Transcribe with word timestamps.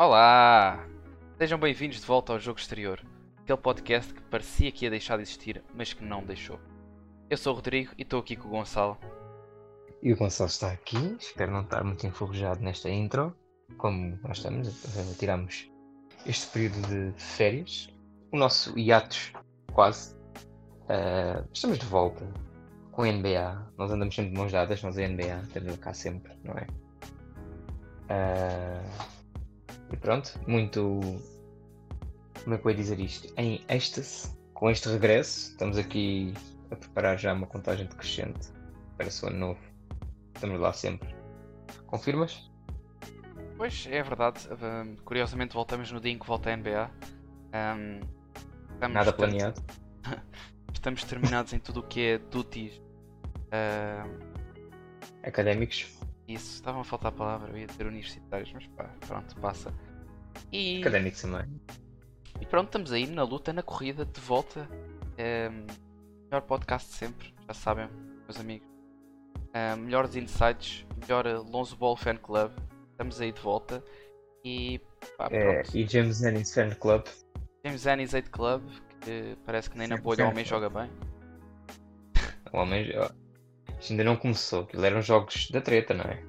Olá! 0.00 0.86
Sejam 1.38 1.58
bem-vindos 1.58 1.98
de 1.98 2.06
volta 2.06 2.32
ao 2.32 2.38
Jogo 2.38 2.60
Exterior, 2.60 3.04
aquele 3.42 3.58
podcast 3.58 4.14
que 4.14 4.22
parecia 4.22 4.70
que 4.70 4.84
ia 4.84 4.90
deixar 4.92 5.16
de 5.16 5.22
existir, 5.22 5.60
mas 5.74 5.92
que 5.92 6.04
não 6.04 6.22
deixou. 6.22 6.60
Eu 7.28 7.36
sou 7.36 7.52
o 7.52 7.56
Rodrigo 7.56 7.92
e 7.98 8.02
estou 8.02 8.20
aqui 8.20 8.36
com 8.36 8.46
o 8.46 8.50
Gonçalo. 8.52 8.96
E 10.00 10.12
o 10.12 10.16
Gonçalo 10.16 10.48
está 10.48 10.70
aqui, 10.70 11.16
espero 11.18 11.50
não 11.50 11.62
estar 11.62 11.82
muito 11.82 12.06
enferrujado 12.06 12.62
nesta 12.62 12.88
intro, 12.88 13.36
como 13.76 14.16
nós 14.22 14.36
estamos, 14.36 14.68
tiramos 15.18 15.68
este 16.24 16.46
período 16.52 16.80
de 16.86 17.20
férias, 17.20 17.88
o 18.30 18.36
nosso 18.36 18.78
hiatus 18.78 19.32
quase. 19.72 20.14
Uh, 20.14 21.44
estamos 21.52 21.76
de 21.76 21.86
volta 21.86 22.24
com 22.92 23.02
a 23.02 23.10
NBA, 23.10 23.72
nós 23.76 23.90
andamos 23.90 24.14
sempre 24.14 24.30
de 24.30 24.38
mãos 24.38 24.52
dadas, 24.52 24.80
nós 24.80 24.96
a 24.96 25.08
NBA, 25.08 25.42
estamos 25.42 25.76
cá 25.78 25.92
sempre, 25.92 26.38
não 26.44 26.54
é? 26.54 26.68
Uh, 28.08 29.17
pronto, 29.96 30.38
muito. 30.46 31.00
Como 32.42 32.54
é 32.54 32.58
que 32.58 32.66
eu 32.66 32.70
ia 32.70 32.76
dizer 32.76 33.00
isto? 33.00 33.32
Em 33.36 33.64
êxtase 33.68 34.30
com 34.54 34.70
este 34.70 34.88
regresso. 34.88 35.50
Estamos 35.52 35.78
aqui 35.78 36.34
a 36.70 36.76
preparar 36.76 37.18
já 37.18 37.32
uma 37.32 37.46
contagem 37.46 37.86
decrescente 37.86 38.48
para 38.96 39.08
o 39.08 39.26
ano 39.26 39.38
novo. 39.38 39.60
Estamos 40.34 40.60
lá 40.60 40.72
sempre. 40.72 41.14
Confirmas? 41.86 42.48
Pois, 43.56 43.86
é 43.90 44.02
verdade. 44.02 44.48
Um, 44.52 44.96
curiosamente 45.04 45.54
voltamos 45.54 45.90
no 45.90 46.00
dia 46.00 46.12
em 46.12 46.18
que 46.18 46.26
volta 46.26 46.50
a 46.50 46.56
NBA. 46.56 46.90
Um, 47.54 48.00
Nada 48.92 49.12
planeado. 49.12 49.60
estamos 50.72 51.02
terminados 51.04 51.52
em 51.52 51.58
tudo 51.58 51.80
o 51.80 51.82
que 51.82 52.00
é 52.00 52.18
duties 52.18 52.80
uh... 53.48 54.08
académicos. 55.24 55.97
Isso, 56.28 56.56
estavam 56.56 56.82
a 56.82 56.84
faltar 56.84 57.10
a 57.10 57.14
palavra, 57.14 57.50
eu 57.50 57.56
ia 57.56 57.66
dizer 57.66 57.86
universitários, 57.86 58.52
mas 58.52 58.66
pá, 58.68 58.84
pronto, 59.06 59.34
passa. 59.40 59.72
E... 60.52 60.80
Académicos 60.80 61.22
também. 61.22 61.46
E 62.38 62.44
pronto, 62.44 62.66
estamos 62.66 62.92
aí 62.92 63.06
na 63.06 63.22
luta, 63.22 63.50
na 63.50 63.62
corrida, 63.62 64.04
de 64.04 64.20
volta. 64.20 64.68
É, 65.16 65.48
melhor 65.48 66.42
podcast 66.46 66.90
de 66.90 66.96
sempre, 66.96 67.34
já 67.46 67.54
sabem, 67.54 67.88
meus 68.24 68.38
amigos. 68.38 68.68
É, 69.54 69.74
melhores 69.74 70.14
insights, 70.16 70.86
melhor 71.00 71.24
Lonzo 71.48 71.74
Ball 71.76 71.96
Fan 71.96 72.18
Club. 72.18 72.52
Estamos 72.90 73.20
aí 73.22 73.32
de 73.32 73.40
volta. 73.40 73.82
E, 74.44 74.80
pá, 75.16 75.28
é, 75.30 75.62
e 75.72 75.86
James 75.86 76.22
Ennis 76.22 76.52
Fan 76.52 76.70
Club. 76.74 77.04
James 77.64 77.86
Ennis 77.86 78.12
8 78.12 78.30
Club, 78.30 78.62
que 79.00 79.36
parece 79.46 79.70
que 79.70 79.78
nem 79.78 79.88
na 79.88 79.96
bolha 79.96 80.26
o 80.26 80.30
homem 80.30 80.44
joga 80.44 80.68
bem. 80.68 80.90
O 82.52 82.58
homem 82.58 82.86
isto 83.80 83.92
ainda 83.92 84.04
não 84.04 84.16
começou, 84.16 84.62
aquilo 84.62 84.84
eram 84.84 85.00
jogos 85.02 85.50
da 85.50 85.60
treta, 85.60 85.94
não 85.94 86.04
é? 86.04 86.22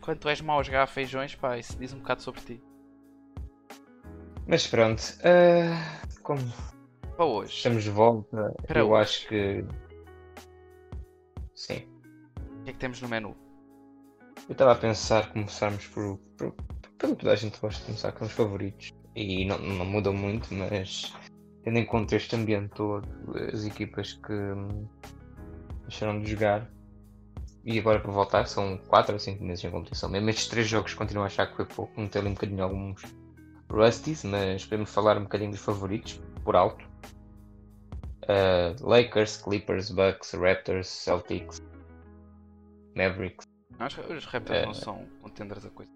Quando 0.00 0.18
tu 0.18 0.28
és 0.28 0.40
mau 0.40 0.60
a 0.60 0.62
jogar 0.62 0.86
feijões, 0.86 1.34
pá, 1.34 1.58
isso 1.58 1.76
diz 1.78 1.92
um 1.92 1.98
bocado 1.98 2.22
sobre 2.22 2.40
ti. 2.40 2.62
Mas 4.46 4.66
pronto, 4.66 5.00
uh, 5.00 6.20
como 6.22 6.40
para 7.16 7.24
hoje 7.24 7.52
estamos 7.54 7.82
de 7.82 7.90
volta, 7.90 8.54
Para 8.66 8.80
eu 8.80 8.90
hoje. 8.90 9.02
acho 9.02 9.28
que 9.28 9.64
sim. 11.54 11.88
O 12.60 12.64
que 12.64 12.70
é 12.70 12.72
que 12.72 12.78
temos 12.78 13.00
no 13.00 13.08
menu? 13.08 13.36
Eu 14.48 14.52
estava 14.52 14.72
a 14.72 14.76
pensar 14.76 15.32
começarmos 15.32 15.86
por, 15.88 16.18
por, 16.38 16.54
pelo 16.98 17.16
que 17.16 17.28
a 17.28 17.34
gente 17.34 17.58
gosta 17.58 17.80
de 17.80 17.86
começar 17.86 18.12
com 18.12 18.24
os 18.26 18.32
favoritos. 18.32 18.92
E 19.16 19.44
não, 19.46 19.58
não 19.58 19.84
muda 19.84 20.12
muito, 20.12 20.52
mas 20.54 21.12
tendo 21.64 21.78
em 21.78 21.86
conta 21.86 22.14
este 22.14 22.36
ambiente 22.36 22.68
todo, 22.74 23.08
as 23.52 23.64
equipas 23.64 24.12
que 24.12 24.32
deixaram 25.88 26.20
de 26.20 26.30
jogar 26.30 26.68
e 27.66 27.80
agora 27.80 27.98
para 27.98 28.12
voltar 28.12 28.46
são 28.46 28.78
4 28.86 29.14
ou 29.14 29.18
5 29.18 29.42
meses 29.42 29.64
em 29.64 29.70
competição. 29.70 30.08
Mesmo 30.08 30.30
estes 30.30 30.46
3 30.46 30.68
jogos 30.68 30.94
continuo 30.94 31.24
a 31.24 31.26
achar 31.26 31.48
que 31.48 31.56
foi 31.56 31.64
pouco, 31.64 32.00
meter 32.00 32.20
ali 32.20 32.28
um 32.28 32.34
bocadinho 32.34 32.62
alguns 32.62 33.02
rusties, 33.68 34.22
mas 34.22 34.64
podemos 34.64 34.88
falar 34.94 35.18
um 35.18 35.24
bocadinho 35.24 35.50
dos 35.50 35.60
favoritos, 35.60 36.20
por 36.44 36.54
alto. 36.54 36.84
Uh, 38.22 38.88
Lakers, 38.88 39.38
Clippers, 39.38 39.90
Bucks, 39.90 40.32
Raptors, 40.32 40.86
Celtics, 40.86 41.60
Mavericks. 42.94 43.46
Acho 43.80 44.00
que 44.00 44.12
os 44.12 44.24
Raptors 44.26 44.62
uh, 44.62 44.66
não 44.66 44.74
são 44.74 45.06
contenders 45.20 45.64
a 45.64 45.70
coisa. 45.70 45.90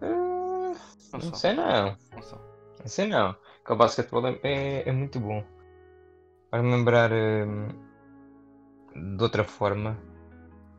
Uh, 0.00 0.74
não, 1.12 1.20
não 1.20 1.34
sei 1.34 1.52
não. 1.52 1.96
Não 2.14 2.22
são. 2.22 2.40
Não 2.80 2.86
sei 2.86 3.06
não. 3.08 3.36
Que 3.64 3.72
o 3.72 3.76
basquetebol 3.76 4.26
é, 4.26 4.38
é, 4.42 4.88
é 4.88 4.92
muito 4.92 5.20
bom. 5.20 5.44
Para 6.50 6.62
lembrar. 6.62 7.10
Uh, 7.12 7.87
de 9.16 9.22
outra 9.22 9.44
forma, 9.44 9.98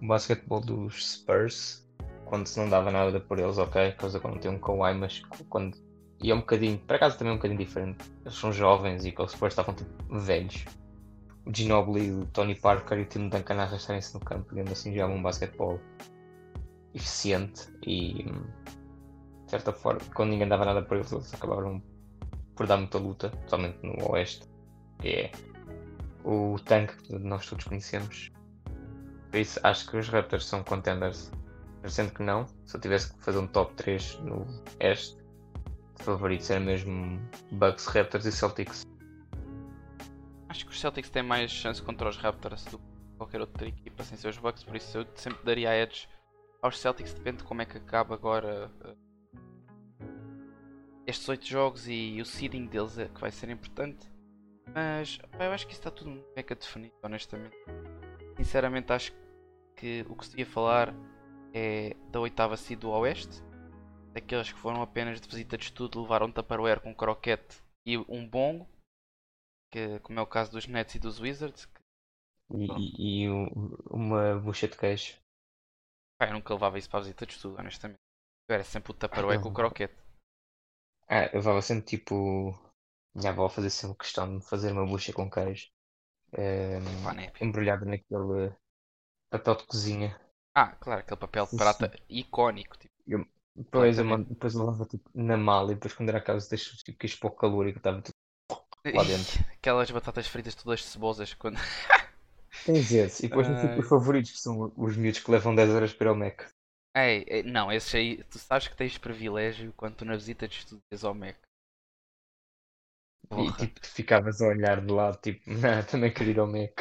o 0.02 0.08
basquetebol 0.08 0.62
dos 0.62 1.14
Spurs, 1.14 1.88
quando 2.26 2.48
se 2.48 2.60
não 2.60 2.70
dava 2.70 2.92
nada 2.92 3.20
por 3.20 3.40
eles, 3.40 3.58
ok, 3.58 3.92
coisa 3.94 4.20
quando 4.20 4.40
tem 4.40 4.52
um 4.52 4.60
Kawhi, 4.60 4.94
mas 4.94 5.22
quando. 5.50 5.78
E 6.22 6.32
é 6.32 6.36
um 6.36 6.40
bocadinho, 6.40 6.78
para 6.80 7.00
casa 7.00 7.18
também 7.18 7.32
é 7.32 7.34
um 7.34 7.38
bocadinho 7.38 7.60
diferente. 7.60 8.06
Eles 8.22 8.38
são 8.38 8.52
jovens 8.52 9.06
e 9.06 9.16
os 9.18 9.32
Spurs 9.32 9.54
estavam 9.54 9.74
tipo 9.74 10.20
velhos. 10.20 10.66
O 11.46 11.56
Ginobili, 11.56 12.12
o 12.12 12.26
Tony 12.28 12.56
Parker 12.56 13.00
e 13.00 13.02
o 13.04 13.06
Tim 13.06 13.30
Duncan 13.30 13.56
a 13.56 13.64
arrastarem-se 13.64 14.14
no 14.14 14.20
campo, 14.20 14.50
digamos 14.50 14.74
assim, 14.74 14.94
já 14.94 15.08
um 15.08 15.22
basquetebol 15.22 15.80
eficiente 16.94 17.68
e 17.86 18.26
de 19.46 19.52
certa 19.52 19.74
forma, 19.74 20.00
quando 20.14 20.30
ninguém 20.30 20.48
dava 20.48 20.64
nada 20.64 20.82
por 20.84 20.98
eles, 20.98 21.12
eles 21.12 21.34
acabaram 21.34 21.82
por 22.56 22.68
dar 22.68 22.78
muita 22.78 23.00
luta, 23.00 23.30
principalmente 23.30 23.80
no 23.82 24.12
Oeste. 24.12 24.48
é 25.04 25.32
o 26.30 26.60
tanque 26.60 26.96
que 26.98 27.18
nós 27.18 27.48
todos 27.48 27.66
conhecemos. 27.66 28.32
Por 29.32 29.40
isso 29.40 29.60
acho 29.64 29.90
que 29.90 29.98
os 29.98 30.08
Raptors 30.08 30.46
são 30.46 30.64
contenders. 30.64 31.32
Parecendo 31.82 32.12
que 32.12 32.22
não, 32.22 32.46
se 32.66 32.76
eu 32.76 32.82
tivesse 32.82 33.14
que 33.14 33.24
fazer 33.24 33.40
um 33.40 33.48
top 33.48 33.74
3 33.76 34.20
no 34.20 34.46
Este, 34.80 35.18
favoritos 35.96 36.50
era 36.50 36.60
mesmo 36.60 37.20
Bucks, 37.52 37.88
Raptors 37.88 38.26
e 38.26 38.32
Celtics. 38.32 38.84
Acho 40.50 40.66
que 40.66 40.72
os 40.72 40.80
Celtics 40.80 41.10
têm 41.10 41.24
mais 41.24 41.50
chance 41.50 41.82
contra 41.82 42.10
os 42.10 42.18
Raptors 42.18 42.66
do 42.66 42.78
que 42.78 42.86
qualquer 43.18 43.42
outra 43.42 43.68
equipa 43.68 44.04
sem 44.04 44.18
ser 44.18 44.28
os 44.28 44.38
Bucks, 44.38 44.64
por 44.64 44.76
isso 44.76 45.00
eu 45.00 45.08
sempre 45.16 45.44
daria 45.44 45.70
a 45.70 45.76
edge 45.76 46.08
aos 46.62 46.78
Celtics, 46.80 47.14
depende 47.14 47.38
de 47.38 47.44
como 47.44 47.62
é 47.62 47.66
que 47.66 47.78
acaba 47.78 48.14
agora 48.14 48.70
uh, 48.86 48.98
estes 51.08 51.28
8 51.28 51.48
jogos 51.48 51.88
e 51.88 52.20
o 52.22 52.26
seeding 52.26 52.66
deles 52.66 52.98
é 52.98 53.08
que 53.08 53.22
vai 53.22 53.32
ser 53.32 53.50
importante. 53.50 54.19
Mas 54.74 55.18
pá, 55.18 55.46
eu 55.46 55.52
acho 55.52 55.66
que 55.66 55.74
isso 55.74 55.82
está 55.82 55.92
tudo 55.92 56.24
meca 56.36 56.56
definido, 56.56 56.94
honestamente. 57.02 57.56
Sinceramente 58.38 58.92
acho 58.94 59.14
que 59.76 60.06
o 60.10 60.16
que 60.16 60.26
se 60.26 60.40
ia 60.40 60.46
falar 60.46 60.94
é 61.54 61.96
da 62.12 62.20
oitava 62.20 62.58
seed 62.58 62.80
do 62.80 62.90
Oeste. 62.90 63.42
Daqueles 64.14 64.52
que 64.52 64.60
foram 64.60 64.82
apenas 64.82 65.22
de 65.22 65.28
visita 65.28 65.58
de 65.58 65.66
estudo, 65.66 66.02
levaram 66.02 66.28
um 66.28 66.32
Tupperware 66.32 66.82
com 66.82 66.92
um 66.92 66.96
croquete 66.96 67.62
e 67.86 67.98
um 67.98 68.28
bongo. 68.28 68.68
Que, 69.72 70.00
como 70.00 70.20
é 70.20 70.22
o 70.22 70.28
caso 70.28 70.52
dos 70.52 70.68
Nets 70.68 70.96
e 70.96 71.00
dos 71.00 71.20
Wizards. 71.20 71.66
Que... 71.66 71.80
E, 72.52 73.26
e, 73.26 73.30
uma 73.90 74.40
bucha 74.40 74.68
de 74.68 74.76
queijo. 74.76 75.16
Pá, 76.18 76.28
eu 76.28 76.34
nunca 76.34 76.54
levava 76.54 76.80
isso 76.80 76.90
para 76.90 77.00
a 77.00 77.04
visita 77.04 77.26
de 77.26 77.34
estudo, 77.34 77.60
honestamente. 77.60 78.00
Eu 78.50 78.56
era 78.56 78.64
sempre 78.64 78.92
o 78.92 78.96
Tupperware 78.96 79.40
ah, 79.40 79.42
com 79.44 79.50
o 79.50 79.54
croquete. 79.54 79.94
Ah, 81.08 81.26
eu 81.28 81.36
levava 81.36 81.62
sempre 81.62 81.86
tipo 81.86 82.58
minha 83.14 83.32
avó 83.32 83.50
fazia 83.50 83.70
sempre 83.70 83.98
questão 83.98 84.38
de 84.38 84.46
fazer 84.46 84.72
uma 84.72 84.86
bucha 84.86 85.14
com 85.14 85.30
queijo. 85.30 85.68
Eh, 86.34 86.80
embrulhada 87.42 87.86
naquele 87.86 88.54
papel 89.30 89.56
de 89.56 89.64
cozinha. 89.66 90.22
Ah, 90.56 90.76
claro, 90.76 91.02
aquele 91.02 91.20
papel 91.20 91.48
de 91.48 91.58
prata 91.58 91.92
icónico. 92.10 92.78
Tipo. 92.78 92.94
Eu, 93.08 93.26
depois, 93.56 93.98
eu, 93.98 94.18
depois 94.24 94.54
eu 94.54 94.60
levava 94.62 94.86
tipo, 94.86 95.10
na 95.14 95.38
mala 95.38 95.72
e 95.72 95.76
depois 95.76 95.94
quando 95.94 96.10
era 96.10 96.22
casa 96.22 96.48
deixo 96.50 96.78
tipo, 96.78 96.98
queijo 96.98 97.20
pouco 97.20 97.38
calórico 97.38 97.80
estava 97.80 98.02
tudo 98.02 98.16
lá 98.96 99.04
dentro. 99.04 99.46
Aquelas 99.54 99.92
batatas 99.92 100.28
fritas 100.28 100.56
todas 100.56 100.84
cebosas 100.86 101.34
quando. 101.34 101.58
Tens 102.66 102.92
esse. 102.92 103.26
E 103.26 103.30
depois 103.30 103.48
uh... 103.48 103.62
tipo, 103.62 103.80
os 103.80 103.88
favoritos 103.88 104.32
que 104.32 104.40
são 104.40 104.72
os 104.76 104.98
miúdos 104.98 105.20
que 105.20 105.32
levam 105.32 105.56
10 105.56 105.70
horas 105.70 105.94
para 105.94 106.08
ir 106.08 106.10
ao 106.10 106.16
Mac. 106.16 106.44
Ei, 106.96 107.44
não, 107.44 107.72
esses 107.72 107.94
aí, 107.94 108.24
tu 108.24 108.40
sabes 108.40 108.68
que 108.68 108.76
tens 108.76 108.98
privilégio 108.98 109.72
quando 109.78 109.96
tu 109.96 110.06
na 110.06 110.16
visita 110.16 110.48
de 110.48 110.56
estudos 110.56 111.04
ao 111.04 111.14
Mac. 111.14 111.38
E 113.32 113.52
tipo, 113.54 113.86
ficavas 113.86 114.42
a 114.42 114.48
olhar 114.48 114.82
de 114.84 114.92
lado, 114.92 115.18
tipo, 115.22 115.42
não, 115.52 115.84
também 115.84 116.14
queria 116.14 116.34
ir 116.34 116.40
ao 116.40 116.48
Mac. 116.48 116.80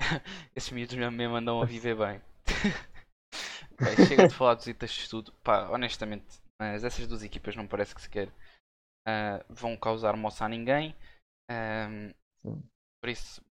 Esses 0.56 0.70
miúdos 0.70 0.94
mesmo 0.94 1.36
andam 1.36 1.60
a 1.60 1.66
viver 1.66 1.96
bem. 1.96 2.20
bem 3.78 4.06
chega 4.06 4.28
de 4.28 4.34
falar 4.34 4.54
de 4.54 4.60
visitas 4.60 4.90
de 4.90 5.00
estudo. 5.00 5.32
Pá, 5.42 5.68
honestamente, 5.68 6.24
mas 6.60 6.84
essas 6.84 7.06
duas 7.06 7.22
equipas 7.22 7.54
não 7.54 7.66
parece 7.66 7.94
que 7.94 8.00
sequer 8.00 8.28
uh, 8.28 9.44
vão 9.48 9.76
causar 9.76 10.16
moça 10.16 10.44
a 10.44 10.48
ninguém. 10.48 10.94
Um, 11.50 12.12
por 13.02 13.10
isso, 13.10 13.42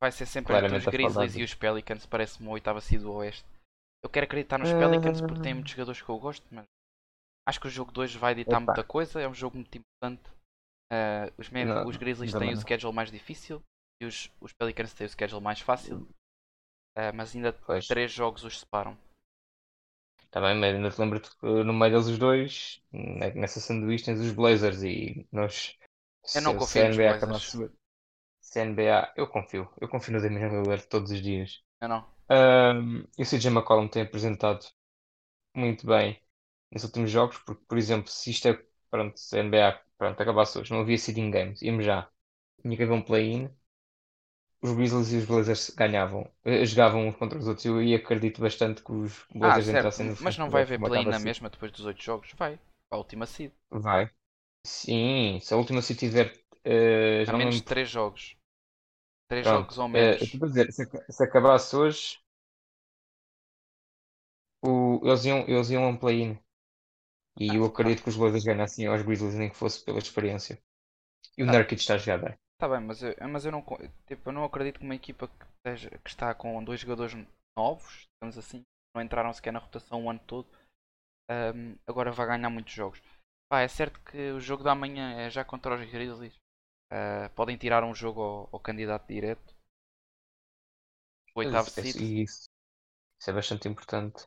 vai 0.00 0.12
ser 0.12 0.26
sempre 0.26 0.56
entre 0.56 0.76
os 0.76 0.84
Grizzlies 0.86 1.36
e 1.36 1.42
os 1.42 1.54
Pelicans. 1.54 2.06
Parece-me 2.06 2.46
uma 2.46 2.54
oitava 2.54 2.80
seed 2.80 3.02
do 3.02 3.12
Oeste. 3.12 3.46
Eu 4.04 4.10
quero 4.10 4.24
acreditar 4.24 4.58
nos 4.58 4.72
Pelicans 4.72 5.20
porque 5.20 5.42
tem 5.42 5.54
muitos 5.54 5.72
jogadores 5.72 6.00
que 6.00 6.08
eu 6.08 6.18
gosto, 6.18 6.46
mas 6.50 6.64
acho 7.48 7.60
que 7.60 7.66
o 7.66 7.70
jogo 7.70 7.90
2 7.90 8.14
vai 8.14 8.34
ditar 8.34 8.60
muita 8.60 8.84
coisa. 8.84 9.20
É 9.20 9.28
um 9.28 9.34
jogo 9.34 9.56
muito 9.56 9.76
importante. 9.76 10.35
Uh, 10.92 11.32
os, 11.36 11.50
não, 11.50 11.86
os 11.86 11.96
Grizzlies 11.96 12.32
têm 12.32 12.52
o 12.52 12.56
schedule 12.56 12.94
mais 12.94 13.10
difícil 13.10 13.62
e 14.00 14.06
os, 14.06 14.30
os 14.40 14.52
Pelicans 14.52 14.94
têm 14.94 15.06
o 15.06 15.10
schedule 15.10 15.42
mais 15.42 15.60
fácil. 15.60 16.08
Uh, 16.96 17.12
mas 17.14 17.34
ainda 17.34 17.52
pois. 17.52 17.86
três 17.86 18.12
jogos 18.12 18.44
os 18.44 18.60
separam. 18.60 18.96
Tá 20.30 20.40
bem, 20.40 20.54
mas 20.54 20.74
ainda 20.74 20.90
te 20.90 21.00
lembro 21.00 21.20
que 21.20 21.46
no 21.46 21.72
meio 21.72 21.92
deles 21.92 22.08
os 22.08 22.18
dois, 22.18 22.82
nessa 22.92 23.60
sanduíche 23.60 24.04
tens 24.04 24.20
os 24.20 24.32
Blazers 24.32 24.82
e 24.82 25.26
nós. 25.32 25.78
Eu 26.34 26.42
não 26.42 26.56
confio 26.56 26.88
nos 26.88 26.96
NBA 26.96 27.18
Blazers. 27.18 27.72
Se 28.40 28.64
NBA, 28.64 29.12
eu 29.16 29.26
confio. 29.28 29.68
Eu 29.80 29.88
confio 29.88 30.12
no 30.12 30.20
Damian 30.20 30.48
Lillard 30.48 30.86
todos 30.88 31.10
os 31.10 31.20
dias. 31.20 31.62
Eu 31.80 31.88
não. 31.88 32.06
Um, 32.30 33.04
e 33.18 33.22
o 33.22 33.26
CJ 33.26 33.50
McCollum 33.50 33.88
tem 33.88 34.02
apresentado 34.02 34.64
muito 35.54 35.86
bem 35.86 36.20
nesses 36.70 36.88
últimos 36.88 37.10
jogos, 37.10 37.38
porque, 37.38 37.64
por 37.66 37.78
exemplo, 37.78 38.10
se 38.10 38.30
isto 38.30 38.48
é, 38.48 38.62
pronto, 38.90 39.16
NBA, 39.32 39.80
pronto, 39.98 40.20
acabasse 40.22 40.58
hoje, 40.58 40.72
não 40.72 40.80
havia 40.80 40.98
seeding 40.98 41.30
games, 41.30 41.62
íamos 41.62 41.84
já, 41.84 42.10
tinha 42.62 42.76
que 42.76 42.82
haver 42.84 42.94
um 42.94 43.02
play-in, 43.02 43.50
os 44.62 44.72
Grizzlies 44.74 45.12
e 45.12 45.16
os 45.16 45.24
Blazers 45.24 45.70
ganhavam, 45.70 46.30
eh, 46.44 46.62
jogavam 46.66 47.06
uns 47.08 47.16
contra 47.16 47.38
os 47.38 47.46
outros. 47.48 47.64
Eu 47.64 47.96
acredito 47.96 48.40
bastante 48.42 48.82
que 48.82 48.92
os 48.92 49.24
Ah, 49.40 49.58
Blazers 49.58 49.68
certo. 49.70 49.96
entrassem 49.96 50.06
no 50.06 50.14
Mas 50.18 50.36
não 50.36 50.50
vai 50.50 50.60
haver 50.60 50.78
play-in 50.78 51.06
na 51.06 51.18
mesma 51.18 51.48
depois 51.48 51.72
dos 51.72 51.86
8 51.86 52.02
jogos? 52.02 52.32
Vai. 52.36 52.60
A 52.90 52.98
última 52.98 53.24
seed. 53.24 53.50
Vai. 53.70 54.10
Sim, 54.64 55.40
se 55.40 55.54
a 55.54 55.56
última 55.58 55.82
se 55.82 55.94
tiver. 55.96 56.32
eh, 56.64 57.24
já 57.26 57.32
A 57.34 57.38
menos 57.38 57.62
de. 57.62 57.62
3 57.62 57.88
jogos. 57.88 58.36
3 59.28 59.46
Pronto, 59.46 59.72
jogos 59.72 59.78
ou 59.78 59.88
eh, 59.94 60.18
menos. 60.18 60.40
a 60.42 60.46
dizer, 60.46 60.72
se, 60.72 60.84
se 61.10 61.24
acabasse 61.24 61.74
hoje, 61.76 62.18
o- 64.62 65.00
eles 65.04 65.24
iam, 65.24 65.44
eles 65.48 65.70
iam 65.70 65.84
a 65.84 65.88
um 65.88 65.96
play-in. 65.96 66.38
E 67.38 67.46
Ah, 67.48 67.56
eu 67.56 67.64
tá. 67.76 67.90
acredito 67.90 68.02
que 68.02 68.10
os 68.10 68.16
Blazers 68.16 68.44
ganhassem 68.44 68.86
aos 68.86 69.02
Grizzlies, 69.02 69.34
nem 69.36 69.48
que 69.50 69.56
fosse 69.56 69.84
pela 69.84 69.98
experiência. 70.00 70.60
E 71.38 71.42
o 71.44 71.46
Tá. 71.46 71.52
Nurkic 71.52 71.80
está 71.80 71.94
a 71.94 71.98
jogar 71.98 72.18
bem. 72.18 72.36
Tá 72.58 72.68
bem, 72.68 72.80
mas 72.80 73.02
eu, 73.02 73.14
mas 73.28 73.44
eu 73.44 73.52
não, 73.52 73.64
tipo, 74.06 74.28
eu 74.28 74.32
não 74.32 74.44
acredito 74.44 74.78
que 74.80 74.84
uma 74.84 74.94
equipa 74.94 75.28
que, 75.28 75.46
esteja- 75.58 75.90
que 75.98 76.10
está 76.10 76.34
com 76.34 76.62
dois 76.64 76.80
jogadores 76.80 77.14
novos, 77.58 78.06
digamos 78.16 78.38
assim, 78.38 78.62
não 78.94 79.02
entraram 79.02 79.32
sequer 79.32 79.52
na 79.52 79.58
rotação 79.58 80.04
o 80.04 80.10
ano 80.10 80.20
todo, 80.26 80.48
ahm, 81.30 81.76
agora 81.86 82.12
vai 82.12 82.26
ganhar 82.26 82.50
muitos 82.50 82.74
jogos. 82.74 83.02
Pá, 83.50 83.62
é 83.62 83.68
certo 83.68 84.00
que 84.02 84.32
o 84.32 84.40
jogo 84.40 84.64
da 84.64 84.74
manhã 84.74 85.18
é 85.20 85.30
já 85.30 85.44
contra 85.44 85.74
os 85.76 85.90
Grizzlies. 85.90 86.38
Ah, 86.92 87.30
podem 87.36 87.56
tirar 87.58 87.84
um 87.84 87.94
jogo 87.94 88.22
ao, 88.22 88.50
ao 88.52 88.60
candidato 88.60 89.08
direto. 89.08 89.54
O 91.36 91.38
oitavo 91.40 91.70
Isso, 91.80 91.80
seed, 91.80 91.98
isso, 91.98 92.48
isso 93.20 93.30
é 93.30 93.34
bastante 93.34 93.68
importante. 93.68 94.26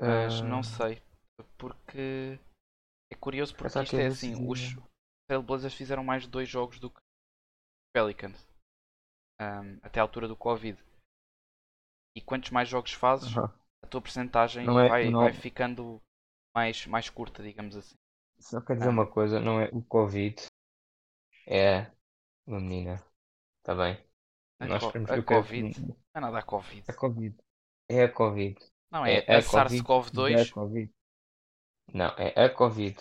mas 0.00 0.40
Ah, 0.40 0.42
não 0.42 0.62
sei. 0.62 1.00
Porque 1.58 2.38
é 3.12 3.16
curioso 3.16 3.52
porque 3.54 3.64
Pensar 3.64 3.84
isto 3.84 3.96
é 3.96 4.04
é 4.04 4.06
assim, 4.08 4.34
os 4.48 4.58
decidido. 4.60 4.86
Trailblazers 5.28 5.74
fizeram 5.74 6.02
mais 6.04 6.22
de 6.24 6.28
dois 6.28 6.48
jogos 6.48 6.78
do 6.78 6.90
que 6.90 6.98
os 6.98 7.02
Pelicans. 7.94 8.46
ahm, 9.40 9.78
até 9.82 9.98
à 9.98 10.02
altura 10.02 10.28
do 10.28 10.36
Covid. 10.36 10.78
E 12.16 12.20
quantos 12.20 12.50
mais 12.50 12.68
jogos 12.68 12.92
fazes, 12.92 13.32
a 13.36 13.86
tua 13.88 14.00
porcentagem 14.00 14.64
Não 14.66 14.78
é- 14.78 14.88
vai, 14.88 15.10
não- 15.10 15.20
vai 15.20 15.32
ficando 15.32 16.00
mais, 16.54 16.86
mais 16.86 17.08
curta, 17.10 17.42
digamos 17.42 17.74
assim. 17.76 17.96
Só 18.38 18.60
quer 18.60 18.74
dizer 18.74 18.88
Ah. 18.88 18.90
uma 18.92 19.06
coisa, 19.10 19.40
não 19.40 19.60
é 19.60 19.68
o 19.72 19.82
Covid, 19.82 20.36
é 21.46 21.90
uma 22.46 22.60
menina. 22.60 23.02
Está 23.60 23.74
bem? 23.74 24.04
A, 24.60 24.66
Nós 24.66 24.82
co- 24.82 24.88
a 24.98 25.22
Covid. 25.22 25.80
Não 25.80 25.96
é 26.14 26.20
nada 26.20 26.38
a 26.38 26.42
Covid. 26.42 26.84
A 26.88 26.94
Covid. 26.94 27.36
É 27.88 28.04
a 28.04 28.12
Covid. 28.12 28.58
Não, 28.92 29.06
é, 29.06 29.24
é 29.26 29.36
a 29.36 29.38
a 29.38 29.42
Covid, 29.42 29.82
SARS-CoV-2. 29.82 30.38
É 30.38 30.42
a 30.42 30.52
Covid. 30.52 30.92
Não, 31.92 32.08
é 32.18 32.44
a 32.44 32.50
Covid. 32.54 32.96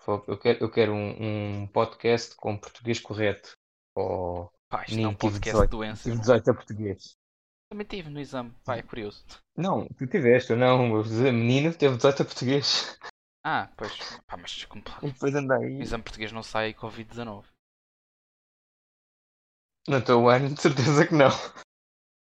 Fogo, 0.00 0.24
Eu 0.28 0.38
quero, 0.38 0.64
eu 0.64 0.70
quero 0.70 0.92
um, 0.92 1.62
um 1.62 1.66
podcast 1.68 2.34
com 2.36 2.56
português 2.58 2.98
correto. 3.00 3.52
Ou 3.96 4.50
Pá, 4.68 4.84
isto 4.84 4.96
não 4.96 5.04
é 5.04 5.12
um 5.12 5.14
podcast 5.14 5.44
18, 5.50 5.70
de 5.70 5.76
doenças. 5.76 6.02
tive 6.04 6.18
18 6.18 6.50
a 6.50 6.54
português. 6.54 7.16
Também 7.70 7.86
tive 7.86 8.08
no 8.10 8.18
exame. 8.20 8.50
Pá, 8.64 8.76
é 8.76 8.82
curioso. 8.82 9.24
Não, 9.56 9.86
tu 9.88 10.06
tiveste, 10.06 10.52
eu 10.52 10.56
não. 10.56 10.92
O 11.00 11.04
menino 11.32 11.74
teve 11.74 11.96
18 11.96 12.22
a 12.22 12.24
português. 12.24 12.98
Ah, 13.44 13.70
pois. 13.76 14.18
Pá, 14.26 14.36
mas 14.36 14.50
desculpa. 14.52 14.90
Depois 15.02 15.34
anda 15.34 15.58
No 15.58 15.64
aí. 15.64 15.80
exame 15.80 16.02
português 16.02 16.32
não 16.32 16.42
sai 16.42 16.74
Covid-19. 16.74 17.44
No 19.88 20.04
teu 20.04 20.28
ano, 20.28 20.54
de 20.54 20.60
certeza 20.60 21.06
que 21.06 21.14
não. 21.14 21.30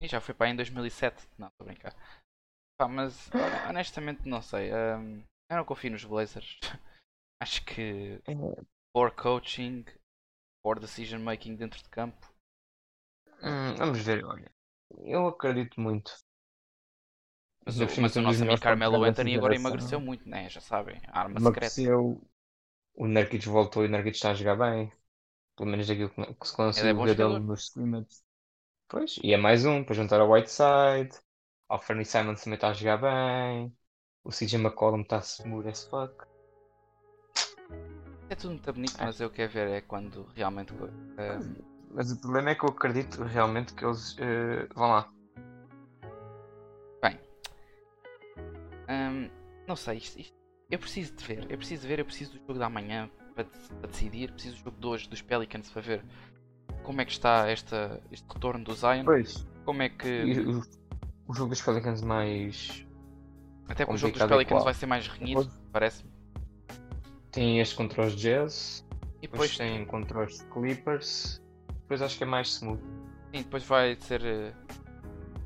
E 0.00 0.08
já 0.08 0.20
foi 0.20 0.34
para 0.34 0.46
aí 0.46 0.52
em 0.52 0.56
2007. 0.56 1.28
Não, 1.38 1.48
estou 1.48 1.64
a 1.64 1.66
brincar. 1.66 1.94
Pá, 2.76 2.88
mas 2.88 3.30
honestamente 3.68 4.28
não 4.28 4.42
sei. 4.42 4.70
Ahm, 4.72 5.22
eu 5.50 5.56
não 5.56 5.64
confio 5.64 5.90
nos 5.90 6.04
Blazers. 6.04 6.58
Acho 7.40 7.64
que 7.64 8.20
poor 8.92 9.10
coaching, 9.10 9.84
poor 10.62 10.80
decision 10.80 11.20
making 11.20 11.56
dentro 11.56 11.82
de 11.82 11.88
campo. 11.88 12.34
Hum, 13.42 13.74
vamos 13.76 13.98
ver, 14.00 14.24
olha. 14.24 14.50
Eu 14.98 15.26
acredito 15.26 15.80
muito. 15.80 16.12
Mas, 17.66 17.74
cima 17.74 18.02
mas 18.02 18.16
o 18.16 18.22
nosso 18.22 18.42
amigo 18.42 18.60
Carmelo 18.60 19.04
Anthony 19.04 19.34
agora 19.34 19.54
emagreceu 19.54 20.00
muito, 20.00 20.28
né? 20.28 20.48
Já 20.48 20.60
sabem. 20.60 21.00
A 21.08 21.20
arma 21.20 21.40
secreta. 21.40 21.80
Emagreceu. 21.80 22.20
O 22.94 23.06
Nurkic 23.08 23.48
voltou 23.48 23.84
e 23.84 23.86
o 23.86 23.90
Nurkic 23.90 24.16
está 24.16 24.30
a 24.30 24.34
jogar 24.34 24.56
bem. 24.56 24.92
Pelo 25.56 25.70
menos 25.70 25.90
aquilo 25.90 26.10
que, 26.10 26.22
se 26.22 26.56
Ele 26.76 26.92
conseguiu 26.92 27.00
é 27.00 27.04
ver 27.06 27.16
dele 27.16 27.38
nos 27.40 27.64
scrimmage. 27.64 28.22
Pois, 28.88 29.16
e 29.22 29.32
é 29.32 29.36
mais 29.36 29.64
um 29.64 29.84
para 29.84 29.94
juntar 29.94 30.20
ao 30.20 30.30
Whiteside. 30.30 31.16
Ao 31.68 31.78
Fernie 31.78 32.04
Simons 32.06 32.42
também 32.42 32.54
está 32.56 32.68
a 32.70 32.72
jogar 32.72 32.96
bem. 32.98 33.76
O 34.24 34.30
CJ 34.32 34.58
McCollum 34.58 35.02
está 35.02 35.18
smooth 35.20 35.68
as 35.68 35.84
fuck. 35.86 36.24
É 38.28 38.34
tudo 38.34 38.50
muito 38.50 38.72
bonito, 38.72 38.96
mas 39.00 39.20
eu 39.20 39.30
quero 39.30 39.52
ver 39.52 39.68
é 39.68 39.80
quando 39.80 40.26
realmente. 40.34 40.72
ahm, 41.18 41.54
Mas 41.90 42.10
o 42.10 42.20
problema 42.20 42.50
é 42.50 42.54
que 42.54 42.64
eu 42.64 42.68
acredito 42.70 43.22
realmente 43.22 43.74
que 43.74 43.84
eles 43.84 44.16
eh, 44.18 44.66
vão 44.74 44.88
lá. 44.90 45.10
Hum, 48.88 49.30
não 49.66 49.76
sei, 49.76 49.98
isto, 49.98 50.18
isto- 50.20 50.34
eu 50.70 50.78
preciso 50.78 51.14
de 51.14 51.24
ver, 51.24 51.50
eu 51.50 51.56
preciso 51.58 51.82
de 51.82 51.88
ver, 51.88 51.98
eu 52.00 52.04
preciso 52.04 52.32
do 52.32 52.38
jogo 52.46 52.58
da 52.58 52.68
manhã 52.68 53.10
para, 53.34 53.44
para 53.44 53.90
decidir, 53.90 54.32
preciso 54.32 54.56
do 54.56 54.64
jogo 54.64 54.80
de 54.80 54.86
hoje 54.86 55.08
dos 55.08 55.22
Pelicans 55.22 55.70
para 55.70 55.82
ver 55.82 56.04
como 56.84 57.00
é 57.00 57.04
que 57.04 57.12
está 57.12 57.48
esta, 57.48 58.02
este 58.10 58.26
retorno 58.32 58.64
do 58.64 58.74
Zion, 58.74 59.06
Pois. 59.06 59.46
como 59.64 59.82
é 59.82 59.88
que. 59.88 60.06
E 60.16 60.30
o, 61.26 61.34
jogo 61.34 61.50
dos 61.50 61.62
Pelicans 61.62 62.02
mais. 62.02 62.86
Até 63.68 63.84
porque 63.84 63.94
o 63.94 63.98
jogo 63.98 64.18
dos 64.18 64.26
Pelicans 64.26 64.64
vai 64.64 64.74
ser 64.74 64.86
mais 64.86 65.06
renhido, 65.08 65.50
parece-me. 65.72 66.10
Tem 67.30 67.60
este 67.60 67.74
contra 67.74 68.06
os 68.06 68.14
Jazz. 68.14 68.84
E 69.22 69.26
Depois 69.26 69.50
depois, 69.52 69.56
tem 69.56 69.84
contra 69.86 70.24
os 70.24 70.42
Clippers. 70.52 71.42
Depois 71.82 72.02
acho 72.02 72.16
que 72.18 72.24
é 72.24 72.26
mais 72.26 72.48
smooth. 72.48 72.80
sim, 73.32 73.42
depois 73.42 73.64
vai 73.64 73.96
ser. 74.00 74.22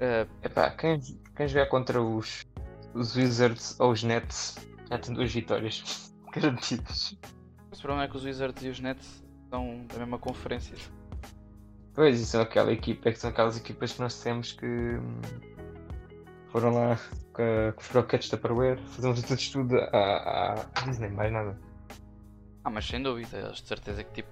eh, 0.00 0.26
Epá, 0.42 0.70
quem, 0.70 1.00
quem 1.37 1.49
jogar 1.49 1.66
contra 1.66 2.02
os, 2.02 2.42
os 2.94 3.14
Wizards 3.16 3.78
ou 3.80 3.92
os 3.92 4.02
Nets 4.02 4.56
já 4.90 4.99
tem 4.99 5.14
duas 5.14 5.32
vitórias 5.32 6.12
garantidas. 6.35 7.16
o 7.73 7.78
problema 7.78 8.04
é 8.04 8.08
que 8.08 8.16
os 8.16 8.25
Wizards 8.25 8.62
e 8.64 8.68
os 8.68 8.80
Nets 8.80 9.25
são 9.49 9.87
da 9.87 9.99
mesma 9.99 10.18
conferência. 10.18 10.76
Pois, 11.94 12.20
e 12.20 12.26
são 12.26 12.40
aquela 12.42 12.73
equipa, 12.73 13.08
é 13.08 13.12
que 13.12 13.18
são 13.18 13.30
aquelas 13.30 13.56
equipas 13.56 13.92
que 13.92 14.00
nós 14.00 14.20
temos 14.23 14.52
que 14.52 14.66
hum, 14.66 15.20
foram 16.50 16.73
lá 16.73 16.99
com, 17.33 17.43
a- 17.43 17.73
com 17.73 17.81
os 17.81 17.88
croquetes 17.88 18.28
da 18.31 18.37
Tupperware 18.37 18.78
fazer 18.88 19.09
um 19.09 19.35
estudo 19.35 19.76
à, 19.93 20.55
à 20.55 20.81
Disney, 20.87 21.09
mais 21.11 21.33
nada. 21.33 21.59
Ah, 22.64 22.71
mas 22.71 22.87
sem 22.87 23.02
dúvida, 23.02 23.38
eles 23.38 23.61
de 23.62 23.69
certeza 23.69 24.02
que 24.05 24.12
tipo, 24.12 24.28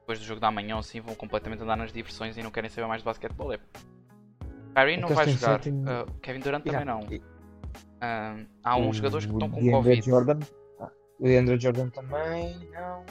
depois 0.00 0.18
do 0.18 0.24
jogo 0.24 0.40
da 0.40 0.50
manhã 0.50 0.78
assim 0.78 1.00
vão 1.00 1.14
completamente 1.14 1.62
andar 1.62 1.76
nas 1.76 1.92
diversões 1.92 2.36
e 2.36 2.42
não 2.42 2.50
querem 2.50 2.70
saber 2.70 2.86
mais 2.86 3.02
de 3.02 3.04
basquetebol. 3.06 3.52
É. 3.52 3.58
Kyrie 4.74 4.96
não 4.98 5.06
É 5.06 5.08
que 5.08 5.14
vai 5.14 5.28
jogar, 5.28 5.60
ah, 5.86 6.06
Kevin 6.22 6.40
Durant 6.40 6.64
também 6.64 6.80
Yeah, 6.82 6.84
não. 7.06 7.12
e- 7.12 7.22
Ah, 8.00 8.36
há 8.62 8.76
uns 8.76 8.90
o- 8.90 8.92
jogadores 8.98 9.26
que 9.26 9.32
estão 9.32 9.48
o 9.48 9.50
com 9.50 9.56
DeAndre 9.60 9.72
Covid. 9.72 10.02
Jordan, 10.10 10.38
ah, 10.80 10.90
o 11.18 11.24
DeAndre 11.24 11.58
Jordan 11.60 11.88
também, 11.90 12.68
não. 12.72 13.04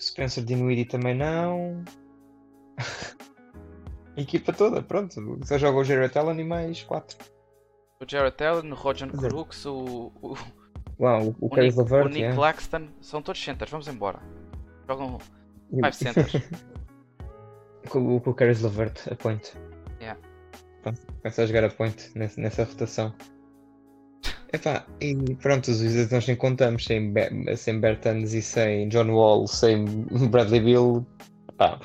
Spencer 0.00 0.44
Dinwiddie 0.44 0.84
também 0.86 1.14
não. 1.14 1.84
A 4.16 4.20
equipa 4.20 4.52
toda, 4.52 4.82
pronto. 4.82 5.38
Só 5.44 5.58
joga 5.58 5.78
o 5.78 5.84
Jared 5.84 6.16
Allen 6.18 6.40
e 6.40 6.44
mais 6.44 6.82
quatro. 6.82 7.16
O 8.00 8.04
Jared 8.08 8.40
Allen, 8.44 8.70
o 8.72 8.74
Roger 8.76 9.08
é. 9.08 9.16
Crooks, 9.16 9.66
o, 9.66 10.12
o, 10.22 10.36
Uau, 11.00 11.22
o, 11.24 11.36
o 11.40 11.46
o 11.46 11.50
Caris 11.50 11.74
Nick, 11.76 11.80
o 11.80 11.82
Levert, 11.94 12.06
Nick 12.08 12.18
yeah. 12.20 12.36
Claxton, 12.36 12.88
são 13.00 13.20
todos 13.20 13.42
centers, 13.42 13.70
vamos 13.72 13.88
embora. 13.88 14.20
Jogam 14.88 15.18
E- 15.72 15.76
5 15.76 15.92
centers. 15.92 16.32
com, 17.90 18.16
o- 18.16 18.20
com 18.20 18.30
o 18.30 18.34
Caris 18.34 18.62
Levert 18.62 19.00
a 19.10 19.16
point. 19.16 19.52
Yeah. 20.00 20.20
Pronto, 20.82 21.00
começa 21.20 21.42
a 21.42 21.46
jogar 21.46 21.64
a 21.64 21.70
point 21.70 22.10
nessa, 22.16 22.40
nessa 22.40 22.62
rotação. 22.64 23.12
Epá, 24.52 24.86
e 25.00 25.16
pronto, 25.34 25.68
os 25.68 25.80
Wizards 25.80 26.12
nós 26.12 26.26
nem 26.28 26.36
contamos 26.36 26.84
sem, 26.84 27.12
Be- 27.12 27.56
sem 27.56 27.80
Bertans 27.80 28.32
e 28.32 28.40
sem 28.40 28.88
John 28.90 29.10
Wall, 29.10 29.48
sem 29.48 29.84
Bradley 30.30 30.60
Bill. 30.60 31.04
Pá. 31.56 31.80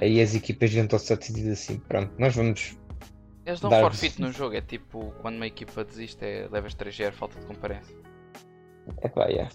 Aí 0.00 0.20
as 0.22 0.36
equipas 0.36 0.70
juntam 0.70 1.00
se 1.00 1.16
decidido 1.16 1.50
assim, 1.50 1.78
pronto, 1.80 2.12
nós 2.16 2.36
vamos. 2.36 2.78
Eles 3.46 3.60
dão 3.60 3.70
Dar- 3.70 3.80
forfeit 3.82 4.20
no 4.20 4.32
jogo, 4.32 4.56
é 4.56 4.60
tipo 4.60 5.12
quando 5.22 5.36
uma 5.36 5.46
equipa 5.46 5.84
desiste, 5.84 6.24
é, 6.24 6.48
levas 6.50 6.74
3G, 6.74 7.12
falta 7.12 7.38
de 7.38 7.46
comparência. 7.46 7.96
Epá, 9.02 9.26
yeah. 9.26 9.50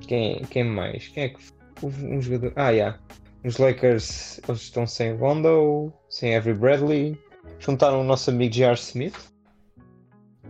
Quem, 0.00 0.42
quem 0.46 0.64
mais? 0.64 1.08
Quem 1.08 1.24
é 1.24 1.28
que. 1.28 1.38
Houve 1.82 2.04
um 2.06 2.20
jogador. 2.20 2.52
Ah, 2.56 2.70
yeah. 2.70 2.98
Os 3.44 3.58
Lakers 3.58 4.40
eles 4.48 4.62
estão 4.62 4.86
sem 4.86 5.14
Rondo, 5.16 5.92
sem 6.08 6.34
Avery 6.36 6.58
Bradley. 6.58 7.18
juntaram 7.58 8.00
o 8.00 8.04
nosso 8.04 8.30
amigo 8.30 8.52
J.R. 8.54 8.74
Smith, 8.78 9.16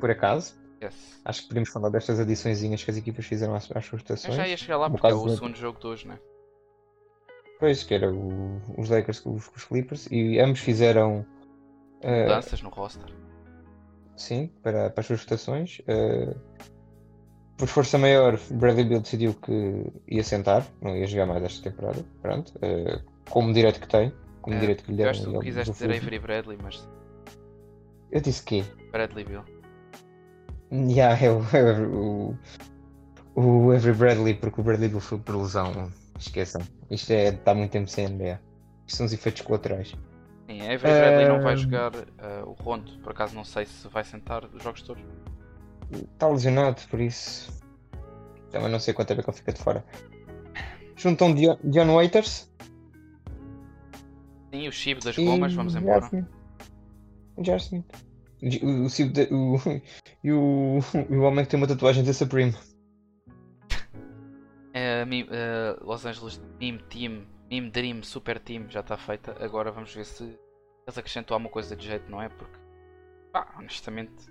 por 0.01 0.11
acaso. 0.11 0.55
Yes. 0.83 1.21
Acho 1.25 1.43
que 1.43 1.49
podemos 1.49 1.69
falar 1.71 1.89
destas 1.91 2.19
adiçõezinhas 2.21 2.83
que 2.85 2.91
as 2.91 2.97
equipas 2.97 3.27
fizeram 3.27 3.55
às, 3.55 3.71
às 3.75 3.85
suas 3.85 4.01
estações. 4.03 4.31
Eu 4.35 4.37
já 4.43 4.49
ia 4.49 4.57
chegar 4.57 4.77
lá 4.79 4.89
porque 4.89 5.07
é 5.07 5.13
o 5.13 5.25
do- 5.25 5.35
segundo 5.35 5.57
jogo 5.57 5.79
de 5.81 5.87
hoje, 5.87 6.07
né? 6.09 6.19
Pois, 7.59 7.83
que 7.83 7.93
era 7.95 8.11
o- 8.13 8.61
os 8.79 8.89
Lakers 8.89 9.21
com 9.21 9.35
os, 9.35 9.49
com 9.49 9.57
os 9.57 9.65
Clippers, 9.65 10.07
e 10.11 10.39
ambos 10.39 10.61
fizeram. 10.61 11.27
Eh, 12.03 12.23
Mudanças 12.25 12.63
no 12.63 12.71
roster. 12.71 13.13
sim, 14.17 14.51
para, 14.63 14.91
para 14.91 15.01
as 15.01 15.07
suas 15.07 15.21
estações. 15.21 15.81
eh, 15.87 16.35
por 17.57 17.67
força 17.69 17.99
maior, 17.99 18.39
Bradley 18.53 18.85
Bill 18.85 19.01
decidiu 19.01 19.35
que 19.35 19.87
ia 20.09 20.23
sentar, 20.23 20.65
não 20.81 20.97
ia 20.97 21.07
jogar 21.07 21.27
mais 21.27 21.43
esta 21.43 21.69
temporada. 21.71 22.05
Pronto, 22.23 22.53
eh, 22.63 23.01
como 23.31 23.53
direito 23.53 23.81
que 23.81 23.89
tem, 23.89 24.13
como 24.41 24.57
É, 24.57 24.61
direito 24.61 24.85
que 24.85 24.93
lhe 24.93 24.95
Eu 24.95 24.97
deram. 24.99 25.11
acho 25.11 25.25
que 25.27 25.33
tu 25.33 25.41
quiseste 25.41 25.73
dizer. 25.73 25.91
Avery 25.91 26.19
Bradley, 26.21 26.59
mas 26.63 26.89
Eu 28.13 28.21
disse 28.21 28.43
que 28.45 28.63
Bradley 28.93 29.25
Bill. 29.25 29.43
Yeah, 30.73 31.19
é 31.25 31.31
o, 31.31 31.43
é 31.57 31.81
o, 31.81 32.35
o 33.35 33.73
Avery 33.73 33.97
Bradley, 33.97 34.35
porque 34.35 34.61
o 34.61 34.65
Bradley 34.65 34.89
Bill 34.89 35.01
foi 35.01 35.19
por 35.19 35.37
lesão. 35.37 35.91
Esqueçam. 36.19 36.61
Isto 36.91 37.11
é, 37.13 37.29
está 37.31 37.55
muito 37.55 37.71
tempo 37.73 37.89
sem 37.89 38.07
NBA. 38.09 38.41
Isto 38.87 38.97
são 38.99 39.07
os 39.07 39.13
efeitos 39.13 39.43
colaterais. 39.43 39.95
Sim, 40.59 40.69
a 40.69 40.75
Avery 40.75 40.99
Bradley 40.99 41.29
não 41.29 41.41
vai 41.41 41.53
Ahm. 41.55 41.57
jogar 41.57 41.93
eh, 41.95 42.43
o 42.45 42.53
Rondo, 42.53 42.99
por 43.01 43.13
acaso 43.13 43.35
não 43.35 43.45
sei 43.45 43.67
se 43.67 43.87
vai 43.89 44.05
sentar 44.05 44.45
os 44.45 44.63
jogos 44.63 44.83
todos. 44.83 45.03
Está 45.91 46.29
lesionado, 46.29 46.81
por 46.91 47.01
isso. 47.01 47.51
Também 48.51 48.71
não 48.71 48.79
sei 48.81 48.93
quanto 48.95 49.09
tempo 49.09 49.21
é 49.21 49.25
que 49.25 49.31
ele 49.31 49.37
fica 49.37 49.53
de 49.53 49.63
fora. 49.63 49.85
Juntam 50.97 51.35
Dion, 51.35 51.57
Dion 51.65 51.95
Waiters. 51.95 52.51
Sim, 54.53 54.69
o 54.69 54.73
chip 54.73 55.05
das 55.05 55.17
e 55.17 55.25
gomas, 55.25 55.53
vamos 55.55 55.75
embora. 55.75 56.09
Jar 57.43 57.59
Smith. 57.59 57.85
O, 58.63 58.89
Steve 58.89 59.11
de- 59.11 59.35
o, 59.35 59.57
e 60.25 60.33
o, 60.33 60.79
o 61.11 61.21
homem 61.21 61.45
que 61.45 61.51
tem 61.51 61.59
uma 61.59 61.67
tatuagem 61.67 62.05
da 62.05 62.13
Supreme. 62.13 62.55
Mi- 65.07 65.27
eh, 65.31 65.77
Los 65.83 66.05
Angeles 66.05 66.41
Meme 66.61 66.79
Team, 66.91 67.27
Meme 67.51 67.71
Dream 67.71 68.03
Super 68.03 68.39
Team 68.39 68.69
já 68.69 68.81
está 68.81 68.97
feita. 68.97 69.35
Agora 69.43 69.71
vamos 69.73 69.95
ver 69.95 70.05
se 70.05 70.39
eles 70.89 70.99
acrescentam 70.99 71.35
alguma 71.35 71.51
coisa 71.51 71.77
de 71.77 71.87
jeito, 71.87 72.11
não 72.11 72.21
é? 72.21 72.31
Porque, 72.31 72.59
pá, 73.31 73.55
honestamente, 73.59 74.27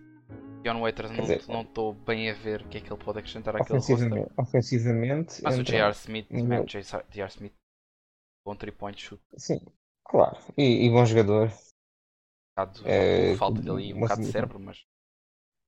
John 0.64 0.82
Waiters 0.82 1.12
não 1.12 1.22
dizer, 1.22 1.48
não 1.48 1.62
estou 1.62 1.94
bem 1.94 2.32
a 2.32 2.34
ver 2.34 2.64
o 2.64 2.68
que 2.68 2.80
é 2.80 2.82
que 2.82 2.92
ele 2.92 3.04
pode 3.04 3.20
acrescentar 3.20 3.56
àquele. 3.56 3.78
Ofensivamente, 3.78 4.32
ofensivamente 4.36 5.44
Mas 5.44 5.60
o 5.60 5.64
J.R. 5.64 5.92
Smith, 5.92 6.32
man, 6.32 6.66
J.R. 6.66 7.30
Smith, 7.30 7.54
bom 8.44 8.56
3-point 8.56 9.00
shoot. 9.00 9.22
Sim, 9.38 9.60
claro. 10.04 10.38
E, 10.58 10.86
e 10.86 10.90
bom 10.90 11.06
jogador. 11.06 11.48
Um 11.48 12.66
bocado, 12.66 12.82
É, 12.86 13.36
falta 13.36 13.62
de 13.62 13.70
ali 13.70 13.94
um 13.94 14.00
bocado 14.00 14.22
de 14.22 14.32
cérebro, 14.32 14.60
mas 14.60 14.84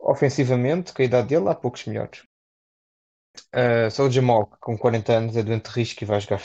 Ofensivamente, 0.02 0.94
com 0.94 1.02
a 1.02 1.06
idade 1.06 1.28
dele, 1.28 1.50
há 1.50 1.56
poucos 1.56 1.86
melhores. 1.86 2.24
Uh, 3.54 3.92
só 3.92 4.06
o 4.06 4.12
Jamal, 4.12 4.48
com 4.60 4.78
40 4.78 5.14
anos, 5.14 5.38
é 5.38 5.44
doente 5.44 5.70
de 5.70 5.76
risco 5.76 6.04
e 6.04 6.08
vai 6.08 6.20
jogar. 6.22 6.42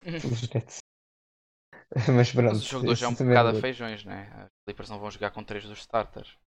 Mas 2.16 2.32
pronto. 2.32 2.54
Mas 2.54 2.62
o 2.62 2.66
jogo 2.66 2.84
de 2.86 2.90
hoje 2.92 3.04
é 3.04 3.08
um 3.08 3.14
bocado 3.14 3.50
a 3.50 3.54
é- 3.58 3.62
feijões, 3.62 4.02
né? 4.04 4.30
Os 4.46 4.64
Clippers 4.64 4.88
não 4.88 4.98
vão 4.98 5.10
jogar 5.10 5.30
com 5.30 5.44
três 5.44 5.64
dos 5.64 5.80
starters. 5.80 6.38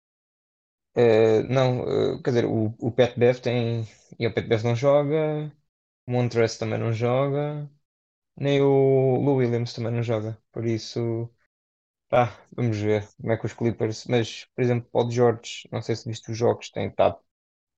Uh, 0.96 1.42
não, 1.50 2.14
uh, 2.16 2.22
quer 2.22 2.30
dizer, 2.30 2.44
o, 2.46 2.74
o 2.78 2.90
Pat 2.92 3.16
Bev 3.18 3.38
tem. 3.40 3.86
E 4.18 4.26
o 4.26 4.32
Pat 4.34 4.46
Bev 4.46 4.64
não 4.64 4.74
joga. 4.74 5.52
O 6.06 6.12
Montrezl 6.12 6.58
também 6.60 6.78
não 6.78 6.92
joga. 6.92 7.70
Nem 8.36 8.62
o 8.62 9.16
Lou 9.22 9.36
Williams 9.38 9.74
também 9.74 9.92
não 9.92 10.02
joga. 10.02 10.38
Por 10.52 10.66
isso. 10.66 11.30
Pá, 12.08 12.38
vamos 12.52 12.78
ver 12.78 13.08
como 13.18 13.32
é 13.32 13.36
que 13.38 13.46
os 13.46 13.54
Clippers. 13.54 14.06
Mas, 14.06 14.46
por 14.54 14.62
exemplo, 14.64 14.88
Paul 14.92 15.10
George, 15.10 15.68
não 15.72 15.82
sei 15.82 15.96
se 15.96 16.08
viste 16.08 16.30
os 16.32 16.38
jogos, 16.38 16.70
tem 16.70 16.88
estado. 16.88 17.18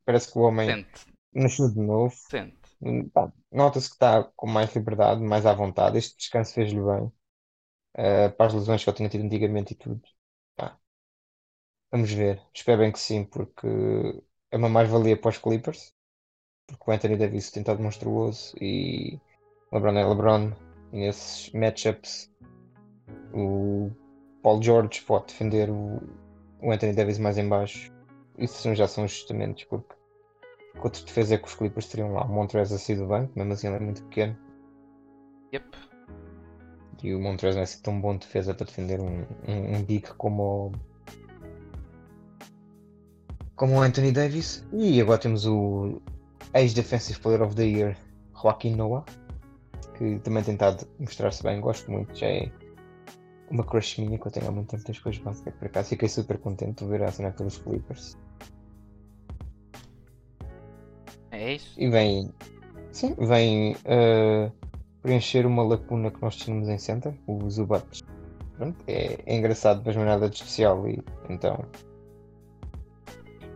Parece 0.05 0.33
que 0.33 0.39
o 0.39 0.43
homem 0.43 0.81
Sente, 0.81 1.01
nasceu 1.35 1.71
de 1.73 1.81
novo. 1.81 2.17
sente. 2.29 2.69
Hum, 2.83 3.11
Nota-se 3.53 3.89
que 3.91 3.95
está 3.97 4.25
com 4.37 4.47
mais 4.49 4.75
liberdade, 4.75 5.23
mais 5.23 5.47
à 5.47 5.55
vontade. 5.55 5.99
Este 5.99 6.17
descanso 6.19 6.55
fez-lhe 6.55 6.81
bem. 6.83 7.13
Eh, 7.95 8.29
para 8.31 8.47
as 8.47 8.55
lesões 8.55 8.83
que 8.85 8.91
ele 8.91 8.97
tinha 8.97 9.09
tido 9.09 9.25
antigamente 9.25 9.73
e 9.75 9.77
tudo. 9.77 10.03
Pá, 10.57 10.79
vamos 11.91 12.11
ver. 12.13 12.43
Espero 12.55 12.81
bem 12.81 12.93
que 12.93 12.99
sim, 12.99 13.25
porque 13.25 13.67
é 14.51 14.57
uma 14.57 14.69
mais-valia 14.69 15.17
para 15.17 15.31
os 15.31 15.39
Clippers. 15.39 15.95
Porque 16.67 16.91
o 16.91 16.95
Anthony 16.95 17.17
Davis 17.17 17.51
tem 17.51 17.63
estado 17.63 17.83
monstruoso 17.83 18.55
e 18.61 19.19
LeBron 19.73 19.99
é 19.99 20.07
LeBron. 20.07 20.53
E 20.93 20.99
nesses 21.01 21.51
matchups, 21.53 22.31
o 23.35 23.91
Paul 24.43 24.63
George 24.63 25.03
pode 25.03 25.27
defender 25.27 25.71
o, 25.71 26.01
Anthony 26.63 26.95
Davis 26.95 27.19
mais 27.19 27.39
em 27.39 27.49
baixo. 27.49 27.93
Isso 28.39 28.75
já 28.75 28.87
são 28.87 29.05
ajustamentos, 29.05 29.65
porque 29.65 29.95
que 30.75 30.85
outra 30.85 31.05
defesa 31.05 31.35
é 31.35 31.39
que 31.39 31.47
os 31.47 31.55
Clippers 31.55 31.89
teriam 31.89 32.13
lá? 32.13 32.25
O 32.25 32.29
Montrezl 32.29 32.75
a 32.75 32.79
sair 32.79 32.97
do 32.97 33.07
banco, 33.07 33.33
mesmo 33.37 33.53
assim 33.53 33.67
ele 33.67 33.77
é 33.77 33.81
muito 33.81 34.03
pequeno. 34.05 34.39
Yep. 35.53 35.88
E 37.03 37.15
o 37.15 37.21
Montrezl 37.21 37.57
não 37.57 37.61
é 37.61 37.65
assim 37.65 37.81
tão 37.83 38.01
bom 38.01 38.15
de 38.15 38.21
defesa 38.21 38.55
para 38.55 38.67
defender 38.67 39.01
um, 39.01 39.25
um, 39.47 39.77
um 39.77 39.83
big 39.85 40.09
como 40.15 40.43
o, 40.43 40.73
como 43.55 43.75
o 43.77 43.81
Anthony 43.81 44.13
Davis. 44.13 44.65
E 44.73 45.01
agora 45.01 45.19
temos 45.19 45.47
o 45.47 46.01
ex-Defensive 46.55 47.21
Player 47.21 47.43
of 47.43 47.55
the 47.55 47.65
Year, 47.65 47.97
Joaquim 48.41 48.75
Noah, 48.75 49.05
que 49.97 50.19
também 50.21 50.43
tem 50.43 50.57
tentado 50.57 50.87
mostrar-se 50.99 51.43
bem. 51.43 51.61
Gosto 51.61 51.91
muito, 51.91 52.17
já 52.17 52.27
é 52.27 52.51
uma 53.51 53.65
crush 53.65 53.99
minha 53.99 54.19
que 54.19 54.27
eu 54.27 54.33
tenho 54.33 54.49
há 54.49 54.53
muito 54.53 54.71
tempo 54.71 54.85
das 54.85 54.99
coisas 54.99 55.23
basquete. 55.23 55.55
Por 55.55 55.67
acaso 55.67 55.89
fiquei 55.91 56.09
super 56.09 56.39
contente 56.39 56.85
de 56.85 56.91
ver 56.91 57.03
a 57.03 57.07
assinar 57.07 57.33
pelos 57.35 57.59
Clippers. 57.59 58.17
É 61.31 61.55
isso? 61.55 61.81
E 61.81 61.89
vem, 61.89 62.33
sim, 62.91 63.15
vem 63.15 63.77
eh, 63.85 64.51
preencher 65.03 65.47
uma 65.47 65.63
lacuna 65.63 66.11
que 66.11 66.21
nós 66.21 66.37
tínhamos 66.37 66.69
em 66.69 66.79
center, 66.79 67.15
o 67.27 67.49
Zubat. 67.49 68.03
Pronto, 68.57 68.77
é, 68.87 69.19
é 69.25 69.37
engraçado, 69.37 69.83
mas 69.85 69.95
não 69.95 70.03
é 70.03 70.07
nada 70.07 70.29
de 70.29 70.37
especial. 70.37 70.89
E, 70.89 71.03
então, 71.29 71.65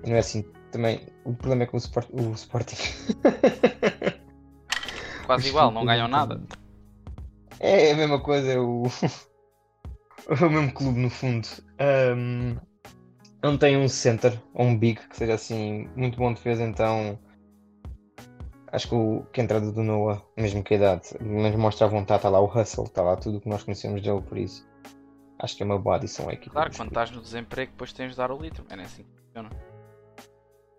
não 0.06 0.14
é 0.14 0.18
assim. 0.18 0.44
Também, 0.70 1.06
o 1.24 1.34
problema 1.34 1.64
é 1.64 1.66
que 1.66 1.74
o, 1.74 1.78
Sport, 1.78 2.08
o 2.12 2.32
Sporting 2.32 2.76
Quase 5.26 5.48
igual, 5.48 5.70
não 5.70 5.84
ganham 5.84 6.08
nada. 6.08 6.40
é 7.60 7.92
a 7.92 7.96
mesma 7.96 8.20
coisa, 8.20 8.52
é 8.52 8.58
o, 8.58 8.84
é 10.28 10.44
o 10.44 10.50
mesmo 10.50 10.72
clube 10.72 10.98
no 10.98 11.10
fundo. 11.10 11.46
Ahm, 11.78 12.56
não 13.42 13.58
tem 13.58 13.76
um 13.76 13.88
center 13.88 14.40
ou 14.54 14.66
um 14.66 14.78
big 14.78 15.00
que 15.08 15.16
seja 15.16 15.34
assim 15.34 15.88
muito 15.94 16.16
bom 16.16 16.32
de 16.32 16.36
defesa, 16.36 16.64
então 16.64 17.18
acho 18.72 18.88
que, 18.88 18.94
o, 18.94 19.24
que 19.32 19.40
a 19.40 19.44
entrada 19.44 19.70
do 19.70 19.82
Noah, 19.82 20.22
mesmo 20.36 20.64
que 20.64 20.74
a 20.74 20.76
idade, 20.76 21.10
mas 21.20 21.54
mostra 21.54 21.86
a 21.86 21.90
vontade, 21.90 22.18
está 22.18 22.28
lá 22.28 22.40
o 22.40 22.46
hustle, 22.46 22.84
está 22.84 23.02
lá 23.02 23.16
tudo 23.16 23.38
o 23.38 23.40
que 23.40 23.48
nós 23.48 23.62
conhecemos 23.62 24.02
dele, 24.02 24.22
por 24.22 24.38
isso 24.38 24.66
acho 25.38 25.56
que 25.56 25.62
é 25.62 25.66
uma 25.66 25.78
boa 25.78 25.96
adição 25.96 26.28
à 26.28 26.32
equipa. 26.32 26.52
Claro, 26.52 26.70
quando 26.76 26.88
estás 26.88 27.10
no 27.10 27.20
desemprego, 27.20 27.72
depois 27.72 27.92
tens 27.92 28.12
de 28.12 28.16
dar 28.16 28.30
o 28.30 28.38
litro. 28.38 28.64
É 28.68 28.74
assim 28.80 29.02
que 29.02 29.10
funciona. 29.22 29.50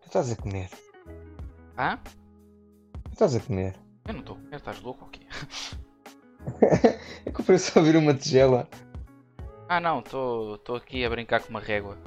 Tu 0.01 0.07
estás 0.07 0.31
a 0.31 0.35
comer, 0.35 0.69
Ah? 1.77 1.97
tu 3.03 3.12
estás 3.12 3.35
a 3.35 3.39
comer. 3.39 3.75
Eu 4.07 4.13
não 4.13 4.21
estou 4.21 4.35
a 4.35 4.39
comer, 4.39 4.55
estás 4.57 4.81
louco 4.81 5.05
ou 5.05 5.09
quê? 5.09 5.21
é 7.25 7.31
que 7.31 7.39
eu 7.41 7.45
pareço 7.45 7.77
ouvir 7.77 7.95
uma 7.95 8.13
tigela. 8.13 8.67
Ah 9.69 9.79
não, 9.79 10.00
estou 10.00 10.75
aqui 10.75 11.03
a 11.05 11.09
brincar 11.09 11.41
com 11.41 11.50
uma 11.50 11.59
régua. 11.59 11.97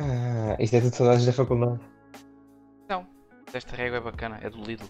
Ah, 0.00 0.56
isto 0.58 0.76
é 0.76 0.80
tudo 0.80 0.94
saudades 0.94 1.26
da 1.26 1.32
faculdade. 1.32 1.80
Esta 3.52 3.76
régua 3.76 3.98
é 3.98 4.00
bacana, 4.00 4.38
é 4.42 4.50
do 4.50 4.62
Lidl. 4.62 4.84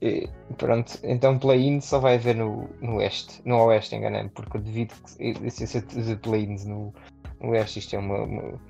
E, 0.00 0.28
pronto, 0.58 0.98
então 1.04 1.38
play-in 1.38 1.80
só 1.80 2.00
vai 2.00 2.16
haver 2.16 2.34
no, 2.34 2.68
no 2.80 2.96
Oeste, 2.96 3.40
no 3.44 3.56
Oeste, 3.66 3.94
enganei-me, 3.94 4.28
porque 4.30 4.56
eu 4.56 4.60
devido 4.60 4.92
que 4.94 5.22
existência 5.46 5.80
de 5.80 6.16
play-ins 6.16 6.64
no, 6.64 6.92
no 7.40 7.50
Oeste, 7.50 7.78
isto 7.78 7.94
é 7.94 7.98
uma. 8.00 8.22
uma- 8.24 8.60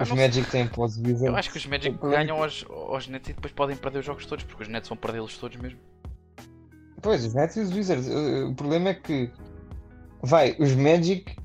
Os 0.00 0.08
não 0.08 0.16
Magic 0.16 0.50
têm 0.50 0.68
Wizards. 0.98 1.22
Eu 1.22 1.36
acho 1.36 1.52
que 1.52 1.58
os 1.58 1.66
Magic 1.66 1.96
problema- 1.96 2.24
ganham 2.24 2.42
aos, 2.42 2.64
aos 2.68 3.06
Nets 3.06 3.30
e 3.30 3.32
depois 3.32 3.52
podem 3.52 3.76
perder 3.76 4.00
os 4.00 4.04
jogos 4.06 4.26
todos, 4.26 4.44
porque 4.44 4.64
os 4.64 4.68
Nets 4.68 4.88
vão 4.88 4.98
perdê-los 4.98 5.38
todos 5.38 5.56
mesmo. 5.56 5.78
Pois, 7.00 7.24
os 7.24 7.32
Nets 7.34 7.56
e 7.56 7.60
os 7.60 7.72
Wizards. 7.72 8.08
O 8.08 8.54
problema 8.54 8.90
é 8.90 8.94
que 8.94 9.30
vai 10.20 10.56
os 10.58 10.74
Magic 10.74 11.36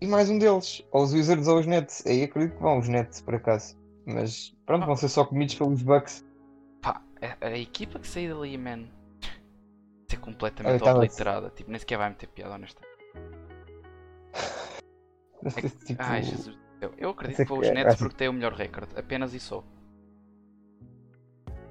e 0.00 0.06
mais 0.06 0.28
um 0.30 0.38
deles, 0.38 0.82
ou 0.90 1.04
os 1.04 1.12
Wizards 1.12 1.46
ou 1.46 1.60
os 1.60 1.66
Nets. 1.66 2.04
Aí 2.06 2.24
acredito 2.24 2.56
que 2.56 2.62
vão 2.62 2.78
os 2.80 2.88
Nets, 2.88 3.20
por 3.20 3.36
acaso. 3.36 3.77
Mas 4.10 4.56
pronto, 4.64 4.84
Ah. 4.84 4.86
vão 4.86 4.96
ser 4.96 5.08
só 5.10 5.24
comidos 5.24 5.54
pelos 5.54 5.82
Bucks. 5.82 6.24
Pá, 6.80 7.02
a, 7.20 7.46
a 7.48 7.58
equipa 7.58 7.98
que 7.98 8.08
sair 8.08 8.32
dali, 8.32 8.56
man, 8.56 8.86
ser 10.08 10.16
Eu 10.16 10.20
completamente 10.20 10.82
tava- 10.82 10.96
obliterada. 10.98 11.50
Tipo, 11.50 11.70
nem 11.70 11.78
sequer 11.78 11.98
vai 11.98 12.08
meter 12.08 12.26
piada, 12.28 12.54
honestamente. 12.54 12.88
tipo, 15.86 16.02
Ai, 16.02 16.22
Jesus 16.22 16.56
do 16.56 16.62
céu. 16.80 16.92
Eu 16.96 17.10
acredito 17.10 17.36
que 17.38 17.44
que 17.44 17.52
os 17.52 17.66
é, 17.66 17.72
Nets 17.74 17.96
porque 17.96 18.14
têm 18.16 18.28
o 18.28 18.32
melhor 18.32 18.52
recorde, 18.54 18.92
apenas 18.96 19.34
e 19.34 19.40
só. 19.40 19.62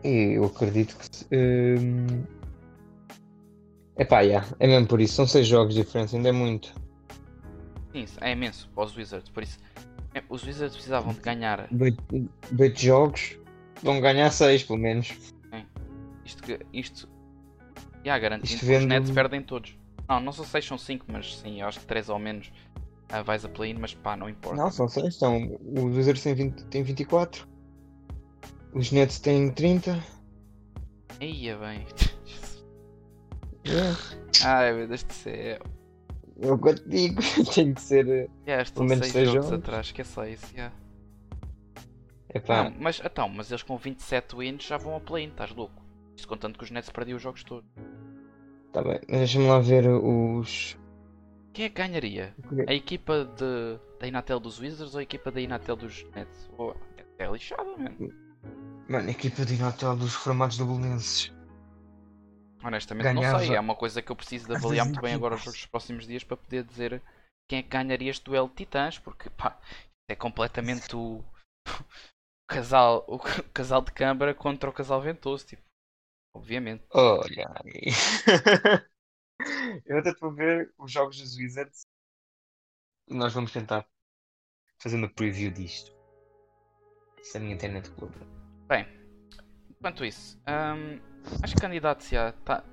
Eu 0.03 0.45
acredito 0.45 0.95
que. 0.97 1.25
hum, 1.35 2.23
Epá, 3.97 4.21
yeah, 4.21 4.47
é 4.59 4.67
mesmo 4.67 4.87
por 4.87 5.01
isso. 5.01 5.15
São 5.15 5.25
seis 5.25 5.47
jogos 5.47 5.73
diferentes, 5.73 6.13
ainda 6.13 6.29
é 6.29 6.31
muito. 6.31 6.71
Sim, 7.91 8.05
é 8.21 8.31
imenso 8.31 8.69
para 8.75 8.83
os 8.85 8.95
Wizards, 8.95 9.27
por 9.29 9.41
isso 9.41 9.57
é, 9.75 9.96
os 10.29 10.43
Wizards 10.43 10.75
precisavam 10.75 11.13
de 11.13 11.19
ganhar 11.19 11.69
8 12.57 12.79
jogos, 12.79 13.37
vão 13.81 13.99
ganhar 13.99 14.31
6 14.31 14.63
pelo 14.63 14.79
menos. 14.79 15.13
É. 15.51 15.63
Isto, 16.25 16.43
isto 16.73 17.09
yeah, 18.05 18.19
garantindo 18.19 18.59
que 18.59 18.75
os 18.75 18.85
Nets 18.85 19.11
perdem 19.11 19.41
todos. 19.41 19.77
Não, 20.07 20.19
não 20.21 20.31
são 20.31 20.45
6, 20.45 20.65
são 20.65 20.77
5, 20.77 21.05
mas 21.09 21.37
sim, 21.37 21.61
eu 21.61 21.67
acho 21.67 21.79
que 21.79 21.85
3 21.85 22.09
ou 22.09 22.19
menos 22.19 22.51
uh, 23.11 23.23
vais 23.23 23.43
a 23.43 23.49
play-in, 23.49 23.77
mas 23.79 23.93
pá, 23.93 24.15
não 24.15 24.29
importa. 24.29 24.61
Não, 24.61 24.71
são 24.71 24.87
6, 24.87 25.15
são, 25.15 25.59
os 25.61 25.95
Wizards 25.95 26.23
têm, 26.23 26.33
20, 26.33 26.65
têm 26.65 26.83
24, 26.83 27.47
os 28.73 28.91
Nets 28.91 29.19
têm 29.19 29.51
30. 29.51 30.01
Ia 31.19 31.57
bem. 31.57 31.85
Yeah. 33.65 33.97
Ai 34.45 34.73
meu 34.73 34.87
Deus 34.87 35.03
do 35.03 35.13
céu. 35.13 35.59
É 36.39 36.49
eu 36.49 36.59
digo, 36.85 37.21
tem 37.53 37.73
que 37.73 37.81
ser. 37.81 38.29
Yeah, 38.45 38.63
estão 38.63 38.85
pelo 38.85 38.89
menos 38.89 39.07
6 39.07 39.31
jogos, 39.31 39.51
atrás, 39.51 39.91
que 39.91 40.01
é 40.01 40.03
isso. 40.03 40.53
Yeah. 40.53 40.73
Não, 42.47 42.73
mas, 42.79 43.01
então, 43.03 43.29
mas 43.29 43.49
eles 43.49 43.63
com 43.63 43.77
27 43.77 44.35
wins 44.35 44.63
já 44.63 44.77
vão 44.77 44.95
a 44.95 44.99
play-in, 44.99 45.29
estás 45.29 45.51
louco? 45.51 45.81
Isso 46.15 46.27
contando 46.27 46.57
que 46.57 46.63
os 46.63 46.71
Nets 46.71 46.89
perdiam 46.89 47.17
os 47.17 47.23
jogos 47.23 47.43
todos. 47.43 47.69
Tá 48.73 48.83
bem, 48.83 48.99
deixa-me 49.07 49.47
lá 49.47 49.59
ver 49.59 49.87
os. 49.87 50.77
Quem 51.53 51.65
é 51.65 51.69
que 51.69 51.75
ganharia? 51.75 52.35
A 52.67 52.73
equipa 52.73 53.25
de, 53.25 53.79
da 53.99 54.07
Inatel 54.07 54.39
dos 54.39 54.59
Wizards 54.59 54.93
ou 54.93 54.99
a 54.99 55.03
equipa 55.03 55.31
da 55.31 55.41
Inatel 55.41 55.75
dos 55.75 56.05
Nets? 56.15 56.49
Oh, 56.57 56.73
é 57.17 57.27
lixada, 57.31 57.63
mano. 57.63 58.13
Mano, 58.87 59.07
a 59.07 59.11
equipa 59.11 59.43
da 59.43 59.51
Inatel 59.51 59.95
dos 59.95 60.13
formados 60.13 60.57
do 60.57 60.65
Belenenses. 60.65 61.33
Honestamente 62.63 63.03
Ganhava... 63.03 63.39
não 63.39 63.45
sei, 63.45 63.55
é 63.55 63.59
uma 63.59 63.75
coisa 63.75 64.01
que 64.01 64.11
eu 64.11 64.15
preciso 64.15 64.47
de 64.47 64.55
avaliar 64.55 64.85
muito 64.85 65.01
bem 65.01 65.13
agora 65.13 65.35
nos 65.35 65.65
próximos 65.65 66.07
dias 66.07 66.23
para 66.23 66.37
poder 66.37 66.63
dizer 66.63 67.01
quem 67.47 67.59
é 67.59 67.63
que 67.63 67.69
ganharia 67.69 68.11
este 68.11 68.25
duelo 68.25 68.49
de 68.49 68.55
titãs, 68.55 68.99
porque 68.99 69.29
pá, 69.29 69.59
é 70.09 70.15
completamente 70.15 70.95
o, 70.95 71.19
o 71.19 71.23
casal, 72.47 73.05
o 73.07 73.19
casal 73.53 73.81
de 73.81 73.91
câmara 73.91 74.33
contra 74.33 74.69
o 74.69 74.73
casal 74.73 75.01
ventoso, 75.01 75.45
tipo, 75.45 75.63
obviamente. 76.35 76.83
Olha 76.91 77.53
aí. 77.63 77.91
eu 79.85 79.99
até 79.99 80.09
estou 80.09 80.29
a 80.29 80.33
ver 80.33 80.73
os 80.77 80.91
jogos 80.91 81.19
dos 81.19 81.37
Wizards 81.37 81.83
e 83.07 83.13
nós 83.13 83.33
vamos 83.33 83.51
tentar 83.51 83.87
fazer 84.79 84.97
uma 84.97 85.09
preview 85.09 85.51
disto. 85.51 85.95
Se 87.23 87.37
a 87.37 87.39
minha 87.39 87.55
internet 87.55 87.89
colabora. 87.91 88.25
Bem, 88.67 88.85
enquanto 89.69 90.03
isso, 90.05 90.37
hum, 90.47 90.99
Acho 91.41 91.55
que 91.55 91.61
candidato 91.61 92.03
já 92.05 92.31
tá. 92.43 92.63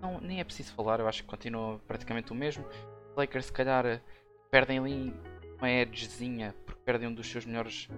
Não, 0.00 0.20
nem 0.20 0.40
é 0.40 0.44
preciso 0.44 0.72
falar, 0.74 1.00
eu 1.00 1.08
acho 1.08 1.22
que 1.22 1.28
continua 1.28 1.78
praticamente 1.86 2.32
o 2.32 2.34
mesmo. 2.34 2.64
Os 3.10 3.16
Lakers 3.16 3.46
se 3.46 3.52
calhar 3.52 4.02
perdem 4.50 4.78
ali 4.78 5.14
uma 5.58 5.70
edgezinha 5.70 6.54
porque 6.66 6.80
perdem 6.84 7.08
um 7.08 7.14
dos 7.14 7.26
seus 7.30 7.44
melhores 7.44 7.88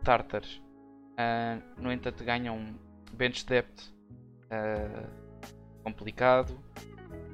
starters. 0.00 0.60
Uh, 1.12 1.80
no 1.80 1.90
entanto 1.90 2.22
ganham 2.22 2.78
bench 3.12 3.46
depth 3.46 3.88
uh, 4.50 5.08
complicado. 5.82 6.60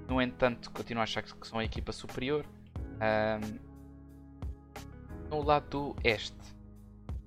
No 0.09 0.21
entanto, 0.21 0.71
continuo 0.71 1.01
a 1.01 1.05
achar 1.05 1.23
que 1.23 1.47
são 1.47 1.59
a 1.59 1.65
equipa 1.65 1.91
superior. 1.93 2.45
Uh, 2.97 3.73
no 5.29 5.43
lado 5.43 5.69
do 5.69 5.97
este 6.05 6.37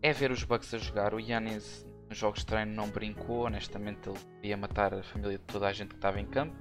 é 0.02 0.14
ver 0.14 0.32
os 0.32 0.44
Bucks 0.44 0.74
a 0.74 0.78
jogar. 0.78 1.14
O 1.14 1.20
Yannis 1.20 1.86
nos 2.10 2.18
jogos 2.18 2.40
de 2.40 2.46
treino 2.46 2.72
não 2.74 2.90
brincou, 2.90 3.46
honestamente 3.46 4.10
ele 4.10 4.20
ia 4.44 4.58
matar 4.58 4.94
a 4.94 5.04
família 5.04 5.38
de 5.38 5.44
toda 5.44 5.68
a 5.68 5.74
gente 5.74 5.90
que 5.90 5.96
estava 5.96 6.20
em 6.20 6.26
campo. 6.26 6.56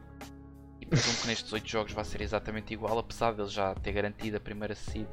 E 0.81 0.87
presumo 0.87 1.17
que 1.19 1.27
nestes 1.29 1.53
8 1.53 1.69
jogos 1.69 1.93
vai 1.93 2.05
ser 2.05 2.21
exatamente 2.21 2.73
igual, 2.73 2.99
apesar 2.99 3.35
de 3.35 3.41
ele 3.41 3.51
já 3.51 3.75
ter 3.75 3.93
garantido 3.93 4.37
a 4.37 4.41
primeira 4.41 4.75
seed 4.75 5.09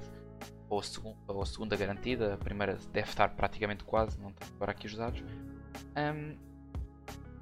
ou 0.69 0.79
a, 0.79 0.83
segunda, 0.83 1.17
ou 1.27 1.41
a 1.41 1.45
segunda 1.45 1.75
garantida, 1.75 2.33
a 2.33 2.37
primeira 2.37 2.77
deve 2.91 3.09
estar 3.09 3.29
praticamente 3.29 3.83
quase, 3.83 4.19
não 4.19 4.31
tenho 4.31 4.51
agora 4.55 4.71
aqui 4.71 4.87
os 4.87 4.95
dados. 4.95 5.21
Um, 5.97 6.37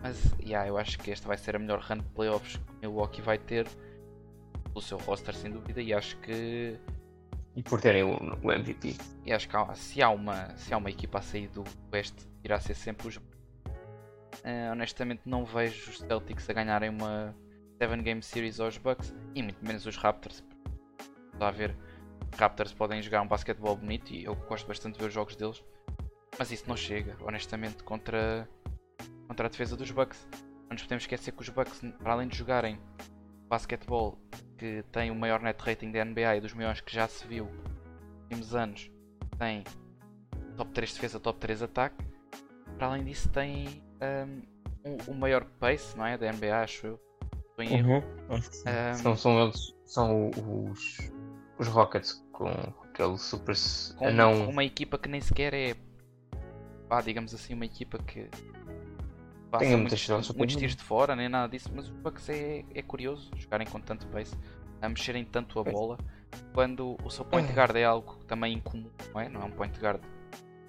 mas 0.02 0.34
yeah, 0.42 0.68
eu 0.68 0.78
acho 0.78 0.98
que 0.98 1.12
esta 1.12 1.28
vai 1.28 1.38
ser 1.38 1.56
a 1.56 1.60
melhor 1.60 1.80
run 1.82 1.98
de 1.98 2.10
playoffs 2.10 2.58
que 2.58 2.72
o 2.72 2.90
Milwaukee 2.90 3.22
vai 3.22 3.38
ter 3.38 3.68
pelo 4.64 4.82
seu 4.82 4.98
roster 4.98 5.36
sem 5.36 5.52
dúvida 5.52 5.82
e 5.82 5.94
acho 5.94 6.18
que 6.18 6.80
e 7.56 7.64
por 7.64 7.82
terem 7.82 8.04
o, 8.04 8.18
o 8.42 8.52
MVP. 8.52 8.96
E 9.26 9.34
acho 9.34 9.50
que 9.50 9.56
há, 9.56 9.74
se, 9.76 10.02
há 10.02 10.10
uma, 10.10 10.56
se 10.56 10.74
há 10.74 10.78
uma 10.78 10.90
equipa 10.90 11.20
a 11.20 11.22
sair 11.22 11.48
do 11.50 11.64
Oeste, 11.92 12.29
irá 12.44 12.60
ser 12.60 12.74
sempre 12.74 13.08
os. 13.08 13.18
Uh, 13.18 14.72
honestamente, 14.72 15.22
não 15.26 15.44
vejo 15.44 15.90
os 15.90 16.00
Celtics 16.00 16.50
a 16.50 16.54
ganharem 16.54 16.90
uma 16.90 17.36
7 17.78 18.02
Game 18.02 18.22
Series 18.22 18.60
aos 18.60 18.78
Bucks 18.78 19.14
e 19.36 19.44
muito 19.44 19.64
menos 19.66 19.86
os 19.86 19.98
Raptors. 19.98 20.44
A 21.40 21.52
ver, 21.52 21.76
Raptors 22.38 22.74
podem 22.74 23.02
jogar 23.02 23.22
um 23.22 23.28
basquetebol 23.28 23.76
bonito 23.76 24.12
e 24.12 24.24
eu 24.26 24.36
gosto 24.36 24.68
bastante 24.68 24.96
de 24.96 25.00
ver 25.00 25.08
os 25.08 25.14
jogos 25.14 25.36
deles, 25.36 25.64
mas 26.38 26.52
isso 26.52 26.66
não 26.68 26.76
chega, 26.76 27.16
honestamente, 27.22 27.84
contra, 27.84 28.48
contra 29.28 29.48
a 29.48 29.50
defesa 29.50 29.76
dos 29.76 29.92
Bucks. 29.92 30.28
Não 30.64 30.74
nos 30.74 30.84
podemos 30.84 31.04
esquecer 31.04 31.32
que 31.32 31.42
os 31.42 31.50
Bucks, 31.50 31.82
para 32.00 32.14
além 32.14 32.28
de 32.28 32.38
jogarem 32.38 32.80
basquetebol 33.48 34.20
que 34.58 34.84
tem 34.92 35.10
o 35.10 35.16
maior 35.16 35.42
net 35.42 35.60
rating 35.64 35.92
da 35.92 36.04
NBA 36.04 36.36
e 36.36 36.42
dos 36.42 36.54
maiores 36.54 36.82
que 36.82 36.94
já 36.94 37.08
se 37.08 37.26
viu 37.26 37.46
nos 37.46 38.22
últimos 38.24 38.56
anos, 38.56 38.92
tem 39.38 39.64
top 40.56 40.72
3 40.72 40.94
defesa, 40.94 41.20
top 41.20 41.40
3 41.40 41.64
ataque. 41.64 41.96
Para 42.80 42.88
além 42.88 43.04
disso, 43.04 43.28
tem 43.30 43.84
um, 44.86 45.12
o 45.12 45.14
maior 45.14 45.44
pace 45.60 45.98
não 45.98 46.06
é? 46.06 46.18
da 46.18 46.32
NBA, 46.32 46.62
acho 46.64 46.88
eu. 46.88 47.00
Uhum. 47.60 48.02
Um, 48.30 48.96
são, 48.96 49.18
são, 49.18 49.44
eles, 49.44 49.76
são 49.86 50.30
os, 50.30 51.12
os 51.60 51.68
Rockets 51.68 52.26
com 52.32 52.48
aquele 52.48 53.18
super. 53.18 53.54
Com 53.98 54.12
não... 54.12 54.50
uma 54.50 54.64
equipa 54.64 54.98
que 54.98 55.10
nem 55.10 55.20
sequer 55.20 55.54
é. 55.54 55.76
Pá, 56.88 57.02
digamos 57.02 57.36
assim, 57.36 57.54
uma 57.54 57.66
equipa 57.66 57.98
que 58.00 58.30
tem 59.58 59.76
muitos, 59.76 60.36
muitos 60.36 60.56
tiros 60.56 60.76
de 60.76 60.84
fora, 60.84 61.18
nem 61.18 61.28
nada 61.28 61.50
disso, 61.50 61.70
mas 61.76 61.90
o 61.90 61.94
Bucks 61.94 62.30
é, 62.30 62.64
é 62.74 62.82
curioso 62.82 63.30
jogarem 63.36 63.68
com 63.68 63.80
tanto 63.80 64.08
pace, 64.08 64.36
a 64.82 64.88
mexerem 64.88 65.26
tanto 65.26 65.60
a 65.60 65.64
bola, 65.64 65.98
quando 66.54 66.96
o 67.04 67.10
seu 67.10 67.26
point 67.26 67.52
guard 67.52 67.76
é 67.76 67.84
algo 67.84 68.16
também 68.26 68.54
incomum, 68.54 68.90
não 69.14 69.22
é? 69.22 69.28
Não 69.28 69.42
é 69.42 69.46
um 69.46 69.52
point 69.52 69.78
guard 69.80 70.02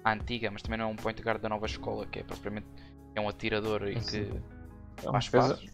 à 0.03 0.13
antiga, 0.13 0.49
mas 0.51 0.61
também 0.61 0.77
não 0.77 0.85
é 0.85 0.87
um 0.89 0.95
point 0.95 1.21
guard 1.21 1.41
da 1.41 1.49
nova 1.49 1.65
escola, 1.65 2.05
que 2.05 2.19
é 2.19 2.23
propriamente 2.23 2.67
é 3.15 3.21
um 3.21 3.27
atirador 3.27 3.87
e 3.87 3.95
que 3.95 4.31
é 4.97 5.11
faz 5.11 5.29
passos. 5.29 5.69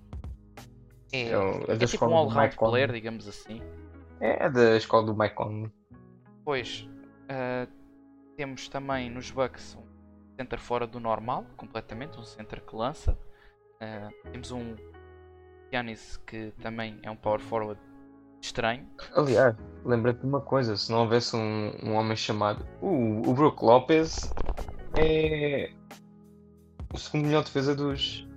É, 1.12 1.30
é, 1.30 1.32
é, 1.32 1.74
é 1.74 1.86
tipo 1.86 2.06
um 2.06 2.16
all-round 2.16 2.56
player, 2.56 2.92
digamos 2.92 3.28
assim. 3.28 3.62
É, 4.20 4.46
é 4.46 4.50
da 4.50 4.76
escola 4.76 5.06
do 5.06 5.16
Mike 5.16 5.36
Conley. 5.36 5.72
Pois, 6.44 6.88
uh, 7.24 7.72
temos 8.36 8.68
também 8.68 9.10
nos 9.10 9.32
Bucks 9.32 9.76
um 9.76 9.86
center 10.36 10.60
fora 10.60 10.88
do 10.88 11.00
normal, 11.00 11.46
completamente, 11.56 12.20
um 12.20 12.24
center 12.24 12.62
que 12.62 12.76
lança. 12.76 13.18
Uh, 13.76 14.32
temos 14.32 14.52
um 14.52 14.76
Giannis 15.72 16.18
que 16.26 16.54
também 16.62 17.00
é 17.04 17.12
um 17.12 17.16
power 17.16 17.40
forward 17.40 17.80
estranho. 18.41 18.88
Aliás, 19.15 19.56
lembra-te 19.84 20.21
de 20.21 20.28
uma 20.28 20.41
coisa: 20.41 20.76
se 20.76 20.91
não 20.91 21.00
houvesse 21.00 21.36
um, 21.36 21.71
um 21.84 21.93
homem 21.93 22.15
chamado. 22.15 22.65
Uh, 22.82 23.30
o 23.30 23.34
Brook 23.34 23.63
Lopez 23.63 24.34
é 24.95 25.71
o 26.93 26.97
segundo 26.97 27.26
melhor 27.26 27.43
defesa 27.43 27.76
dos, 27.76 28.28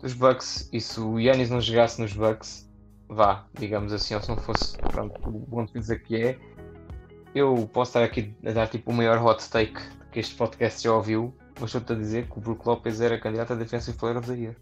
dos 0.00 0.12
Bucks. 0.12 0.68
E 0.72 0.80
se 0.80 1.00
o 1.00 1.18
Yannis 1.18 1.50
não 1.50 1.60
jogasse 1.60 2.00
nos 2.00 2.12
Bucks, 2.12 2.70
vá, 3.08 3.46
digamos 3.58 3.92
assim, 3.92 4.14
ou 4.14 4.20
se 4.20 4.28
não 4.28 4.36
fosse 4.36 4.76
pronto, 4.90 5.14
o 5.26 5.30
bom 5.30 5.64
defesa 5.64 5.96
que 5.96 6.16
é, 6.16 6.38
eu 7.34 7.68
posso 7.72 7.90
estar 7.90 8.02
aqui 8.02 8.34
a 8.44 8.52
dar 8.52 8.68
tipo 8.68 8.90
o 8.90 8.94
maior 8.94 9.22
hot 9.24 9.48
take 9.50 9.80
que 10.10 10.20
este 10.20 10.34
podcast 10.34 10.82
já 10.82 10.92
ouviu, 10.92 11.34
mas 11.60 11.74
estou-te 11.74 11.92
a 11.92 11.96
dizer 11.96 12.28
que 12.28 12.38
o 12.38 12.40
Brook 12.40 12.66
Lopez 12.66 13.00
era 13.00 13.18
candidato 13.18 13.52
a 13.52 13.56
Defensive 13.56 13.96
Player 13.98 14.16
of 14.16 14.26
the 14.26 14.34
Year. 14.34 14.56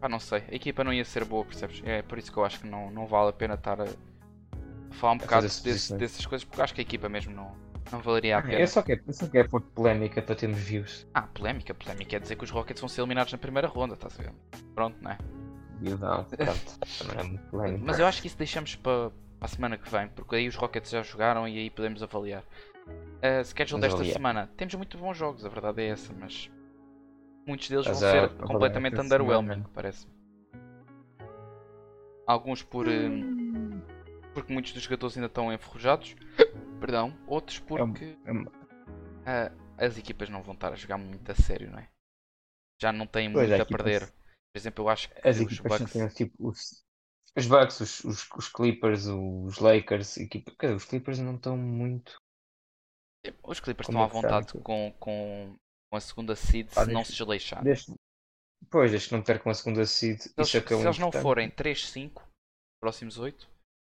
Ah, 0.00 0.08
não 0.08 0.18
sei. 0.18 0.42
A 0.50 0.54
equipa 0.54 0.84
não 0.84 0.92
ia 0.92 1.04
ser 1.04 1.24
boa, 1.24 1.44
percebes? 1.44 1.82
É 1.84 2.02
por 2.02 2.18
isso 2.18 2.30
que 2.30 2.38
eu 2.38 2.44
acho 2.44 2.60
que 2.60 2.66
não, 2.66 2.90
não 2.90 3.06
vale 3.06 3.30
a 3.30 3.32
pena 3.32 3.54
estar 3.54 3.80
a 3.80 3.86
falar 4.92 5.12
um 5.12 5.18
bocado 5.18 5.46
desse, 5.46 5.94
dessas 5.94 6.24
coisas, 6.26 6.44
porque 6.44 6.62
acho 6.62 6.74
que 6.74 6.80
a 6.80 6.82
equipa 6.82 7.08
mesmo 7.08 7.34
não, 7.34 7.54
não 7.92 8.00
valeria 8.00 8.36
a 8.36 8.38
ah, 8.40 8.42
pena. 8.42 8.60
Eu 8.60 8.66
só 8.66 8.82
quero, 8.82 9.02
eu 9.06 9.12
só 9.12 9.26
quero 9.26 9.48
pôr 9.48 9.60
polémica 9.60 10.20
para 10.22 10.34
termos 10.34 10.58
views. 10.58 11.06
Ah, 11.14 11.22
polémica? 11.22 11.74
Polémica 11.74 12.10
quer 12.10 12.20
dizer 12.20 12.36
que 12.36 12.44
os 12.44 12.50
Rockets 12.50 12.80
vão 12.80 12.88
ser 12.88 13.00
eliminados 13.02 13.32
na 13.32 13.38
primeira 13.38 13.68
ronda, 13.68 13.94
estás 13.94 14.18
a 14.18 14.22
ver? 14.22 14.32
Pronto, 14.74 14.96
não 15.00 15.10
é? 15.12 15.18
Eu 15.82 15.98
não, 15.98 16.24
pronto. 16.24 17.66
É. 17.66 17.76
Mas 17.78 17.98
eu 17.98 18.06
acho 18.06 18.22
que 18.22 18.28
isso 18.28 18.38
deixamos 18.38 18.76
para, 18.76 19.10
para 19.38 19.46
a 19.46 19.48
semana 19.48 19.76
que 19.76 19.90
vem, 19.90 20.08
porque 20.08 20.36
aí 20.36 20.48
os 20.48 20.56
Rockets 20.56 20.90
já 20.90 21.02
jogaram 21.02 21.46
e 21.46 21.58
aí 21.58 21.70
podemos 21.70 22.02
avaliar. 22.02 22.42
A 23.20 23.44
schedule 23.44 23.80
desta 23.80 24.04
semana 24.04 24.48
temos 24.56 24.74
muito 24.74 24.96
bons 24.96 25.16
jogos, 25.16 25.44
a 25.44 25.48
verdade 25.48 25.82
é 25.82 25.88
essa, 25.88 26.14
mas 26.18 26.50
muitos 27.46 27.68
deles 27.68 27.86
mas 27.86 28.00
vão 28.00 28.10
ser 28.10 28.36
completamente 28.36 29.00
underwhelming, 29.00 29.62
parece. 29.72 30.06
Alguns 32.26 32.62
por. 32.62 32.88
Hum. 32.88 33.80
porque 34.34 34.52
muitos 34.52 34.72
dos 34.72 34.82
jogadores 34.82 35.16
ainda 35.16 35.28
estão 35.28 35.52
enferrujados. 35.52 36.16
Perdão. 36.80 37.16
Outros 37.26 37.60
porque. 37.60 38.16
É 38.24 38.66
é 39.28 39.46
uh, 39.48 39.66
as 39.78 39.98
equipas 39.98 40.28
não 40.28 40.42
vão 40.42 40.54
estar 40.54 40.72
a 40.72 40.76
jogar 40.76 40.98
muito 40.98 41.30
a 41.30 41.34
sério, 41.34 41.70
não 41.70 41.78
é? 41.78 41.88
Já 42.80 42.92
não 42.92 43.06
têm 43.06 43.28
muito 43.28 43.52
a 43.52 43.64
perder. 43.64 44.06
Por 44.06 44.58
exemplo, 44.58 44.84
eu 44.84 44.88
acho 44.88 45.10
que 45.10 45.28
as 45.28 45.40
equipes 45.40 45.60
Bucks... 45.60 45.92
têm 45.92 46.08
tipo, 46.08 46.34
o, 46.38 46.50
Os 46.50 47.46
Bucks, 47.46 47.80
os, 47.80 48.04
os, 48.04 48.30
os 48.36 48.48
Clippers, 48.48 49.06
os 49.06 49.58
Lakers, 49.58 50.16
equipa... 50.16 50.52
os 50.74 50.84
Clippers 50.84 51.18
não 51.18 51.36
estão 51.36 51.56
muito. 51.56 52.18
Os 53.42 53.60
Clippers 53.60 53.88
estão 53.88 54.02
à 54.02 54.06
vontade 54.06 54.52
com, 54.62 54.94
com, 54.98 55.58
com 55.96 55.98
a 55.98 56.00
segunda 56.00 56.36
seed 56.36 56.68
se 56.68 56.92
não 56.92 57.04
se 57.04 57.12
desleixar. 57.12 57.62
Desde... 57.64 57.94
Pois, 58.70 59.06
que 59.06 59.12
não 59.12 59.22
percam 59.22 59.50
a 59.50 59.54
segunda 59.54 59.86
seed. 59.86 60.20
Se 60.20 60.32
eles, 60.36 60.54
é 60.54 60.58
é 60.58 60.66
se 60.66 60.74
eles 60.74 60.98
não 60.98 61.10
forem 61.10 61.50
3-5, 61.50 62.22
próximos 62.80 63.18
8, 63.18 63.48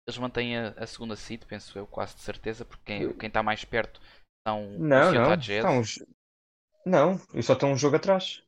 eles 0.09 0.19
mantêm 0.19 0.57
a, 0.57 0.69
a, 0.71 0.87
segunda 0.87 1.17
seed, 1.17 1.45
penso 1.45 1.79
eu, 1.79 1.87
quase 1.87 2.15
de 2.15 2.23
certeza, 2.23 2.65
porque 2.65 2.85
quem, 2.85 3.13
quem 3.15 3.27
está 3.27 3.43
mais 3.43 3.65
perto 3.65 4.01
são 4.47 4.79
não, 4.79 5.09
os 5.09 5.15
Utah 5.15 5.37
Jazz. 5.37 5.65
Não, 5.65 5.81
os... 5.81 6.05
não, 6.87 7.21
eles 7.35 7.47
só 7.47 7.53
estão 7.53 7.73
um 7.73 7.77
jogo 7.77 7.97
atrás. 7.97 8.43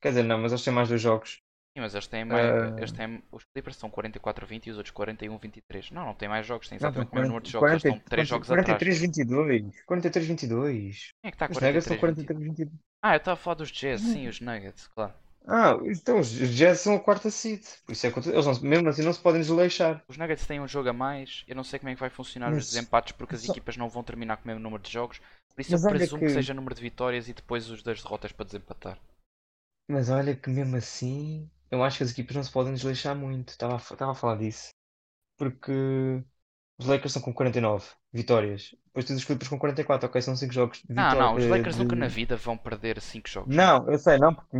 Quer 0.00 0.10
dizer, 0.10 0.22
não, 0.22 0.38
mas 0.38 0.52
eles 0.52 0.64
têm 0.64 0.72
mais 0.72 0.88
dois 0.88 1.00
jogos. 1.00 1.41
Sim, 1.74 1.80
mas 1.80 1.94
eles 1.94 2.06
têm 2.06 2.24
mais. 2.24 2.46
Uh... 2.46 2.78
Eles 2.78 2.92
têm, 2.92 3.22
os 3.32 3.44
Clippers 3.44 3.76
são 3.76 3.90
44-20 3.90 4.66
e 4.66 4.70
os 4.70 4.76
outros 4.76 4.94
41-23. 4.94 5.90
Não, 5.90 6.04
não 6.06 6.14
tem 6.14 6.28
mais 6.28 6.46
jogos, 6.46 6.68
tem 6.68 6.76
exatamente 6.76 7.10
o 7.10 7.14
mesmo 7.14 7.28
número 7.28 7.44
de 7.44 7.50
jogos. 7.50 7.68
40, 7.68 7.88
eles 7.88 7.96
estão 7.96 8.08
3 8.10 8.28
jogos 8.28 8.48
43, 8.48 8.96
atrás. 8.96 9.16
22. 9.16 9.84
43-22. 9.88 10.96
Quem 11.22 11.28
é 11.28 11.30
que 11.30 11.34
está 11.36 11.48
43-22? 11.48 12.70
Ah, 13.02 13.14
eu 13.14 13.16
estava 13.16 13.34
a 13.34 13.42
falar 13.42 13.54
dos 13.54 13.72
Jazz, 13.72 14.00
sim, 14.02 14.28
os 14.28 14.40
Nuggets, 14.40 14.86
claro. 14.88 15.14
Ah, 15.48 15.76
então 15.84 16.20
os 16.20 16.30
Jazz 16.30 16.80
são 16.80 16.94
a 16.94 17.00
quarta 17.00 17.30
seed. 17.30 17.64
Por 17.84 17.92
isso 17.92 18.06
é 18.06 18.12
que 18.12 18.18
eles 18.28 18.46
não, 18.46 18.60
mesmo 18.60 18.88
assim 18.88 19.02
não 19.02 19.12
se 19.12 19.20
podem 19.20 19.40
desleixar. 19.40 20.04
Os 20.06 20.16
Nuggets 20.16 20.46
têm 20.46 20.60
um 20.60 20.68
jogo 20.68 20.90
a 20.90 20.92
mais. 20.92 21.42
Eu 21.48 21.56
não 21.56 21.64
sei 21.64 21.78
como 21.78 21.90
é 21.90 21.94
que 21.94 22.00
vai 22.00 22.10
funcionar 22.10 22.50
mas, 22.50 22.64
os 22.64 22.70
desempates 22.70 23.12
porque 23.12 23.34
as 23.34 23.42
só... 23.42 23.50
equipas 23.50 23.76
não 23.76 23.88
vão 23.88 24.04
terminar 24.04 24.36
com 24.36 24.44
o 24.44 24.46
mesmo 24.46 24.62
número 24.62 24.82
de 24.82 24.92
jogos. 24.92 25.20
Por 25.54 25.60
isso 25.60 25.72
mas 25.72 25.84
eu 25.84 25.90
presumo 25.90 26.20
que... 26.20 26.26
que 26.26 26.32
seja 26.32 26.54
número 26.54 26.74
de 26.74 26.82
vitórias 26.82 27.28
e 27.28 27.32
depois 27.32 27.68
os 27.70 27.82
das 27.82 28.02
derrotas 28.02 28.30
para 28.30 28.46
desempatar. 28.46 28.98
Mas 29.90 30.10
olha 30.10 30.36
que 30.36 30.48
mesmo 30.48 30.76
assim, 30.76 31.50
eu 31.72 31.82
acho 31.82 31.96
que 31.96 32.04
as 32.04 32.10
equipas 32.10 32.36
não 32.36 32.44
se 32.44 32.52
podem 32.52 32.74
desleixar 32.74 33.16
muito. 33.16 33.48
Estava 33.48 33.74
a, 33.74 33.78
estava 33.78 34.12
a 34.12 34.14
falar 34.14 34.36
disso. 34.36 34.68
Porque 35.38 36.22
os 36.78 36.86
Lakers 36.86 37.16
estão 37.16 37.22
com 37.22 37.32
49 37.32 37.88
vitórias. 38.12 38.74
Depois 38.84 39.06
tens 39.06 39.16
os 39.16 39.24
Clippers 39.24 39.48
com 39.48 39.58
44, 39.58 40.06
ok, 40.06 40.20
são 40.20 40.36
5 40.36 40.52
jogos. 40.52 40.82
Não, 40.86 41.14
não, 41.14 41.34
os 41.34 41.46
Lakers 41.46 41.76
de... 41.76 41.82
nunca 41.82 41.96
na 41.96 42.08
vida 42.08 42.36
vão 42.36 42.58
perder 42.58 43.00
5 43.00 43.26
jogos. 43.26 43.56
Não, 43.56 43.90
eu 43.90 43.98
sei, 43.98 44.18
não, 44.18 44.34
porque 44.34 44.54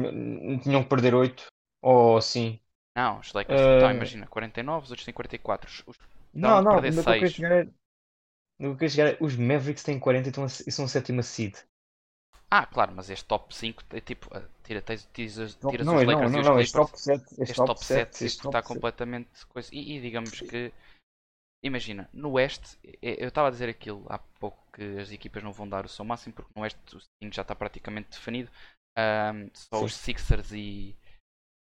tinham 0.63 0.83
que 0.83 0.89
perder 0.89 1.15
8. 1.15 1.45
Ou 1.83 2.21
sim. 2.23 2.59
Não, 2.97 3.21
os 3.21 3.31
Lakers, 3.33 3.61
uh... 3.61 3.77
então 3.77 3.91
imagina, 3.91 4.27
49, 4.27 4.85
os 4.85 4.91
outros 4.91 5.05
têm 5.05 5.13
44. 5.13 5.71
Os... 5.87 5.99
Não, 6.33 6.63
não, 6.63 6.81
não, 6.81 6.85
eu 6.85 6.93
chegar 6.93 7.17
é... 7.53 7.67
que 7.67 8.85
eu 8.85 8.89
chegar 8.89 9.09
é... 9.09 9.17
Os 9.21 9.37
Mavericks 9.37 9.83
têm 9.83 9.99
40 9.99 10.29
então, 10.31 10.47
e 10.47 10.73
são 10.73 10.87
a 10.87 10.89
sétima 10.89 11.23
seed. 11.23 11.57
Ah, 12.55 12.67
claro, 12.67 12.93
mas 12.95 13.09
este 13.09 13.25
top 13.25 13.55
5 13.55 13.83
é 13.93 14.01
tipo. 14.03 14.29
Eh, 14.37 14.47
tira, 14.63 14.83
tira, 14.83 14.99
tira, 15.11 15.47
tiras 15.49 15.87
não, 15.87 15.97
os 15.97 16.05
Lakers 16.05 16.33
não, 16.33 16.43
não, 16.43 16.51
não, 16.51 16.61
este 16.61 16.75
top 16.75 17.01
7, 17.01 17.25
este, 17.39 17.55
top 17.55 17.83
7, 17.83 18.13
7 18.13 18.25
este 18.27 18.47
está 18.47 18.59
7. 18.59 18.69
completamente 18.69 19.47
coisa. 19.47 19.71
E, 19.73 19.97
e, 19.97 20.01
digamos 20.03 20.39
que. 20.39 20.71
Imagina, 21.65 22.11
no 22.13 22.33
Oeste, 22.33 22.77
eu 23.01 23.29
estava 23.29 23.49
a 23.49 23.51
dizer 23.51 23.71
aquilo 23.71 24.05
há 24.11 24.19
pouco 24.19 24.59
que 24.71 24.99
as 24.99 25.11
equipas 25.11 25.43
não 25.43 25.53
vão 25.53 25.67
dar 25.67 25.87
o 25.87 25.89
seu 25.89 26.05
máximo 26.05 26.35
porque 26.35 26.51
no 26.55 26.63
Oeste 26.63 26.79
o 26.95 27.01
Sting 27.01 27.33
já 27.33 27.41
está 27.41 27.55
praticamente 27.55 28.11
definido. 28.11 28.51
Um, 28.99 29.49
só 29.55 29.79
Sim. 29.79 29.85
os 29.87 29.95
Sixers 29.95 30.53
e. 30.53 30.95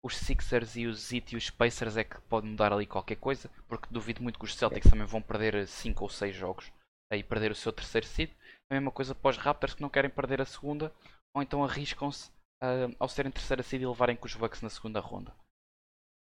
Os 0.03 0.17
Sixers 0.17 0.75
e 0.75 0.87
os 0.87 1.13
Heat 1.13 1.35
e 1.35 1.37
os 1.37 1.49
Pacers 1.51 1.95
é 1.95 2.03
que 2.03 2.19
podem 2.21 2.49
mudar 2.49 2.73
ali 2.73 2.85
qualquer 2.85 3.15
coisa, 3.15 3.49
porque 3.69 3.87
duvido 3.89 4.21
muito 4.21 4.39
que 4.39 4.45
os 4.45 4.55
Celtics 4.55 4.87
é. 4.87 4.89
também 4.89 5.05
vão 5.05 5.21
perder 5.21 5.65
5 5.65 6.03
ou 6.03 6.09
6 6.09 6.35
jogos 6.35 6.69
e 7.13 7.23
perder 7.23 7.51
o 7.51 7.55
seu 7.55 7.71
terceiro 7.71 8.07
seed. 8.07 8.31
A 8.71 8.73
mesma 8.73 8.89
coisa 8.89 9.13
para 9.13 9.31
os 9.31 9.37
Raptors 9.37 9.73
que 9.73 9.81
não 9.81 9.89
querem 9.89 10.09
perder 10.09 10.39
a 10.39 10.45
segunda, 10.45 10.93
ou 11.35 11.43
então 11.43 11.61
arriscam-se 11.61 12.31
uh, 12.63 12.95
ao 12.97 13.09
serem 13.09 13.29
terceira 13.29 13.61
seed 13.61 13.81
e 13.81 13.85
levarem 13.85 14.15
com 14.15 14.25
os 14.25 14.33
Bucks 14.33 14.61
na 14.61 14.69
segunda 14.69 15.01
ronda. 15.01 15.35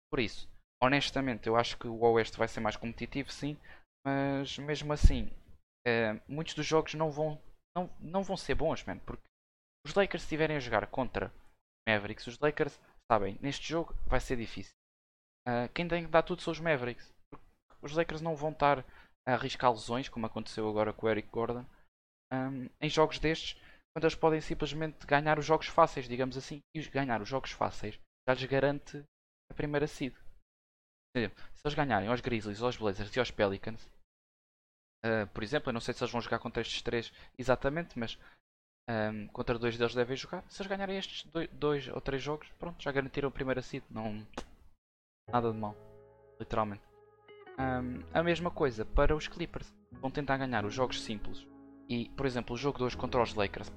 Por 0.08 0.20
isso, 0.20 0.48
honestamente, 0.80 1.48
eu 1.48 1.56
acho 1.56 1.76
que 1.76 1.88
o 1.88 2.00
Oeste 2.00 2.38
vai 2.38 2.46
ser 2.46 2.60
mais 2.60 2.76
competitivo, 2.76 3.32
sim, 3.32 3.58
mas 4.06 4.56
mesmo 4.56 4.92
assim, 4.92 5.24
uh, 5.84 6.20
muitos 6.28 6.54
dos 6.54 6.64
jogos 6.64 6.94
não 6.94 7.10
vão, 7.10 7.42
não, 7.76 7.90
não 7.98 8.22
vão 8.22 8.36
ser 8.36 8.54
bons, 8.54 8.84
man, 8.84 8.98
porque 9.00 9.26
os 9.84 9.92
Lakers 9.94 10.22
estiverem 10.22 10.56
a 10.56 10.60
jogar 10.60 10.86
contra 10.86 11.32
Mavericks, 11.88 12.28
os 12.28 12.38
Lakers 12.38 12.78
sabem, 13.10 13.36
neste 13.40 13.68
jogo 13.68 13.92
vai 14.06 14.20
ser 14.20 14.36
difícil. 14.36 14.74
Uh, 15.44 15.68
quem 15.74 15.88
tem 15.88 16.04
que 16.04 16.10
dar 16.10 16.22
tudo 16.22 16.40
são 16.40 16.52
os 16.52 16.60
Mavericks. 16.60 17.12
Os 17.82 17.92
Lakers 17.94 18.20
não 18.20 18.36
vão 18.36 18.50
estar 18.50 18.84
a 19.26 19.32
arriscar 19.32 19.72
lesões, 19.72 20.08
como 20.08 20.26
aconteceu 20.26 20.68
agora 20.68 20.92
com 20.92 21.06
o 21.06 21.10
Eric 21.10 21.28
Gordon, 21.30 21.64
um, 22.32 22.68
em 22.80 22.88
jogos 22.88 23.18
destes, 23.18 23.60
quando 23.92 24.04
eles 24.04 24.14
podem 24.14 24.40
simplesmente 24.40 25.06
ganhar 25.06 25.38
os 25.38 25.44
jogos 25.44 25.66
fáceis, 25.66 26.08
digamos 26.08 26.36
assim. 26.36 26.60
E 26.74 26.80
ganhar 26.88 27.20
os 27.20 27.28
jogos 27.28 27.50
fáceis 27.50 27.98
já 28.28 28.34
lhes 28.34 28.44
garante 28.44 29.02
a 29.50 29.54
primeira 29.54 29.86
seed. 29.86 30.14
Se 31.16 31.62
eles 31.64 31.74
ganharem 31.74 32.08
aos 32.08 32.20
Grizzlies, 32.20 32.62
aos 32.62 32.76
Blazers 32.76 33.14
e 33.16 33.18
aos 33.18 33.30
Pelicans, 33.30 33.82
uh, 35.04 35.26
por 35.32 35.42
exemplo, 35.42 35.70
eu 35.70 35.72
não 35.72 35.80
sei 35.80 35.94
se 35.94 36.02
eles 36.02 36.12
vão 36.12 36.20
jogar 36.20 36.38
contra 36.38 36.60
estes 36.60 36.82
três 36.82 37.12
exatamente, 37.36 37.98
mas 37.98 38.18
um, 38.88 39.26
contra 39.28 39.58
dois 39.58 39.76
deles 39.76 39.94
devem 39.94 40.16
jogar. 40.16 40.44
Se 40.48 40.62
eles 40.62 40.70
ganharem 40.70 40.96
estes 40.96 41.24
dois, 41.24 41.48
dois, 41.52 41.88
ou 41.88 42.00
três 42.00 42.22
jogos, 42.22 42.48
pronto, 42.58 42.82
já 42.82 42.92
garantiram 42.92 43.28
a 43.28 43.32
primeira 43.32 43.62
seed. 43.62 43.82
Não, 43.90 44.24
nada 45.28 45.50
de 45.50 45.58
mal, 45.58 45.74
literalmente. 46.38 46.82
Um, 47.58 48.04
a 48.14 48.22
mesma 48.22 48.50
coisa 48.50 48.84
para 48.84 49.16
os 49.16 49.26
Clippers. 49.26 49.74
Vão 49.90 50.10
tentar 50.10 50.36
ganhar 50.36 50.64
os 50.64 50.74
jogos 50.74 51.02
simples 51.02 51.46
e, 51.88 52.10
por 52.10 52.26
exemplo, 52.26 52.54
o 52.54 52.58
jogo 52.58 52.78
de 52.78 52.84
hoje 52.84 52.96
contra 52.96 53.22
os 53.22 53.34
Lakers, 53.34 53.72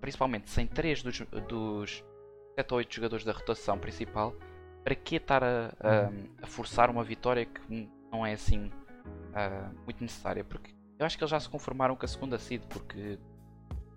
principalmente 0.00 0.48
sem 0.50 0.66
3 0.66 1.02
dos, 1.02 1.20
dos 1.48 2.04
7 2.54 2.72
ou 2.72 2.78
8 2.78 2.94
jogadores 2.94 3.24
da 3.24 3.32
rotação 3.32 3.76
principal, 3.76 4.34
para 4.84 4.94
que 4.94 5.16
estar 5.16 5.42
a, 5.42 5.72
a, 5.80 6.44
a, 6.44 6.46
forçar 6.46 6.90
uma 6.90 7.02
vitória 7.02 7.44
que 7.44 7.88
não 8.12 8.24
é 8.24 8.34
assim 8.34 8.66
uh, 8.66 9.74
muito 9.84 10.00
necessária? 10.00 10.44
Porque 10.44 10.72
eu 10.96 11.04
acho 11.04 11.18
que 11.18 11.24
eles 11.24 11.30
já 11.30 11.40
se 11.40 11.48
conformaram 11.48 11.96
com 11.96 12.04
a 12.04 12.08
segunda 12.08 12.38
seed, 12.38 12.62
porque 12.68 13.18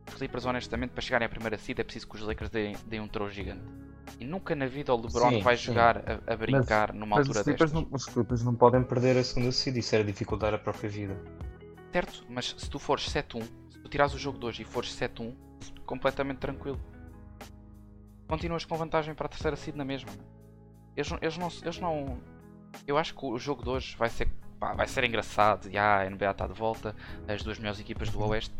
os 0.08 0.15
Clippers, 0.15 0.45
honestamente, 0.45 0.91
para 0.91 1.02
chegarem 1.02 1.28
à 1.28 1.30
primeira 1.30 1.58
seed 1.60 1.78
é 1.78 1.84
preciso 1.84 2.08
que 2.08 2.15
os 2.15 2.21
Lakers 2.21 2.50
deem, 2.50 2.76
deem 2.88 3.02
um 3.02 3.08
troll 3.08 3.30
gigante. 3.30 3.62
E 4.19 4.26
nunca 4.26 4.56
na 4.56 4.65
vida 4.65 4.95
o 4.95 5.00
LeBron 5.00 5.30
sim, 5.30 5.41
vai 5.41 5.58
sim. 5.58 5.65
jogar 5.65 5.97
a, 5.97 6.34
a 6.34 6.36
brincar 6.36 6.91
mas, 6.91 7.00
numa 7.00 7.17
mas 7.17 7.28
altura 7.28 7.39
os 7.41 7.45
destas. 7.45 7.73
Não, 7.73 7.88
os 7.91 8.06
Clippers 8.06 8.43
não 8.43 8.56
podem 8.56 8.82
perder 8.82 9.15
a 9.17 9.23
segunda 9.23 9.52
seed, 9.52 9.78
isso 9.78 9.93
era 9.93 10.04
dificultar 10.04 10.56
a 10.56 10.58
própria 10.58 10.89
vida 10.89 11.15
certo, 11.91 12.26
mas 12.30 12.56
se 12.58 12.69
tu 12.69 12.80
fores 12.80 13.06
7-1, 13.06 13.43
se 13.69 13.80
tu 13.80 13.89
tirares 13.89 14.13
o 14.13 14.17
jogo 14.17 14.38
de 14.38 14.45
hoje 14.45 14.62
e 14.62 14.65
fores 14.65 14.89
7-1, 14.89 15.34
completamente 15.86 16.39
tranquilo. 16.39 16.80
Continuas 18.28 18.65
com 18.65 18.76
vantagem 18.76 19.15
para 19.15 19.26
a 19.26 19.30
terceira 19.30 19.56
seed 19.56 19.76
na 19.76 19.86
mesma. 19.86 20.12
Eles, 20.95 21.12
eles, 21.21 21.38
não, 21.38 21.47
eles 21.62 21.80
não. 21.80 22.21
Eu 22.86 22.97
acho 22.97 23.15
que 23.15 23.26
o 23.26 23.38
jogo 23.38 23.63
de 23.63 23.69
hoje 23.69 23.95
vai 23.95 24.10
ser, 24.10 24.28
pá, 24.60 24.73
vai 24.73 24.88
ser 24.88 25.04
engraçado. 25.06 25.69
E 25.69 25.78
ah, 25.78 26.02
a 26.02 26.10
NBA 26.10 26.32
está 26.32 26.47
de 26.47 26.54
volta, 26.54 26.95
as 27.28 27.41
duas 27.41 27.58
melhores 27.58 27.80
equipas 27.80 28.10
do 28.10 28.19
Oeste. 28.21 28.54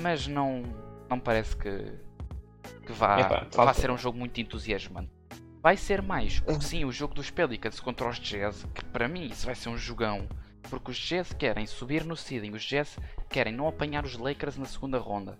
Mas 0.00 0.26
não, 0.26 0.62
não 1.08 1.18
parece 1.18 1.56
que, 1.56 1.92
que 2.84 2.92
vá, 2.92 3.20
Epa, 3.20 3.48
vá 3.52 3.72
ser 3.72 3.90
um 3.90 3.96
jogo 3.96 4.18
muito 4.18 4.38
entusiasmante. 4.40 5.10
Vai 5.62 5.78
ser 5.78 6.02
mais, 6.02 6.42
sim, 6.60 6.84
o 6.84 6.92
jogo 6.92 7.14
dos 7.14 7.30
Pelicans 7.30 7.80
contra 7.80 8.06
os 8.06 8.18
Jazz, 8.18 8.66
que 8.74 8.84
para 8.84 9.08
mim 9.08 9.28
isso 9.28 9.46
vai 9.46 9.54
ser 9.54 9.70
um 9.70 9.78
jogão 9.78 10.28
porque 10.68 10.90
os 10.90 10.96
Jazz 10.96 11.32
querem 11.32 11.66
subir 11.66 12.04
no 12.04 12.16
seeding, 12.16 12.52
os 12.52 12.64
Jazz 12.64 12.98
querem 13.28 13.52
não 13.52 13.68
apanhar 13.68 14.04
os 14.04 14.16
Lakers 14.16 14.56
na 14.56 14.64
segunda 14.64 14.98
ronda. 14.98 15.38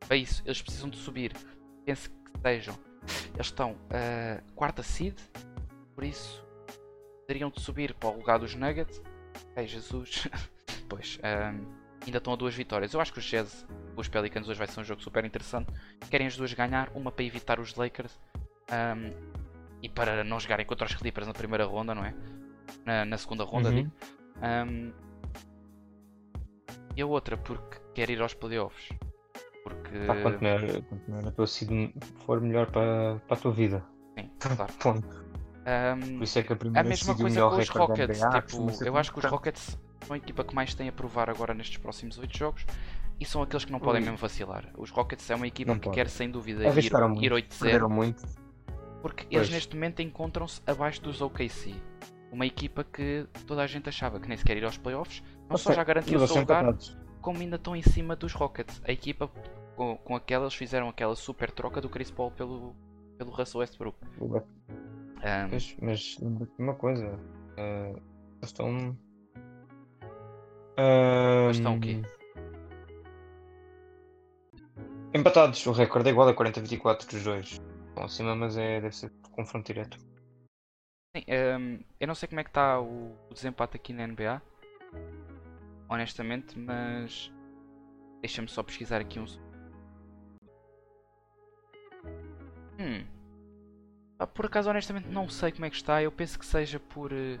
Para 0.00 0.16
isso, 0.16 0.42
eles 0.44 0.62
precisam 0.62 0.88
de 0.88 0.96
subir. 0.96 1.32
Pense 1.84 2.08
que 2.08 2.16
estejam. 2.36 2.78
Eles 3.34 3.46
estão 3.46 3.72
uh, 3.72 4.52
quarta 4.54 4.82
seed, 4.82 5.16
por 5.94 6.04
isso 6.04 6.46
teriam 7.28 7.50
de 7.50 7.60
subir 7.60 7.92
para 7.94 8.08
o 8.08 8.16
lugar 8.16 8.38
dos 8.38 8.54
Nuggets. 8.54 9.02
Ai 9.54 9.66
Jesus. 9.66 10.26
pois, 10.88 11.18
um, 11.18 11.66
ainda 12.04 12.18
estão 12.18 12.32
a 12.32 12.36
duas 12.36 12.54
vitórias. 12.54 12.94
Eu 12.94 13.00
acho 13.00 13.12
que 13.12 13.18
os 13.18 13.24
Jazz, 13.24 13.66
os 13.94 14.08
Pelicans 14.08 14.48
hoje 14.48 14.58
vai 14.58 14.66
ser 14.66 14.80
um 14.80 14.84
jogo 14.84 15.02
super 15.02 15.24
interessante. 15.24 15.70
Querem 16.10 16.26
as 16.26 16.36
duas 16.36 16.52
ganhar, 16.54 16.90
uma 16.94 17.12
para 17.12 17.24
evitar 17.24 17.60
os 17.60 17.74
Lakers 17.74 18.18
um, 18.72 19.38
e 19.82 19.88
para 19.88 20.24
não 20.24 20.40
jogarem 20.40 20.64
contra 20.64 20.86
os 20.86 20.94
Clippers 20.94 21.26
na 21.26 21.34
primeira 21.34 21.64
ronda, 21.64 21.94
não 21.94 22.04
é? 22.04 22.14
Na, 22.84 23.04
na 23.04 23.18
segunda 23.18 23.44
ronda, 23.44 23.68
uhum. 23.68 23.74
digo. 23.74 23.92
Um, 24.42 24.92
e 26.96 27.02
a 27.02 27.06
outra 27.06 27.36
porque 27.36 27.78
quer 27.94 28.10
ir 28.10 28.20
aos 28.20 28.34
playoffs. 28.34 28.88
Porque. 29.62 29.96
Ah, 30.08 30.20
quanto 30.22 30.42
melhor, 30.42 30.82
quanto 30.82 31.10
melhor 31.10 31.28
a 31.28 31.30
tua 31.30 31.46
seed 31.46 31.92
for 32.24 32.40
melhor 32.40 32.70
para, 32.70 33.20
para 33.26 33.36
a 33.36 33.40
tua 33.40 33.52
vida. 33.52 33.84
Sim, 34.18 34.30
claro. 34.38 34.72
Ponto. 34.80 35.28
Um, 35.68 36.16
Por 36.16 36.24
isso 36.24 36.38
é 36.38 36.42
que 36.42 36.52
a 36.52 36.56
primeira 36.56 36.80
A 36.80 36.88
mesma 36.88 37.14
coisa 37.14 37.40
com 37.40 37.56
os 37.56 37.68
Rockets. 37.68 38.20
NBA, 38.20 38.42
tipo, 38.42 38.84
eu 38.84 38.96
acho 38.96 39.12
que 39.12 39.18
os 39.18 39.24
Rockets 39.26 39.78
são 40.06 40.14
a 40.14 40.16
equipa 40.16 40.42
que 40.42 40.54
mais 40.54 40.74
tem 40.74 40.88
a 40.88 40.92
provar 40.92 41.28
agora 41.28 41.52
nestes 41.52 41.76
próximos 41.76 42.18
8 42.18 42.38
jogos 42.38 42.64
e 43.20 43.26
são 43.26 43.42
aqueles 43.42 43.66
que 43.66 43.72
não 43.72 43.78
podem 43.78 44.00
mesmo 44.00 44.16
vacilar. 44.16 44.70
Os 44.78 44.90
Rockets 44.90 45.28
é 45.28 45.34
uma 45.34 45.46
equipa 45.46 45.72
não 45.72 45.78
que 45.78 45.84
pode. 45.84 45.94
quer 45.96 46.08
sem 46.08 46.30
dúvida 46.30 46.64
ir, 46.64 46.84
ir 47.22 47.32
8-0. 47.32 47.88
muito. 47.88 48.24
Porque 49.02 49.24
pois. 49.24 49.34
eles 49.34 49.50
neste 49.50 49.74
momento 49.76 50.00
encontram-se 50.00 50.62
abaixo 50.66 51.02
dos 51.02 51.20
OKC 51.20 51.74
uma 52.30 52.46
equipa 52.46 52.84
que 52.84 53.26
toda 53.46 53.62
a 53.62 53.66
gente 53.66 53.88
achava 53.88 54.20
que 54.20 54.28
nem 54.28 54.36
sequer 54.36 54.56
ir 54.56 54.64
aos 54.64 54.76
playoffs, 54.76 55.22
não 55.48 55.56
só 55.56 55.72
já 55.72 55.82
garantiu 55.82 56.20
o 56.20 56.26
seu 56.26 56.40
lugar, 56.40 56.76
como 57.20 57.40
ainda 57.40 57.56
estão 57.56 57.74
em 57.74 57.82
cima 57.82 58.14
dos 58.14 58.32
Rockets. 58.32 58.80
A 58.84 58.92
equipa 58.92 59.30
com, 59.76 59.96
com 59.96 60.14
aquela 60.14 60.44
eles 60.44 60.54
fizeram 60.54 60.88
aquela 60.88 61.16
super 61.16 61.50
troca 61.50 61.80
do 61.80 61.88
Chris 61.88 62.10
Paul 62.10 62.30
pelo, 62.30 62.74
pelo 63.16 63.30
Russell 63.30 63.60
Westbrook. 63.60 63.96
Um, 64.20 64.38
mas, 65.50 65.76
mas 65.80 66.18
uma 66.58 66.74
coisa, 66.74 67.18
Uh, 67.58 68.00
estão. 68.40 68.96
Uh, 70.78 71.50
estão 71.50 71.76
o 71.76 71.80
quê? 71.80 72.00
Empatados, 75.12 75.66
o 75.66 75.72
recorde 75.72 76.10
é 76.10 76.12
igual 76.12 76.28
a 76.28 76.34
40-24 76.34 77.10
dos 77.10 77.24
dois. 77.24 77.60
Estão 77.88 78.04
acima, 78.04 78.36
mas 78.36 78.56
é, 78.56 78.80
deve 78.80 78.94
ser 78.94 79.10
confronto 79.32 79.66
direto. 79.66 79.98
Um, 81.26 81.80
eu 81.98 82.06
não 82.06 82.14
sei 82.14 82.28
como 82.28 82.40
é 82.40 82.44
que 82.44 82.50
está 82.50 82.80
o, 82.80 83.16
o 83.30 83.34
desempate 83.34 83.76
aqui 83.76 83.92
na 83.92 84.06
NBA, 84.06 84.42
honestamente, 85.88 86.58
mas 86.58 87.32
deixa-me 88.20 88.48
só 88.48 88.62
pesquisar 88.62 89.00
aqui 89.00 89.18
um. 89.18 89.26
Hum. 92.78 93.04
Ah, 94.18 94.26
por 94.26 94.46
acaso, 94.46 94.68
honestamente, 94.68 95.08
não 95.08 95.28
sei 95.28 95.52
como 95.52 95.64
é 95.64 95.70
que 95.70 95.76
está. 95.76 96.02
Eu 96.02 96.10
penso 96.10 96.38
que 96.38 96.46
seja 96.46 96.80
por. 96.80 97.12
Eh, 97.12 97.38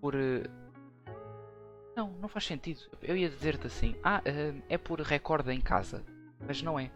por. 0.00 0.14
Eh, 0.14 0.44
não, 1.94 2.10
não 2.12 2.28
faz 2.28 2.46
sentido. 2.46 2.80
Eu 3.02 3.16
ia 3.16 3.28
dizer-te 3.28 3.66
assim: 3.66 3.94
Ah, 4.02 4.20
uh, 4.20 4.62
é 4.68 4.78
por 4.78 5.00
recorde 5.00 5.52
em 5.52 5.60
casa. 5.60 6.04
Mas 6.40 6.62
não 6.62 6.78
é. 6.78 6.90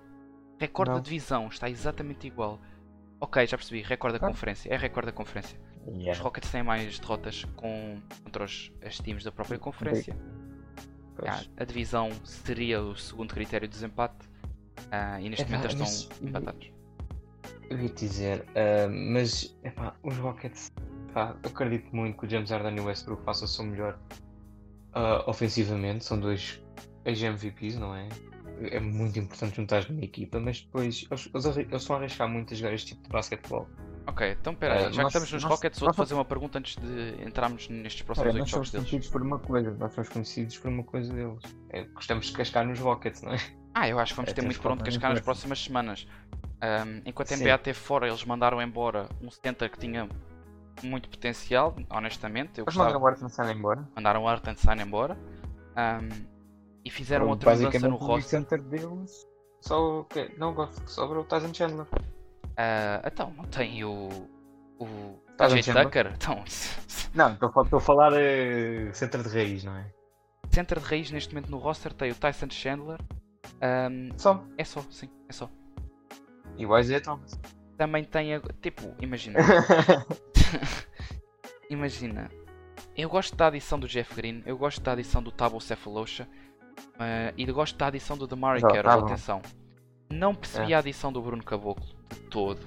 Recorde 0.58 0.92
da 0.92 1.00
divisão 1.00 1.48
está 1.48 1.68
exatamente 1.68 2.26
igual. 2.26 2.60
Ok, 3.22 3.46
já 3.46 3.56
percebi. 3.56 3.82
Recorde 3.82 4.18
da 4.18 4.26
ah. 4.26 4.28
conferência. 4.28 4.68
É 4.68 4.76
recorde 4.76 5.06
da 5.06 5.12
conferência. 5.12 5.56
Yeah. 5.86 6.10
Os 6.10 6.18
Rockets 6.18 6.50
têm 6.50 6.64
mais 6.64 6.98
derrotas 6.98 7.44
com, 7.54 7.96
contra 8.24 8.44
os, 8.44 8.72
os 8.84 8.96
times 8.98 9.22
da 9.22 9.30
própria 9.30 9.60
conferência. 9.60 10.16
Ah, 11.24 11.40
a 11.56 11.64
divisão 11.64 12.10
seria 12.24 12.82
o 12.82 12.96
segundo 12.96 13.32
critério 13.32 13.68
de 13.68 13.74
desempate. 13.74 14.26
Uh, 14.88 15.20
e 15.20 15.28
neste 15.28 15.44
é, 15.44 15.48
momento 15.48 15.72
eles 15.72 15.90
estão 15.90 16.28
empatados. 16.28 16.72
Eu 17.70 17.78
ia 17.78 17.88
te 17.90 18.08
dizer, 18.08 18.40
uh, 18.40 18.90
mas 18.90 19.56
epá, 19.62 19.94
os 20.02 20.16
Rockets, 20.16 20.72
epá, 21.08 21.36
acredito 21.44 21.94
muito 21.94 22.18
que 22.18 22.26
o 22.26 22.28
James 22.28 22.50
Harden 22.50 22.76
e 22.76 22.80
o 22.80 22.86
Westbrook 22.86 23.22
façam 23.22 23.44
o 23.44 23.48
seu 23.48 23.64
melhor 23.64 24.00
uh, 24.96 25.30
ofensivamente. 25.30 26.04
São 26.04 26.18
dois 26.18 26.60
ex-MVPs, 27.04 27.76
não 27.76 27.94
é? 27.94 28.08
É 28.70 28.80
muito 28.80 29.18
importante 29.18 29.56
juntar 29.56 29.88
numa 29.88 30.04
equipa, 30.04 30.38
mas 30.40 30.60
depois 30.60 31.06
eles, 31.10 31.30
eles, 31.34 31.56
eles 31.56 31.82
estão 31.82 31.96
a 31.96 31.98
arriscar 31.98 32.28
muito 32.28 32.52
a 32.52 32.56
jogar 32.56 32.72
este 32.74 32.88
tipo 32.88 33.02
de 33.02 33.08
basquetebol. 33.08 33.68
Ok, 34.06 34.36
então 34.40 34.54
pera 34.54 34.74
aí, 34.74 34.90
uh, 34.90 34.92
já 34.92 35.02
nós, 35.02 35.12
que 35.12 35.18
estamos 35.18 35.32
nos 35.32 35.42
nós, 35.44 35.52
Rockets, 35.52 35.78
vou-te 35.78 35.96
fazer 35.96 36.14
uma 36.14 36.24
pergunta 36.24 36.58
antes 36.58 36.76
de 36.76 37.24
entrarmos 37.24 37.68
nestes 37.68 38.02
próximos 38.02 38.34
oito 38.34 38.46
jogos 38.46 38.50
deles. 38.50 38.50
Nós 38.50 38.50
somos 38.50 38.70
conhecidos 38.70 39.08
por 39.08 39.22
uma 39.22 39.38
coisa, 39.38 39.70
nós 39.72 39.94
somos 39.94 40.08
conhecidos 40.08 40.58
por 40.58 40.68
uma 40.68 40.82
coisa 40.82 41.12
deles. 41.12 41.42
É, 41.70 41.84
gostamos 41.84 42.26
de 42.26 42.32
cascar 42.32 42.66
nos 42.66 42.78
Rockets, 42.78 43.22
não 43.22 43.32
é? 43.32 43.38
Ah, 43.74 43.88
eu 43.88 43.98
acho 43.98 44.12
que 44.12 44.16
vamos 44.16 44.32
é, 44.32 44.34
ter 44.34 44.42
muito 44.42 44.60
pronto 44.60 44.84
cascar 44.84 45.10
nas 45.12 45.20
próximas 45.20 45.62
semanas. 45.62 46.06
Um, 46.62 47.02
enquanto 47.06 47.32
a 47.32 47.36
NBA 47.36 47.58
teve 47.58 47.78
fora, 47.78 48.06
eles 48.06 48.24
mandaram 48.24 48.60
embora 48.60 49.08
um 49.20 49.30
center 49.30 49.70
que 49.70 49.78
tinha 49.78 50.08
muito 50.82 51.08
potencial, 51.08 51.74
honestamente. 51.90 52.58
Eu 52.58 52.64
gostava... 52.64 52.86
mandaram 52.86 53.02
o 53.02 53.06
Artenstein 53.06 53.50
embora? 53.50 53.88
Mandaram 53.96 54.22
o 54.22 54.28
Artenstein 54.28 54.80
embora. 54.80 55.16
Um, 55.76 56.31
e 56.84 56.90
fizeram 56.90 57.28
outra 57.28 57.54
mudança 57.54 57.88
no 57.88 57.96
roster. 57.96 58.40
O 58.40 58.44
center 58.44 58.62
deles 58.62 59.26
só 59.62 60.00
o 60.00 60.04
quê? 60.04 60.28
Não 60.36 60.52
gosto, 60.52 60.90
sobra 60.90 61.20
o 61.20 61.24
Tyson 61.24 61.54
Chandler. 61.54 61.86
Uh, 61.86 63.06
então, 63.06 63.32
não 63.36 63.44
tem 63.44 63.84
o. 63.84 64.08
O. 64.78 65.22
TJ 65.38 65.72
Tucker? 65.72 66.12
Então, 66.14 66.44
não, 67.14 67.32
estou 67.34 67.78
a 67.78 67.80
falar 67.80 68.12
uh, 68.12 68.92
center 68.92 69.22
de 69.22 69.28
raiz, 69.28 69.64
não 69.64 69.76
é? 69.76 69.86
Center 70.50 70.80
de 70.80 70.84
raiz 70.84 71.10
neste 71.12 71.32
momento 71.32 71.50
no 71.50 71.58
roster 71.58 71.92
tem 71.94 72.10
o 72.10 72.14
Tyson 72.14 72.50
Chandler. 72.50 72.98
Um, 73.62 74.10
só? 74.18 74.44
É 74.58 74.64
só, 74.64 74.84
sim, 74.90 75.08
é 75.28 75.32
só. 75.32 75.48
E 76.58 76.66
o 76.66 76.76
Isaiah 76.76 77.00
Thomas. 77.00 77.38
Também 77.78 78.04
tem. 78.04 78.34
A... 78.34 78.40
Tipo, 78.60 78.94
imagina. 79.00 79.38
imagina. 81.70 82.28
Eu 82.96 83.08
gosto 83.08 83.36
da 83.36 83.46
adição 83.46 83.78
do 83.78 83.86
Jeff 83.86 84.14
Green, 84.14 84.42
eu 84.44 84.58
gosto 84.58 84.82
da 84.82 84.92
adição 84.92 85.22
do 85.22 85.30
Tabo 85.30 85.60
Cephalosha 85.60 86.28
uh, 86.94 87.34
e 87.36 87.44
gosto 87.46 87.76
da 87.76 87.86
adição 87.86 88.16
do 88.16 88.26
Damari 88.26 88.60
Carroll. 88.60 88.82
Tá 88.82 88.94
atenção, 88.94 89.42
não 90.10 90.34
percebi 90.34 90.72
é. 90.72 90.76
a 90.76 90.78
adição 90.78 91.12
do 91.12 91.20
Bruno 91.20 91.42
Caboclo 91.42 91.86
de 92.10 92.20
todo. 92.28 92.60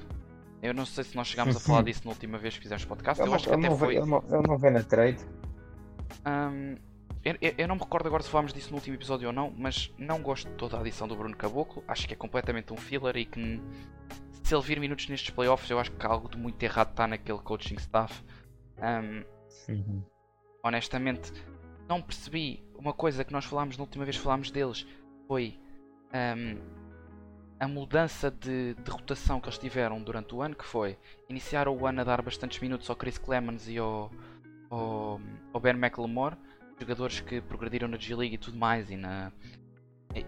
Eu 0.62 0.73
não 0.73 0.86
sei 0.86 1.04
se 1.04 1.15
nós 1.15 1.28
chegámos 1.28 1.56
a 1.56 1.60
falar 1.62 1.84
disso 1.84 2.01
na 2.06 2.12
última 2.12 2.38
vez 2.38 2.56
que 2.56 2.63
fizemos 2.63 2.84
podcast. 2.86 3.21
Eu, 3.21 3.28
eu 3.28 3.34
acho 3.34 3.47
que 3.47 3.54
até 3.54 3.75
foi. 3.75 3.97
Eu 3.97 4.06
não, 4.06 4.23
eu 4.30 4.41
não 4.41 4.58
na 4.58 4.84
trade. 4.84 5.23
Um, 6.25 6.75
eu, 7.23 7.36
eu, 7.58 7.67
não 7.67 7.75
me 7.75 7.82
recordo 7.82 8.08
agora 8.08 8.23
se 8.23 8.30
falámos 8.30 8.54
disso 8.54 8.69
no 8.69 8.78
último 8.78 8.95
episódio 8.95 9.28
ou 9.28 9.34
não, 9.34 9.54
mas 9.56 9.93
não 9.97 10.21
gosto 10.21 10.49
de 10.49 10.56
toda 10.56 10.78
a 10.78 10.80
adição 10.80 11.08
do 11.08 11.15
Bruno 11.15 11.36
Caboclo. 11.36 11.84
Acho 11.88 12.08
que 12.08 12.13
é 12.13 12.17
completamente 12.17 12.73
um 12.73 12.78
filler 12.78 13.17
e 13.17 13.25
que 13.25 13.62
se 14.43 14.56
ele 14.56 14.63
vir 14.63 14.80
minutos 14.80 15.08
nestes 15.08 15.32
playoffs, 15.32 15.69
eu 15.69 15.80
acho 15.80 15.91
que 15.91 16.06
algo 16.06 16.30
de 16.30 16.38
muito 16.38 16.62
errado 16.62 16.91
está 16.91 17.08
naquele 17.08 17.39
coaching 17.39 17.75
staff. 17.75 18.23
Um. 18.80 19.23
Honestamente, 20.63 21.32
não 21.88 22.01
percebi 22.01 22.64
uma 22.78 22.94
coisa 22.94 23.24
que 23.24 23.34
nós 23.34 23.46
falámos 23.46 23.78
na 23.78 23.84
última 23.84 24.06
vez 24.06 24.18
falámos 24.18 24.52
deles 24.52 24.86
foi 25.28 25.60
um, 26.14 26.60
a 27.60 27.68
mudança 27.68 28.30
de, 28.30 28.74
de, 28.74 28.92
rotação 28.92 29.40
que 29.40 29.48
eles 29.48 29.58
tiveram 29.58 30.02
durante 30.02 30.36
o 30.36 30.42
ano, 30.42 30.56
que 30.56 30.66
foi 30.66 30.98
iniciar 31.30 31.68
o 31.68 31.86
ano 31.86 32.02
a 32.02 32.04
dar 32.04 32.22
bastantes 32.22 32.60
minutos 32.60 32.90
ao 32.90 32.96
Chris 32.96 33.18
Clemens 33.18 33.68
e 33.68 33.78
ao, 33.78 34.12
ao, 34.70 35.20
ao 35.54 35.60
Ben 35.60 35.74
McLemore, 35.74 36.36
jogadores 36.80 37.22
que 37.22 37.42
progrediram 37.42 37.88
na 37.88 37.98
G-League 37.98 38.36
e 38.36 38.38
tudo 38.38 38.58
mais, 38.58 38.92
e, 38.92 38.98
na, 38.98 39.32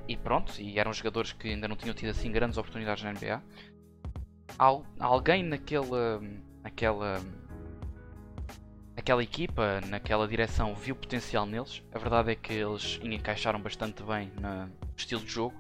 e, 0.08 0.16
pronto, 0.16 0.54
e 0.60 0.80
eram 0.80 0.94
jogadores 0.94 1.34
que 1.34 1.50
ainda 1.50 1.68
não 1.68 1.76
tinham 1.76 1.94
tido 1.94 2.10
assim 2.10 2.32
grandes 2.32 2.58
oportunidades 2.58 3.04
na 3.04 3.12
NBA 3.12 3.42
al, 4.58 4.86
alguém 5.00 5.44
naquela, 5.44 6.22
naquela, 6.64 7.22
naquela 9.08 9.24
equipa, 9.24 9.82
naquela 9.88 10.28
direção, 10.28 10.76
viu 10.76 10.94
potencial 10.94 11.46
neles. 11.46 11.82
A 11.94 11.98
verdade 11.98 12.32
é 12.32 12.36
que 12.36 12.52
eles 12.52 13.00
encaixaram 13.02 13.58
bastante 13.58 14.04
bem 14.04 14.34
no 14.36 14.70
estilo 14.98 15.22
de 15.22 15.32
jogo. 15.32 15.56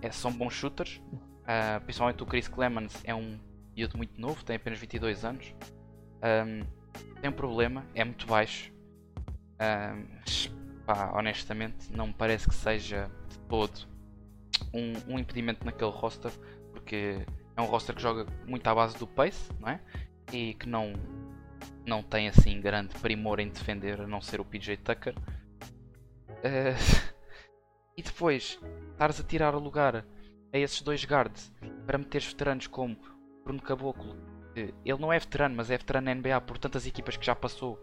É, 0.00 0.12
são 0.12 0.32
bons 0.32 0.54
shooters. 0.54 1.00
Uh, 1.10 1.80
principalmente 1.84 2.22
o 2.22 2.26
Chris 2.26 2.46
Clemens 2.46 3.02
é 3.02 3.12
um 3.12 3.40
miúdo 3.76 3.96
muito 3.96 4.20
novo, 4.20 4.44
tem 4.44 4.54
apenas 4.54 4.78
22 4.78 5.24
anos. 5.24 5.52
Um, 6.22 6.64
tem 7.20 7.28
um 7.28 7.32
problema, 7.32 7.84
é 7.92 8.04
muito 8.04 8.24
baixo. 8.24 8.72
Um, 9.60 10.06
pá, 10.86 11.10
honestamente, 11.12 11.92
não 11.92 12.06
me 12.06 12.14
parece 12.14 12.48
que 12.48 12.54
seja 12.54 13.10
de 13.28 13.38
todo 13.48 13.80
um, 14.72 15.14
um 15.14 15.18
impedimento 15.18 15.66
naquele 15.66 15.90
roster, 15.90 16.30
porque 16.70 17.26
é 17.56 17.60
um 17.60 17.66
roster 17.66 17.96
que 17.96 18.02
joga 18.02 18.26
muito 18.46 18.64
à 18.68 18.72
base 18.72 18.96
do 18.96 19.08
pace, 19.08 19.50
não 19.58 19.70
é? 19.70 19.80
E 20.32 20.54
que 20.54 20.68
não, 20.68 20.92
não 21.86 22.02
tem 22.02 22.28
assim 22.28 22.60
grande 22.60 22.94
primor 22.98 23.40
em 23.40 23.48
defender, 23.48 24.00
a 24.00 24.06
não 24.06 24.20
ser 24.20 24.40
o 24.40 24.44
PJ 24.44 24.76
Tucker. 24.78 25.14
Uh, 26.28 26.76
e 27.96 28.02
depois, 28.02 28.58
estares 28.92 29.20
a 29.20 29.24
tirar 29.24 29.54
o 29.54 29.58
lugar 29.58 30.04
a 30.52 30.58
esses 30.58 30.80
dois 30.82 31.04
guards 31.04 31.52
para 31.86 31.98
meteres 31.98 32.26
veteranos 32.28 32.66
como 32.66 32.96
Bruno 33.44 33.62
Caboclo. 33.62 34.16
Ele 34.54 34.98
não 34.98 35.12
é 35.12 35.18
veterano, 35.18 35.54
mas 35.54 35.70
é 35.70 35.76
veterano 35.76 36.06
na 36.06 36.14
NBA 36.14 36.40
por 36.40 36.56
tantas 36.56 36.86
equipas 36.86 37.16
que 37.16 37.26
já 37.26 37.34
passou. 37.34 37.78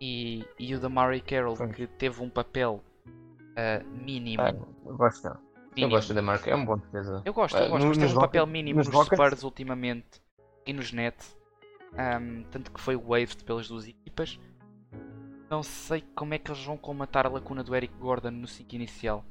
E, 0.00 0.46
e 0.58 0.74
o 0.74 0.80
da 0.80 0.88
Murray 0.88 1.20
Carroll, 1.20 1.56
que 1.74 1.86
teve 1.86 2.22
um 2.22 2.30
papel 2.30 2.82
uh, 3.06 3.86
mínimo. 3.86 4.42
Ah, 4.42 4.52
gosto 4.52 5.28
Mínimo. 5.76 5.86
Eu 5.86 5.90
gosto 5.90 6.14
da 6.14 6.22
marca, 6.22 6.50
é 6.50 6.56
um 6.56 6.64
bom 6.64 6.78
defesa. 6.78 7.22
Eu 7.24 7.32
gosto, 7.32 7.56
eu 7.56 7.70
gosto, 7.70 7.86
mas 7.86 7.98
teve 7.98 8.12
um 8.12 8.20
papel 8.20 8.46
mínimo 8.46 8.78
nos, 8.78 8.88
nos 8.88 9.06
Spurs 9.06 9.44
ultimamente 9.44 10.20
e 10.66 10.72
nos 10.72 10.92
Nets. 10.92 11.38
Um, 11.92 12.44
tanto 12.44 12.70
que 12.70 12.80
foi 12.80 12.96
waived 12.96 13.44
pelas 13.44 13.68
duas 13.68 13.86
equipas. 13.86 14.38
Não 15.50 15.62
sei 15.62 16.02
como 16.14 16.34
é 16.34 16.38
que 16.38 16.50
eles 16.50 16.64
vão 16.64 16.76
comatar 16.76 17.26
a 17.26 17.28
lacuna 17.28 17.64
do 17.64 17.74
Eric 17.74 17.92
Gordon 17.94 18.30
no 18.30 18.46
5 18.46 18.74
inicial. 18.74 19.24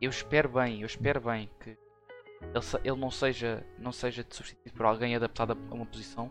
Eu 0.00 0.10
espero 0.10 0.48
bem, 0.48 0.80
eu 0.80 0.86
espero 0.86 1.20
bem 1.20 1.48
que 1.60 1.70
ele, 1.70 2.64
ele 2.84 2.96
não, 2.96 3.10
seja, 3.10 3.64
não 3.78 3.92
seja 3.92 4.26
substituído 4.28 4.76
por 4.76 4.84
alguém 4.84 5.16
adaptado 5.16 5.56
a 5.70 5.74
uma 5.74 5.86
posição. 5.86 6.30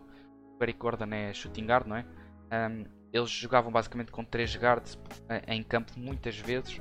O 0.58 0.62
Eric 0.62 0.78
Gordon 0.78 1.12
é 1.12 1.32
shooting 1.32 1.66
guard, 1.66 1.86
não 1.86 1.96
é? 1.96 2.06
Um, 2.52 2.84
eles 3.12 3.30
jogavam 3.30 3.72
basicamente 3.72 4.12
com 4.12 4.24
3 4.24 4.56
guards 4.56 4.98
eh, 5.28 5.54
em 5.54 5.62
campo 5.62 5.92
muitas 5.96 6.38
vezes 6.38 6.80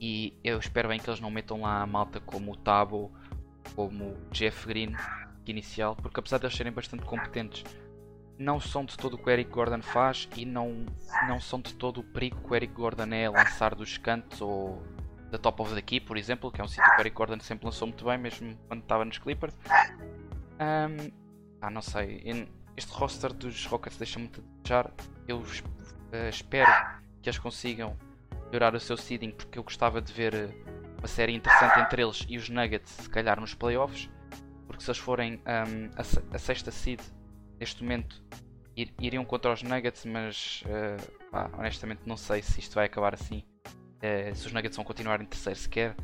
e 0.00 0.32
eu 0.42 0.58
espero 0.58 0.88
bem 0.88 0.98
que 0.98 1.10
eles 1.10 1.20
não 1.20 1.30
metam 1.30 1.60
lá 1.60 1.82
a 1.82 1.86
malta 1.86 2.20
como 2.20 2.52
o 2.52 2.56
Tabo, 2.56 3.12
como 3.74 4.04
o 4.04 4.30
Jeff 4.30 4.66
Green 4.66 4.92
inicial, 5.50 5.96
porque 5.96 6.20
apesar 6.20 6.38
de 6.38 6.46
eles 6.46 6.56
serem 6.56 6.72
bastante 6.72 7.04
competentes, 7.04 7.64
não 8.38 8.58
são 8.58 8.84
de 8.84 8.96
todo 8.96 9.14
o 9.14 9.18
que 9.18 9.28
o 9.28 9.30
Eric 9.30 9.50
Gordon 9.50 9.82
faz 9.82 10.28
e 10.36 10.46
não, 10.46 10.86
não 11.28 11.38
são 11.38 11.60
de 11.60 11.74
todo 11.74 12.00
o 12.00 12.04
perigo 12.04 12.40
que 12.40 12.50
o 12.50 12.54
Eric 12.54 12.72
Gordon 12.72 13.12
é 13.12 13.28
lançar 13.28 13.74
dos 13.74 13.98
cantos 13.98 14.40
ou 14.40 14.82
da 15.30 15.38
top 15.38 15.62
of 15.62 15.74
the 15.74 15.82
key, 15.82 16.00
por 16.00 16.16
exemplo, 16.16 16.50
que 16.50 16.60
é 16.60 16.64
um 16.64 16.68
sítio 16.68 16.84
que 16.90 16.96
o 16.96 17.00
Eric 17.00 17.14
Gordon 17.14 17.38
sempre 17.40 17.66
lançou 17.66 17.86
muito 17.86 18.04
bem, 18.04 18.18
mesmo 18.18 18.56
quando 18.66 18.82
estava 18.82 19.04
nos 19.04 19.18
Clippers. 19.18 19.54
Um, 20.58 21.10
ah, 21.60 21.70
não 21.70 21.82
sei. 21.82 22.22
Este 22.76 22.92
roster 22.92 23.32
dos 23.32 23.66
Rockets 23.66 23.98
deixa-me 23.98 24.28
de 24.28 24.40
deixar. 24.62 24.90
Eu 25.28 25.38
uh, 25.38 26.28
espero 26.28 26.72
que 27.20 27.28
eles 27.28 27.38
consigam 27.38 27.96
melhorar 28.46 28.74
o 28.74 28.80
seu 28.80 28.96
seeding 28.96 29.30
porque 29.30 29.58
eu 29.58 29.62
gostava 29.62 30.00
de 30.00 30.12
ver 30.12 30.34
eh, 30.34 30.50
uma 30.98 31.06
série 31.06 31.34
interessante 31.34 31.78
entre 31.78 32.02
eles 32.02 32.26
e 32.28 32.36
os 32.36 32.48
Nuggets, 32.48 32.90
se 32.90 33.08
calhar 33.08 33.38
nos 33.38 33.54
playoffs, 33.54 34.10
porque 34.80 34.84
se 34.84 34.90
eles 34.90 34.98
forem 34.98 35.34
um, 35.34 35.90
a, 35.94 36.34
a, 36.34 36.38
sexta 36.38 36.70
seed 36.70 37.00
neste 37.58 37.82
momento 37.82 38.24
iriam 38.98 39.24
contra 39.26 39.52
os 39.52 39.62
Nuggets, 39.62 40.06
mas 40.06 40.64
uh, 40.64 41.30
pá, 41.30 41.50
honestamente 41.58 42.00
não 42.06 42.16
sei 42.16 42.40
se 42.40 42.60
isto 42.60 42.74
vai 42.74 42.86
acabar 42.86 43.12
assim. 43.12 43.44
Uh, 43.98 44.34
se 44.34 44.46
os 44.46 44.52
Nuggets 44.54 44.74
vão 44.76 44.84
continuar 44.84 45.20
em 45.20 45.26
terceiro 45.26 45.58
sequer. 45.58 45.94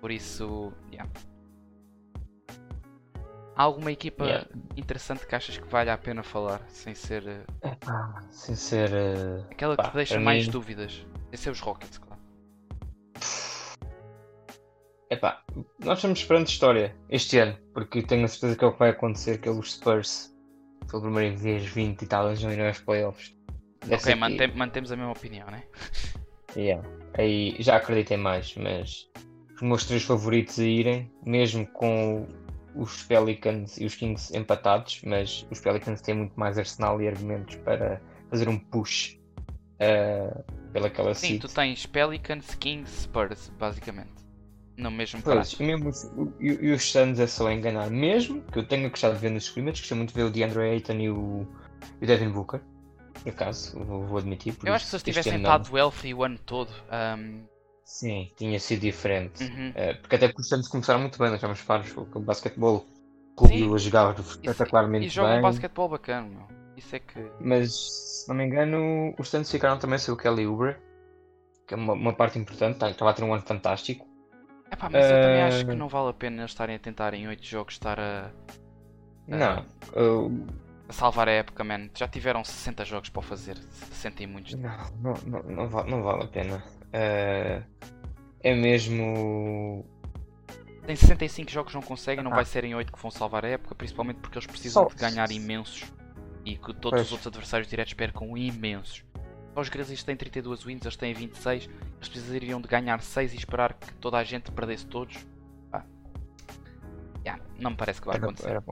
Por 0.00 0.12
isso, 0.12 0.72
yeah. 0.92 1.10
Há 3.56 3.62
alguma 3.64 3.90
equipa 3.90 4.24
yeah. 4.24 4.48
interessante 4.76 5.26
que 5.26 5.34
achas 5.34 5.58
que 5.58 5.66
vale 5.66 5.90
a 5.90 5.98
pena 5.98 6.22
falar, 6.22 6.62
sem 6.68 6.94
ser. 6.94 7.24
Uh... 7.26 8.30
sem 8.30 8.54
ser. 8.54 8.90
Aquela 9.50 9.76
que 9.76 9.90
te 9.90 9.94
deixa 9.94 10.20
mais 10.20 10.46
mim... 10.46 10.52
dúvidas. 10.52 11.04
Esse 11.32 11.48
é 11.48 11.52
os 11.52 11.58
Rockets, 11.58 11.98
claro. 11.98 12.09
Epá, 15.10 15.42
nós 15.84 15.98
estamos 15.98 16.20
esperando 16.20 16.46
história 16.46 16.96
este 17.08 17.36
ano, 17.38 17.58
porque 17.74 18.00
tenho 18.00 18.24
a 18.24 18.28
certeza 18.28 18.56
que 18.56 18.64
é 18.64 18.68
o 18.68 18.72
que 18.72 18.78
vai 18.78 18.90
acontecer, 18.90 19.40
que 19.40 19.48
é 19.48 19.50
os 19.50 19.72
Spurs, 19.72 20.32
pela 20.88 21.02
primeira 21.02 21.36
vez 21.36 21.66
20 21.66 22.02
e 22.02 22.06
tal 22.06 22.26
anos 22.26 22.42
não 22.44 22.52
irão 22.52 22.68
aos 22.68 22.78
playoffs. 22.78 23.36
ok, 23.90 24.14
mantem, 24.14 24.54
mantemos 24.54 24.92
a 24.92 24.96
mesma 24.96 25.12
opinião, 25.12 25.46
né? 25.48 25.64
Yeah. 26.56 26.84
Aí 27.16 27.54
já 27.60 27.76
acreditei 27.76 28.16
mais, 28.16 28.56
mas 28.56 29.08
os 29.54 29.62
meus 29.62 29.84
três 29.84 30.02
favoritos 30.02 30.58
a 30.58 30.64
irem, 30.64 31.08
mesmo 31.24 31.64
com 31.64 32.26
os 32.74 33.04
Pelicans 33.04 33.78
e 33.78 33.84
os 33.84 33.94
Kings 33.94 34.36
empatados, 34.36 35.00
mas 35.04 35.46
os 35.48 35.60
Pelicans 35.60 36.00
têm 36.00 36.16
muito 36.16 36.34
mais 36.34 36.58
arsenal 36.58 37.00
e 37.00 37.06
argumentos 37.06 37.54
para 37.58 38.02
fazer 38.28 38.48
um 38.48 38.58
push 38.58 39.16
uh, 39.80 40.72
pelaquela 40.72 41.14
Sim, 41.14 41.28
seed. 41.28 41.40
tu 41.42 41.48
tens 41.48 41.86
Pelicans, 41.86 42.54
Kings, 42.56 43.02
Spurs, 43.02 43.48
basicamente. 43.56 44.19
No 44.76 44.90
mesmo 44.90 45.20
pois, 45.22 45.52
e, 45.52 45.62
mesmo, 45.62 45.90
e, 46.40 46.48
e, 46.48 46.72
os 46.72 46.90
Suns 46.90 47.18
é 47.18 47.26
só 47.26 47.50
enganar. 47.50 47.90
Mesmo 47.90 48.40
que 48.42 48.58
eu 48.58 48.66
tenha 48.66 48.88
gostado 48.88 49.14
de 49.14 49.20
ver 49.20 49.30
nos 49.30 49.44
scrimmages, 49.44 49.80
gostei 49.80 49.96
muito 49.96 50.10
de 50.10 50.14
ver 50.14 50.24
o 50.24 50.30
DeAndre 50.30 50.62
Ayton 50.62 50.94
e 50.94 51.10
o, 51.10 51.46
e 52.00 52.04
o 52.04 52.06
Devin 52.06 52.30
Booker. 52.30 52.60
Por 53.22 53.28
acaso, 53.28 53.78
vou, 53.84 54.06
vou 54.06 54.18
admitir. 54.18 54.56
eu 54.64 54.72
acho 54.72 54.84
que 54.84 54.90
se 54.90 54.96
eles 54.96 55.02
tivessem 55.02 55.36
estado 55.36 55.76
healthy 55.76 56.14
o 56.14 56.24
ano 56.24 56.38
todo. 56.38 56.70
Um... 57.18 57.42
Sim, 57.84 58.30
tinha 58.36 58.58
sido 58.58 58.80
diferente. 58.80 59.44
Uhum. 59.44 59.70
Uh, 59.70 60.00
porque 60.00 60.16
até 60.16 60.28
porque 60.28 60.42
os 60.42 60.48
Suns 60.48 60.68
começaram 60.68 61.00
muito 61.00 61.18
bem, 61.18 61.28
nós 61.28 61.36
estamos 61.36 61.58
faros 61.58 61.92
com 61.92 62.18
o 62.18 62.22
basquetebol. 62.22 62.86
Clube 63.36 63.78
jogava 63.78 64.20
espetacularmente 64.20 65.04
e, 65.04 65.08
e 65.08 65.10
jogam 65.10 65.38
um 65.38 65.42
basquetebol 65.42 65.88
bacana, 65.88 66.28
meu. 66.28 66.46
Isso 66.76 66.96
é 66.96 66.98
que. 66.98 67.30
Mas, 67.40 67.74
se 68.22 68.28
não 68.28 68.34
me 68.34 68.44
engano, 68.44 69.14
os 69.18 69.28
Suns 69.28 69.50
ficaram 69.50 69.78
também 69.78 69.98
sem 69.98 70.12
o 70.14 70.16
Kelly 70.16 70.46
Uber, 70.46 70.80
que 71.66 71.74
é 71.74 71.76
uma, 71.76 71.92
uma 71.92 72.12
parte 72.14 72.38
importante. 72.38 72.78
Tá, 72.78 72.90
estava 72.90 73.10
a 73.10 73.14
ter 73.14 73.24
um 73.24 73.34
ano 73.34 73.42
fantástico. 73.42 74.06
Epá, 74.70 74.88
mas 74.88 75.04
eu 75.04 75.22
também 75.22 75.42
acho 75.42 75.64
que 75.64 75.70
ah, 75.72 75.74
não 75.74 75.88
vale 75.88 76.10
a 76.10 76.12
pena 76.12 76.42
eles 76.42 76.50
estarem 76.52 76.76
a 76.76 76.78
tentar 76.78 77.12
em 77.14 77.26
8 77.26 77.44
jogos 77.44 77.74
estar 77.74 77.98
a. 77.98 78.30
não. 79.26 79.66
Uh... 79.94 80.46
A 80.88 80.92
salvar 80.92 81.28
a 81.28 81.32
época, 81.32 81.62
man. 81.62 81.88
Já 81.94 82.08
tiveram 82.08 82.42
60 82.42 82.84
jogos 82.84 83.08
para 83.08 83.22
fazer. 83.22 83.56
60 83.58 84.22
e 84.22 84.26
muitos. 84.26 84.54
Não, 84.54 84.90
não, 85.00 85.14
não, 85.26 85.42
não, 85.42 85.68
vale, 85.68 85.90
não 85.90 86.02
vale 86.02 86.24
a 86.24 86.26
pena. 86.26 86.64
Uh... 86.86 87.62
É 88.42 88.54
mesmo. 88.54 89.84
Tem 90.86 90.96
65 90.96 91.50
jogos, 91.50 91.74
não 91.74 91.82
conseguem, 91.82 92.24
não 92.24 92.32
ah. 92.32 92.36
vai 92.36 92.44
ser 92.44 92.64
em 92.64 92.74
8 92.74 92.90
que 92.90 92.98
vão 92.98 93.10
salvar 93.10 93.44
a 93.44 93.48
época, 93.48 93.74
principalmente 93.74 94.16
porque 94.16 94.38
eles 94.38 94.46
precisam 94.46 94.84
Só... 94.84 94.88
de 94.88 94.96
ganhar 94.96 95.30
imensos 95.30 95.84
e 96.44 96.56
que 96.56 96.72
todos 96.74 96.90
pois. 96.90 97.06
os 97.06 97.12
outros 97.12 97.26
adversários 97.26 97.68
diretos 97.68 97.94
percam 97.94 98.36
imensos. 98.36 99.04
Os 99.54 99.68
Grizzlies 99.68 100.02
têm 100.02 100.16
32 100.16 100.64
wins, 100.64 100.82
eles 100.82 100.96
têm 100.96 101.12
26. 101.12 101.64
Eles 101.96 102.08
precisariam 102.08 102.60
de 102.60 102.68
ganhar 102.68 103.00
6 103.00 103.34
e 103.34 103.36
esperar 103.36 103.74
que 103.74 103.92
toda 103.94 104.16
a 104.16 104.24
gente 104.24 104.50
perdesse 104.52 104.86
todos. 104.86 105.16
Ah. 105.72 105.82
Yeah, 107.24 107.42
não 107.58 107.72
me 107.72 107.76
parece 107.76 108.00
que 108.00 108.06
vai 108.06 108.16
acontecer. 108.16 108.48
Era, 108.48 108.62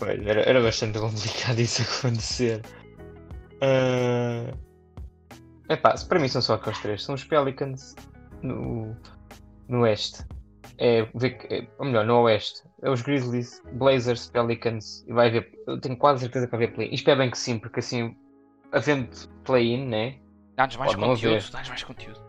era, 0.00 0.30
era, 0.30 0.40
era 0.42 0.62
bastante 0.62 0.98
complicado 0.98 1.58
isso 1.60 1.82
acontecer. 1.98 2.62
Uh... 3.56 4.56
Epá, 5.68 5.94
para 6.08 6.18
mim 6.18 6.28
são 6.28 6.42
só 6.42 6.54
aqueles 6.54 6.78
três. 6.80 7.04
São 7.04 7.14
os 7.14 7.24
Pelicans 7.24 7.94
no, 8.42 8.96
no 9.68 9.82
Oeste. 9.82 10.24
É, 10.78 11.00
é, 11.00 11.66
ou 11.78 11.86
melhor, 11.86 12.04
no 12.04 12.22
Oeste. 12.22 12.62
É 12.82 12.90
os 12.90 13.02
Grizzlies, 13.02 13.62
Blazers, 13.74 14.28
Pelicans. 14.28 15.04
E 15.06 15.12
vai 15.12 15.28
haver. 15.28 15.52
Eu 15.66 15.80
tenho 15.80 15.96
quase 15.96 16.20
certeza 16.20 16.46
que 16.46 16.50
vai 16.50 16.64
haver 16.64 16.74
play. 16.74 16.88
Isto 16.90 17.10
é 17.10 17.16
bem 17.16 17.30
que 17.30 17.38
sim, 17.38 17.58
porque 17.58 17.80
assim, 17.80 18.16
havendo 18.72 19.08
play-in, 19.44 19.86
né? 19.86 20.16
Dá-nos 20.56 20.76
mais 20.76 20.94
conteúdo, 20.94 21.50
dá-nos 21.50 21.68
mais 21.68 21.82
conteúdo. 21.82 22.20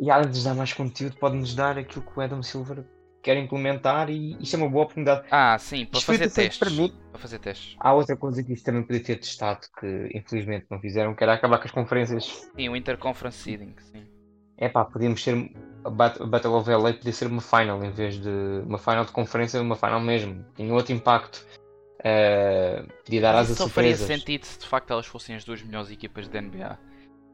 E 0.00 0.10
além 0.10 0.28
de 0.28 0.34
nos 0.36 0.44
dar 0.44 0.54
mais 0.54 0.72
conteúdo, 0.72 1.16
pode-nos 1.16 1.54
dar 1.54 1.78
aquilo 1.78 2.04
que 2.04 2.18
o 2.18 2.20
Adam 2.20 2.42
Silver 2.42 2.84
quer 3.22 3.36
implementar 3.36 4.10
e 4.10 4.36
isto 4.40 4.56
é 4.56 4.58
uma 4.58 4.68
boa 4.68 4.84
oportunidade. 4.84 5.26
Ah, 5.30 5.56
sim, 5.58 5.86
para 5.86 6.00
fazer 6.00 6.30
testes. 6.30 6.58
Para, 6.58 6.70
mim, 6.70 6.92
para 7.10 7.20
fazer 7.20 7.38
testes. 7.38 7.76
Há 7.78 7.94
outra 7.94 8.16
coisa 8.16 8.42
que 8.42 8.52
isto 8.52 8.64
também 8.64 8.82
podia 8.82 9.02
ter 9.02 9.16
testado 9.16 9.60
que 9.78 10.10
infelizmente 10.12 10.66
não 10.68 10.80
fizeram, 10.80 11.14
que 11.14 11.22
era 11.22 11.34
acabar 11.34 11.58
com 11.58 11.64
as 11.64 11.70
conferências. 11.70 12.24
Sim, 12.56 12.68
o 12.68 12.76
Interconference 12.76 13.38
Seeding, 13.38 13.74
sim. 13.78 14.04
É 14.58 14.68
pá, 14.68 14.84
podíamos 14.84 15.22
ser. 15.22 15.50
A 15.84 15.90
Battle 15.90 16.54
of 16.54 16.70
LA 16.70 16.92
podia 16.94 17.12
ser 17.12 17.26
uma 17.26 17.40
final 17.40 17.82
em 17.82 17.90
vez 17.90 18.20
de 18.20 18.28
uma 18.64 18.78
final 18.78 19.04
de 19.04 19.10
conferência, 19.10 19.60
uma 19.60 19.74
final 19.76 20.00
mesmo. 20.00 20.44
Tinha 20.54 20.72
outro 20.72 20.92
impacto. 20.92 21.44
Uh, 21.98 22.86
podia 23.04 23.20
dar 23.20 23.34
asa 23.36 23.54
Só 23.54 23.68
faria 23.68 23.96
sentido 23.96 24.44
se 24.44 24.58
de 24.58 24.66
facto 24.66 24.90
elas 24.92 25.06
fossem 25.06 25.36
as 25.36 25.44
duas 25.44 25.62
melhores 25.62 25.88
equipas 25.88 26.26
da 26.26 26.40
NBA 26.40 26.76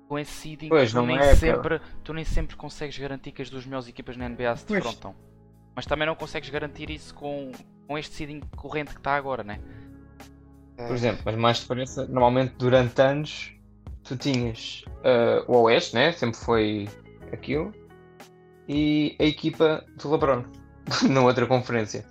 com 0.09 0.19
esse 0.19 0.33
seeding 0.33 0.69
pois, 0.71 0.91
tu, 0.91 1.03
nem 1.03 1.19
é 1.19 1.35
sempre, 1.35 1.81
tu 2.03 2.15
nem 2.15 2.25
sempre 2.25 2.57
consegues 2.57 2.99
garantir 2.99 3.31
que 3.31 3.43
as 3.43 3.51
duas 3.51 3.67
melhores 3.67 3.87
equipas 3.87 4.17
na 4.17 4.29
NBA 4.29 4.57
se 4.57 4.67
defrontam. 4.67 5.15
Mas 5.77 5.87
também 5.87 6.07
não 6.07 6.17
consegues 6.17 6.49
garantir 6.49 6.91
isso 6.91 7.15
com, 7.15 7.53
com 7.87 7.99
este 7.99 8.15
seeding 8.15 8.41
corrente 8.57 8.93
que 8.93 9.01
está 9.01 9.15
agora, 9.15 9.45
né? 9.45 9.61
Por 10.77 10.95
exemplo, 10.95 11.23
mas 11.25 11.37
mais 11.37 11.59
diferença, 11.59 12.07
normalmente 12.07 12.55
durante 12.57 13.01
anos 13.01 13.53
tu 14.03 14.17
tinhas 14.17 14.85
uh, 15.01 15.45
o 15.47 15.63
Oeste, 15.63 15.95
né? 15.95 16.13
Sempre 16.13 16.39
foi 16.39 16.89
aquilo, 17.33 17.73
e 18.67 19.15
a 19.21 19.25
equipa 19.25 19.85
do 20.01 20.11
LeBron 20.11 20.45
na 21.11 21.21
outra 21.21 21.47
conferência. 21.47 22.05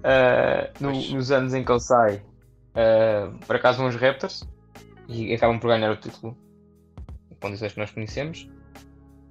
Uh, 0.00 0.82
no, 0.82 0.92
nos 0.92 1.30
anos 1.30 1.54
em 1.54 1.62
que 1.62 1.70
ele 1.70 1.80
sai, 1.80 2.16
uh, 2.16 3.38
por 3.46 3.54
acaso 3.54 3.78
vão 3.78 3.88
os 3.88 3.96
Raptors 3.96 4.42
e 5.08 5.32
acabam 5.34 5.60
por 5.60 5.68
ganhar 5.68 5.90
o 5.90 5.96
título 5.96 6.36
condições 7.40 7.72
que 7.72 7.80
nós 7.80 7.90
conhecemos. 7.90 8.48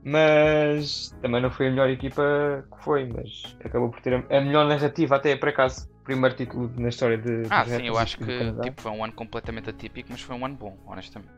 Mas 0.04 1.14
também 1.22 1.42
não 1.42 1.52
foi 1.52 1.68
a 1.68 1.70
melhor 1.72 1.90
equipa 1.90 2.66
que 2.72 2.84
foi, 2.84 3.06
mas 3.06 3.58
acabou 3.64 3.90
por 3.90 4.02
ter 4.02 4.14
a 4.14 4.42
melhor 4.42 4.68
narrativa 4.68 5.18
até 5.18 5.36
por 5.36 5.50
acaso. 5.50 5.90
Primeiro 6.04 6.36
título 6.36 6.72
na 6.78 6.90
história 6.90 7.18
de. 7.18 7.44
Ah, 7.50 7.66
sim, 7.66 7.86
eu 7.86 7.98
acho 7.98 8.18
que 8.18 8.54
tipo, 8.62 8.82
foi 8.82 8.92
um 8.92 9.04
ano 9.04 9.14
completamente 9.14 9.70
atípico, 9.70 10.10
mas 10.12 10.22
foi 10.22 10.36
um 10.36 10.46
ano 10.46 10.56
bom, 10.56 10.78
honestamente. 10.88 11.34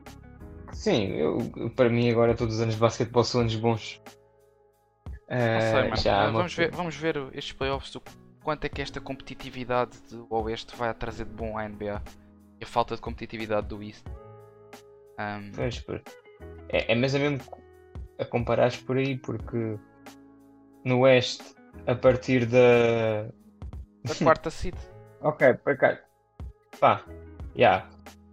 Sim, 0.71 1.07
eu, 1.07 1.71
para 1.75 1.89
mim 1.89 2.09
agora 2.09 2.35
todos 2.35 2.55
os 2.55 2.61
anos 2.61 2.75
de 2.75 2.79
basquetebol 2.79 3.23
são 3.23 3.41
anos 3.41 3.55
bons. 3.55 4.01
Uh, 5.27 5.95
sei, 5.95 6.03
já 6.03 6.29
vamos, 6.29 6.53
ver, 6.53 6.71
vamos 6.71 6.95
ver 6.95 7.17
estes 7.33 7.53
playoffs, 7.53 7.95
o 7.95 8.01
quanto 8.43 8.65
é 8.65 8.69
que 8.69 8.81
esta 8.81 8.99
competitividade 9.01 9.97
do 10.09 10.27
Oeste 10.29 10.75
vai 10.75 10.93
trazer 10.93 11.25
de 11.25 11.33
bom 11.33 11.57
à 11.57 11.67
NBA 11.67 12.01
e 12.59 12.63
a 12.63 12.67
falta 12.67 12.95
de 12.95 13.01
competitividade 13.01 13.67
do 13.67 13.81
East. 13.81 14.05
Um... 15.19 15.51
Pois, 15.53 15.83
é, 16.69 16.91
é 16.91 16.95
mas 16.95 17.13
é 17.15 17.19
mesmo 17.19 17.39
a 18.19 18.25
comparares 18.25 18.77
por 18.77 18.97
aí, 18.97 19.17
porque 19.17 19.77
no 20.85 20.99
Oeste, 20.99 21.43
a 21.87 21.95
partir 21.95 22.45
da. 22.45 23.25
Da 24.03 24.15
quarta 24.23 24.49
seed. 24.49 24.75
ok, 25.21 25.53
para 25.55 25.75
cá. 25.75 25.99
Pá, 26.79 27.03
yeah. 27.55 27.89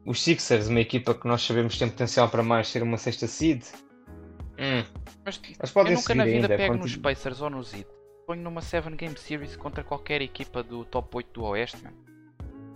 Os 0.06 0.22
Sixers, 0.22 0.68
uma 0.68 0.80
equipa 0.80 1.14
que 1.14 1.26
nós 1.26 1.42
sabemos 1.42 1.74
que 1.74 1.80
tem 1.80 1.88
potencial 1.90 2.30
para 2.30 2.42
mais 2.42 2.68
ser 2.68 2.82
uma 2.82 2.96
sexta 2.96 3.26
seed. 3.26 3.62
Hum. 4.58 4.84
Mas, 5.24 5.40
Mas 5.60 5.70
podem 5.70 5.92
eu 5.92 5.98
nunca 5.98 6.14
na 6.14 6.24
vida 6.24 6.36
ainda, 6.36 6.48
pego 6.56 6.76
nos 6.76 6.96
Pacers 6.96 7.42
ou 7.42 7.50
nos 7.50 7.74
Heat. 7.74 7.86
Ponho 8.26 8.42
numa 8.42 8.60
7 8.60 8.90
Game 8.96 9.16
Series 9.18 9.56
contra 9.56 9.84
qualquer 9.84 10.22
equipa 10.22 10.62
do 10.62 10.84
top 10.84 11.16
8 11.16 11.32
do 11.32 11.44
Oeste, 11.44 11.82
mano. 11.82 11.96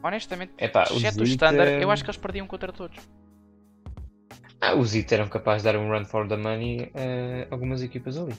Honestamente, 0.03 0.53
Epá, 0.59 0.83
exceto 0.85 1.21
o 1.21 1.25
Standard, 1.25 1.81
eu 1.81 1.91
acho 1.91 2.03
que 2.03 2.11
eles 2.11 2.21
perdiam 2.21 2.47
contra 2.47 2.73
todos. 2.73 2.99
Ah, 4.65 4.77
os 4.77 4.95
IT 4.95 5.13
eram 5.13 5.29
capazes 5.29 5.65
de 5.65 5.73
dar 5.73 5.77
um 5.77 5.91
run 5.91 6.05
for 6.05 6.29
the 6.29 6.37
money 6.37 6.93
a 6.95 7.53
algumas 7.53 7.83
equipas 7.83 8.17
ali. 8.17 8.33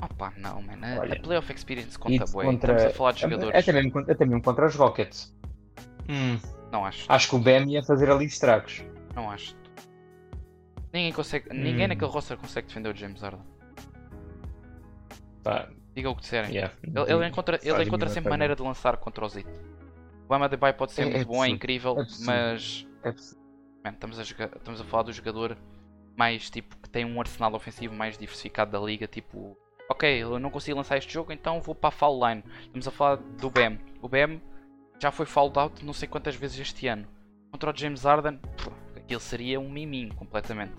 Opa, 0.00 0.32
não, 0.36 0.62
mano. 0.62 0.86
A, 0.86 1.00
Olha, 1.00 1.14
a 1.14 1.20
playoff 1.20 1.52
experience 1.52 1.98
conta 1.98 2.24
bué. 2.26 2.44
Contra... 2.44 2.74
Estamos 2.74 2.94
a 2.94 2.96
falar 2.96 3.12
de 3.12 3.20
jogadores. 3.22 3.58
Até 3.58 3.72
mesmo, 3.72 3.98
até 3.98 4.24
mesmo 4.24 4.40
contra 4.40 4.66
os 4.66 4.76
Rockets. 4.76 5.34
Hum. 6.08 6.38
Não 6.70 6.84
acho. 6.84 7.10
Acho 7.10 7.28
que 7.28 7.34
o 7.34 7.38
BM 7.40 7.72
ia 7.72 7.82
fazer 7.82 8.08
ali 8.08 8.24
estragos. 8.24 8.84
Não 9.16 9.28
acho. 9.28 9.56
Ninguém 10.92 11.12
consegue. 11.12 11.48
Hum. 11.50 11.60
Ninguém 11.60 11.88
naquele 11.88 12.10
roster 12.10 12.36
consegue 12.36 12.68
defender 12.68 12.94
o 12.94 12.96
James 12.96 13.20
Harden. 13.20 13.42
Pá. 15.42 15.68
Diga 15.94 16.08
o 16.08 16.14
que 16.14 16.22
disserem. 16.22 16.52
Yeah. 16.52 16.72
Ele, 16.84 17.12
ele, 17.12 17.26
encontra, 17.26 17.58
ele 17.60 17.82
encontra 17.82 18.08
sempre 18.08 18.30
maneira 18.30 18.54
de 18.54 18.62
lançar 18.62 18.96
contra 18.96 19.26
os 19.26 19.36
It. 19.36 19.48
O 20.28 20.34
Amadebay 20.34 20.72
pode 20.72 20.92
ser 20.92 21.02
é, 21.02 21.04
muito 21.04 21.18
é 21.18 21.24
bom, 21.24 21.44
é 21.44 21.48
incrível, 21.48 21.98
é 21.98 22.06
mas. 22.24 22.86
É 23.84 23.88
Man, 23.88 23.94
estamos, 23.94 24.18
a 24.18 24.22
jogar, 24.22 24.50
estamos 24.56 24.80
a 24.80 24.84
falar 24.84 25.02
do 25.04 25.12
jogador 25.12 25.56
mais 26.16 26.50
tipo 26.50 26.76
que 26.76 26.88
tem 26.88 27.04
um 27.04 27.18
arsenal 27.20 27.54
ofensivo 27.54 27.94
mais 27.94 28.16
diversificado 28.18 28.70
da 28.70 28.78
liga, 28.78 29.06
tipo, 29.06 29.56
ok, 29.88 30.22
eu 30.22 30.38
não 30.38 30.50
consigo 30.50 30.76
lançar 30.76 30.96
este 30.98 31.12
jogo, 31.12 31.32
então 31.32 31.60
vou 31.60 31.74
para 31.74 31.88
a 31.88 31.92
foul 31.92 32.28
line. 32.28 32.44
Estamos 32.62 32.88
a 32.88 32.90
falar 32.90 33.16
do 33.16 33.50
BM. 33.50 33.78
O 34.00 34.08
BM 34.08 34.40
já 35.00 35.10
foi 35.10 35.26
fouled 35.26 35.58
out 35.58 35.84
não 35.84 35.92
sei 35.92 36.08
quantas 36.08 36.36
vezes 36.36 36.58
este 36.60 36.86
ano. 36.86 37.06
Contra 37.50 37.70
o 37.70 37.76
James 37.76 38.04
Harden, 38.04 38.40
Ele 39.08 39.20
seria 39.20 39.60
um 39.60 39.68
miminho 39.68 40.14
completamente. 40.14 40.74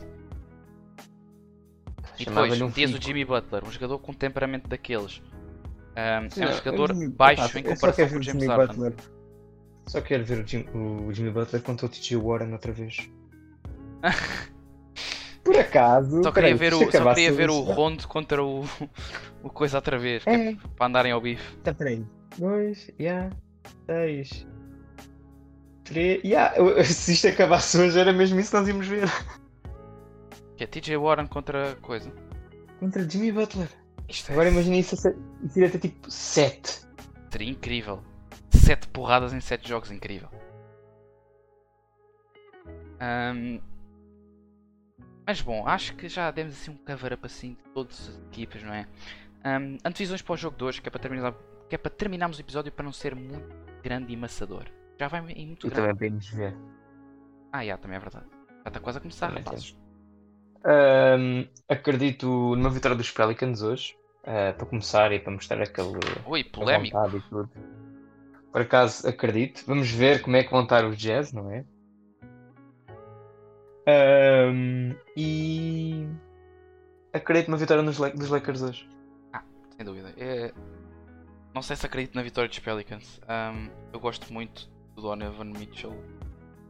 E 2.19 2.25
depois 2.25 2.61
um 2.61 2.67
metias 2.67 2.93
o 2.93 3.01
Jimmy 3.01 3.25
Butler, 3.25 3.63
um 3.65 3.71
jogador 3.71 3.99
com 3.99 4.13
temperamento 4.13 4.67
daqueles. 4.67 5.21
Um, 5.95 6.29
Sim, 6.29 6.43
é 6.43 6.49
um 6.49 6.53
jogador 6.53 6.93
baixo 7.09 7.57
em 7.57 7.63
comparação 7.63 8.09
com 8.09 8.17
o 8.17 8.23
James 8.23 8.47
Harden. 8.47 8.93
Só 9.87 10.01
quero 10.01 10.23
ver 10.23 10.43
o, 10.43 10.47
Jim, 10.47 10.65
o 10.73 11.11
Jimmy 11.13 11.31
Butler 11.31 11.61
contra 11.61 11.85
o 11.85 11.89
TJ 11.89 12.17
Warren 12.17 12.53
outra 12.53 12.71
vez. 12.71 13.09
Por 15.43 15.57
acaso. 15.57 16.23
Só 16.23 16.31
queria 16.31 16.55
ver, 16.55 16.73
o, 16.73 16.89
só 16.89 17.13
queria 17.13 17.31
ver 17.33 17.49
o 17.49 17.59
Rondo 17.59 18.07
contra 18.07 18.41
o, 18.41 18.63
o 19.43 19.49
Coisa 19.49 19.77
outra 19.77 19.99
vez. 19.99 20.25
É. 20.25 20.51
É 20.51 20.57
para 20.77 20.87
andarem 20.87 21.11
ao 21.11 21.19
bife. 21.19 21.57
Tá, 21.57 21.73
peraí. 21.73 22.05
Dois, 22.37 22.89
yeah, 22.99 23.29
seis. 23.85 24.47
Três. 25.83 26.23
Yeah, 26.23 26.55
se 26.85 27.11
isto 27.11 27.27
acabasse 27.27 27.77
hoje 27.77 27.99
era 27.99 28.13
mesmo 28.13 28.39
isso 28.39 28.51
que 28.51 28.57
nós 28.57 28.67
íamos 28.67 28.87
ver. 28.87 29.09
Que 30.55 30.63
é 30.63 30.67
TJ 30.67 30.97
Warren 30.97 31.27
contra 31.27 31.75
coisa? 31.81 32.09
Contra 32.79 33.07
Jimmy 33.07 33.31
Butler. 33.31 33.67
É 34.07 34.31
Agora 34.31 34.49
imagina 34.49 34.77
isso, 34.77 34.95
isso 34.95 35.13
iria 35.57 35.69
ter 35.69 35.79
tipo 35.79 36.09
7. 36.09 36.81
Seria 37.31 37.49
incrível. 37.49 38.01
7 38.57 38.87
porradas 38.89 39.33
em 39.33 39.39
7 39.39 39.67
jogos, 39.67 39.91
incrível. 39.91 40.29
Um, 43.01 43.59
mas 45.25 45.41
bom, 45.41 45.67
acho 45.67 45.95
que 45.95 46.07
já 46.07 46.31
demos 46.31 46.53
assim 46.53 46.71
um 46.71 46.77
cover-up 46.77 47.25
assim 47.25 47.53
de 47.53 47.63
todas 47.73 48.09
as 48.09 48.17
equipas, 48.27 48.61
não 48.63 48.73
é? 48.73 48.87
Um, 49.45 49.77
antevisões 49.85 50.21
para 50.21 50.33
o 50.33 50.37
jogo 50.37 50.57
2, 50.57 50.79
que 50.79 50.87
é 50.87 50.91
para 50.91 51.01
terminar, 51.01 51.33
que 51.69 51.75
é 51.75 51.77
para 51.77 51.91
terminarmos 51.91 52.37
o 52.37 52.41
episódio 52.41 52.71
para 52.71 52.85
não 52.85 52.93
ser 52.93 53.15
muito 53.15 53.55
grande 53.81 54.13
e 54.13 54.17
maçador. 54.17 54.65
Já 54.99 55.07
vai 55.07 55.19
em 55.31 55.47
muito 55.47 55.67
e 55.67 55.69
grande. 55.69 55.93
também 55.93 56.11
nos 56.11 56.29
ver. 56.29 56.55
Ah, 57.51 57.65
já, 57.65 57.77
também 57.77 57.97
é 57.97 57.99
verdade. 57.99 58.25
Já 58.63 58.67
está 58.67 58.79
quase 58.79 58.97
a 58.97 59.01
começar, 59.01 59.27
também 59.27 59.43
rapazes. 59.43 59.75
Um, 60.65 61.45
acredito 61.67 62.55
numa 62.55 62.69
vitória 62.69 62.95
dos 62.95 63.11
Pelicans 63.11 63.61
hoje, 63.61 63.97
uh, 64.21 64.55
para 64.55 64.65
começar 64.65 65.11
e 65.11 65.19
para 65.19 65.33
mostrar 65.33 65.61
aquele. 65.61 65.99
Ui, 66.25 66.43
polémico. 66.45 66.97
Por 68.53 68.61
acaso 68.61 69.09
acredito. 69.09 69.63
Vamos 69.65 69.89
ver 69.89 70.21
como 70.21 70.35
é 70.35 70.43
que 70.43 70.51
vão 70.51 70.61
estar 70.61 70.85
os 70.85 70.95
Jazz, 70.95 71.33
não 71.33 71.51
é? 71.51 71.65
Um, 73.87 74.95
e 75.17 76.07
acredito 77.11 77.49
numa 77.49 77.57
vitória 77.57 77.81
nos, 77.81 77.97
dos 77.97 78.29
Lakers 78.29 78.61
hoje. 78.61 78.87
Ah, 79.33 79.43
sem 79.75 79.83
dúvida. 79.83 80.13
É... 80.17 80.53
Não 81.53 81.63
sei 81.63 81.75
se 81.75 81.83
acredito 81.83 82.13
na 82.13 82.21
vitória 82.21 82.47
dos 82.47 82.59
Pelicans. 82.59 83.19
Um, 83.23 83.69
eu 83.91 83.99
gosto 83.99 84.31
muito 84.31 84.69
do 84.95 85.01
Donovan 85.01 85.45
Mitchell. 85.45 85.95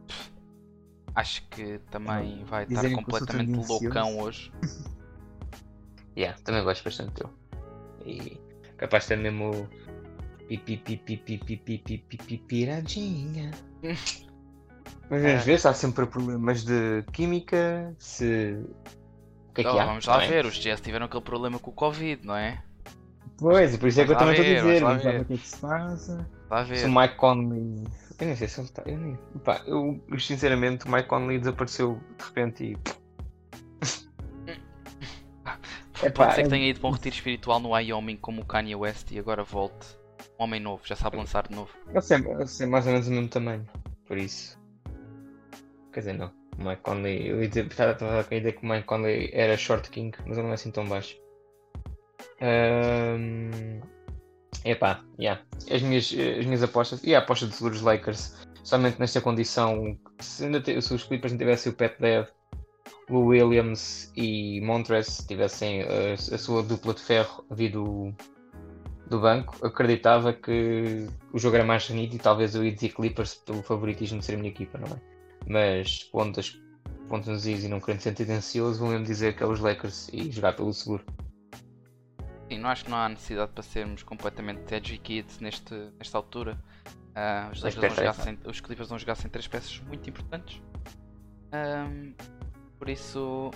Acho 1.14 1.46
que 1.50 1.78
também 1.90 2.44
vai 2.44 2.64
estar 2.64 2.90
completamente 2.92 3.68
loucão 3.68 4.18
hoje. 4.20 4.50
yeah, 6.16 6.36
também 6.42 6.64
gosto 6.64 6.82
bastante 6.82 7.22
dele. 7.22 7.32
E 8.06 8.40
capaz 8.78 9.04
de 9.04 9.10
ter 9.10 9.16
mesmo 9.18 9.68
piradinha. 12.48 13.50
Mas 15.10 15.22
vamos 15.22 15.44
ver 15.44 15.58
se 15.58 15.68
há 15.68 15.74
sempre 15.74 16.06
problemas 16.06 16.64
de 16.64 17.04
química, 17.12 17.94
se. 17.98 18.58
O 19.50 19.54
que 19.54 19.60
é 19.60 19.64
que 19.64 19.78
há? 19.78 19.84
Vamos 19.84 20.06
lá 20.06 20.18
ver, 20.18 20.46
os 20.46 20.54
Jazz 20.56 20.80
tiveram 20.80 21.06
aquele 21.06 21.22
problema 21.22 21.58
com 21.58 21.70
o 21.70 21.74
Covid, 21.74 22.26
não 22.26 22.36
é? 22.36 22.62
Pois, 23.38 23.76
por 23.76 23.88
isso 23.88 24.00
é 24.00 24.04
que 24.04 24.12
eu 24.12 24.16
também 24.16 24.34
estou 24.34 24.46
a 24.46 24.62
dizer, 24.62 24.80
vamos 24.80 25.02
ver 25.02 25.20
o 25.20 25.24
que 25.24 25.34
é 25.34 25.36
que 25.36 25.46
se 25.46 25.56
passa. 25.58 26.28
Se 26.74 26.86
o 26.86 26.92
Mike 26.92 27.16
Conley 27.16 27.84
eu 28.20 28.26
nem 28.26 28.36
sei 28.36 28.48
se 28.48 28.60
ele 28.60 28.68
está. 28.68 28.82
Eu 29.66 30.00
sinceramente, 30.18 30.86
o 30.86 30.90
Mike 30.90 31.08
Conley 31.08 31.38
desapareceu 31.38 32.00
de 32.16 32.24
repente 32.24 32.64
e. 32.64 32.76
é, 36.02 36.10
Pode 36.10 36.34
ser 36.34 36.44
que 36.44 36.48
tenha 36.48 36.68
ido 36.68 36.80
para 36.80 36.88
um 36.88 36.92
retiro 36.92 37.14
espiritual 37.14 37.60
no 37.60 37.70
Wyoming 37.70 38.16
como 38.16 38.42
o 38.42 38.44
Kanye 38.44 38.76
West 38.76 39.10
e 39.10 39.18
agora 39.18 39.42
volte. 39.42 39.86
Um 40.38 40.44
homem 40.44 40.60
novo, 40.60 40.82
já 40.84 40.96
sabe 40.96 41.16
lançar 41.16 41.48
de 41.48 41.54
novo. 41.54 41.70
Eu 41.92 42.02
sei, 42.02 42.18
eu 42.18 42.46
sei 42.46 42.66
mais 42.66 42.86
ou 42.86 42.92
menos 42.92 43.08
o 43.08 43.10
mesmo 43.10 43.28
tamanho, 43.28 43.66
por 44.06 44.18
isso. 44.18 44.58
Quer 45.92 46.00
dizer, 46.00 46.12
não. 46.14 46.32
O 46.58 46.64
Mike 46.64 46.82
Conley, 46.82 47.28
eu 47.28 47.42
estava 47.42 47.94
com 47.94 48.34
a 48.34 48.36
ideia 48.36 48.52
que 48.52 48.64
o 48.64 48.68
Mike 48.68 48.84
Conley 48.84 49.30
era 49.32 49.56
short 49.56 49.90
king, 49.90 50.16
mas 50.26 50.36
ele 50.36 50.46
não 50.46 50.50
é 50.50 50.54
assim 50.54 50.70
tão 50.70 50.86
baixo. 50.86 51.16
Um... 52.40 53.80
Epá, 54.64 55.04
yeah. 55.18 55.42
as, 55.70 55.82
minhas, 55.82 56.04
as 56.04 56.44
minhas 56.46 56.62
apostas 56.62 57.02
e 57.04 57.14
a 57.14 57.18
aposta 57.18 57.46
dos 57.46 57.82
Lakers, 57.82 58.34
somente 58.62 58.98
nesta 58.98 59.20
condição, 59.20 59.98
se, 60.20 60.44
ainda 60.44 60.60
te, 60.60 60.80
se 60.80 60.94
os 60.94 61.04
Clippers 61.04 61.32
não 61.32 61.38
tivessem 61.38 61.70
o 61.70 61.74
Pat 61.74 61.98
Dev, 61.98 62.28
o 63.10 63.18
Williams 63.26 64.10
e 64.16 64.60
Montrez 64.62 65.24
tivessem 65.28 65.82
a, 65.82 66.14
a, 66.14 66.38
sua 66.38 66.62
dupla 66.62 66.94
de 66.94 67.02
ferro 67.02 67.44
vindo 67.50 68.14
do 69.08 69.20
banco, 69.20 69.64
acreditava 69.64 70.32
que 70.32 71.06
o 71.32 71.38
jogo 71.38 71.56
era 71.56 71.64
mais 71.64 71.88
bonito 71.88 72.16
e 72.16 72.18
talvez 72.18 72.54
eu 72.54 72.64
ia 72.64 72.72
dizer 72.72 72.90
Clippers 72.90 73.34
pelo 73.34 73.62
favoritismo 73.62 74.18
de 74.18 74.24
ser 74.24 74.34
a 74.34 74.36
minha 74.38 74.50
equipa, 74.50 74.78
não 74.78 74.88
é? 74.88 75.00
Mas 75.46 76.04
pontas, 76.04 76.58
pontos 77.08 77.28
nos 77.28 77.46
is 77.46 77.64
e 77.64 77.68
não 77.68 77.80
querendo 77.80 78.00
ser 78.00 78.14
tendencioso, 78.14 78.80
vou 78.80 78.88
mesmo 78.88 79.04
dizer 79.04 79.36
que 79.36 79.42
é 79.42 79.46
os 79.46 79.60
Lakers 79.60 80.08
e 80.12 80.30
jogar 80.30 80.54
pelo 80.54 80.72
seguro. 80.72 81.04
Sim, 82.50 82.58
não 82.58 82.68
acho 82.68 82.84
que 82.84 82.90
não 82.90 82.98
há 82.98 83.08
necessidade 83.08 83.52
para 83.52 83.62
sermos 83.62 84.02
completamente 84.02 84.74
edgy 84.74 84.98
kids 84.98 85.38
neste, 85.40 85.74
nesta 85.98 86.16
altura. 86.18 86.58
Uh, 87.14 87.52
os, 87.52 87.62
Lakers 87.62 87.94
vão 87.94 88.12
sem, 88.12 88.38
os 88.44 88.60
Clippers 88.60 88.88
vão 88.88 88.98
jogar 88.98 89.14
sem 89.14 89.30
três 89.30 89.46
peças 89.46 89.80
muito 89.86 90.08
importantes. 90.08 90.62
Um, 91.52 92.14
por 92.78 92.88
isso, 92.88 93.50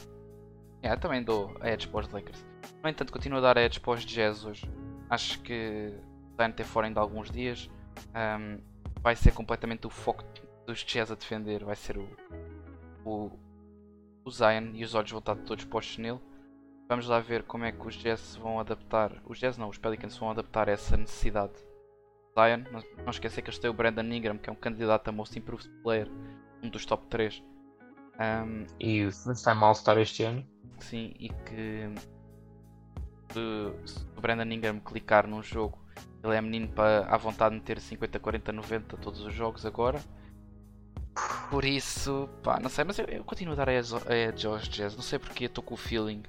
yeah, 0.82 1.00
também 1.00 1.22
dou 1.22 1.56
a 1.60 1.70
edge 1.70 1.88
para 1.88 2.00
os 2.00 2.12
Lakers. 2.12 2.46
No 2.82 2.88
entanto, 2.88 3.12
continuo 3.12 3.38
a 3.38 3.42
dar 3.42 3.58
a 3.58 3.62
edge 3.62 3.80
para 3.80 3.92
os 3.92 4.04
Jazz 4.04 4.44
hoje. 4.44 4.70
Acho 5.10 5.40
que 5.40 5.92
vai 6.36 6.52
ter 6.52 6.64
fora 6.64 6.86
ainda 6.86 7.00
alguns 7.00 7.30
dias. 7.30 7.70
Um, 8.14 8.60
vai 9.00 9.16
ser 9.16 9.32
completamente 9.32 9.86
o 9.86 9.90
foco 9.90 10.24
dos 10.66 10.84
Jazz 10.84 11.10
a 11.10 11.14
defender. 11.14 11.64
Vai 11.64 11.76
ser 11.76 11.98
o, 11.98 12.08
o, 13.04 13.30
o 14.24 14.30
Zion 14.30 14.70
e 14.74 14.84
os 14.84 14.94
olhos 14.94 15.12
estar 15.12 15.36
todos 15.36 15.64
postos 15.64 15.98
nele. 15.98 16.20
Vamos 16.88 17.06
lá 17.06 17.20
ver 17.20 17.42
como 17.42 17.64
é 17.64 17.72
que 17.72 17.86
os 17.86 17.94
Jazz 17.96 18.36
vão 18.36 18.58
adaptar. 18.58 19.12
Os 19.26 19.38
Jazz 19.38 19.58
não, 19.58 19.68
os 19.68 19.78
Pelicans 19.78 20.16
vão 20.16 20.30
adaptar 20.30 20.68
essa 20.68 20.96
necessidade. 20.96 21.52
Zion, 22.38 22.64
não, 22.70 22.82
não 23.04 23.10
esquecer 23.10 23.42
que 23.42 23.50
eles 23.50 23.58
têm 23.58 23.68
o 23.68 23.74
Brandon 23.74 24.02
Ingram, 24.02 24.38
que 24.38 24.48
é 24.48 24.52
um 24.52 24.56
candidato 24.56 25.08
a 25.08 25.12
Most 25.12 25.38
Improved 25.38 25.68
Player, 25.82 26.08
um 26.62 26.70
dos 26.70 26.86
top 26.86 27.06
3. 27.08 27.42
Um, 28.18 28.66
e 28.80 29.04
o 29.04 29.12
First 29.12 29.44
Time 29.44 29.62
All-Star 29.62 29.98
este 29.98 30.22
ano. 30.24 30.46
Sim, 30.78 31.14
e 31.18 31.28
que 31.28 31.92
se, 33.32 33.92
se 33.92 34.06
o 34.16 34.20
Brandon 34.20 34.52
Ingram 34.52 34.80
clicar 34.80 35.26
num 35.26 35.42
jogo, 35.42 35.78
ele 36.22 36.34
é 36.34 36.40
menino 36.40 36.68
para 36.68 37.06
à 37.06 37.16
vontade 37.16 37.54
de 37.54 37.60
meter 37.60 37.80
50, 37.80 38.18
40, 38.18 38.52
90 38.52 38.96
todos 38.96 39.20
os 39.20 39.32
jogos 39.32 39.64
agora. 39.64 40.00
Por 41.50 41.64
isso, 41.64 42.28
pá, 42.42 42.60
não 42.60 42.68
sei, 42.68 42.84
mas 42.84 42.98
eu, 42.98 43.06
eu 43.06 43.24
continuo 43.24 43.54
a 43.54 43.56
dar 43.56 43.68
a 43.68 43.72
aos 43.72 44.68
Jazz. 44.68 44.94
Não 44.94 45.02
sei 45.02 45.18
porque 45.18 45.44
estou 45.44 45.64
com 45.64 45.74
o 45.74 45.76
feeling 45.76 46.22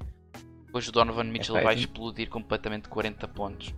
Hoje 0.71 0.89
o 0.89 0.91
Donovan 0.91 1.25
Mitchell 1.25 1.57
é, 1.57 1.63
vai 1.63 1.75
explodir 1.75 2.29
completamente 2.29 2.89
40 2.89 3.27
pontos. 3.29 3.73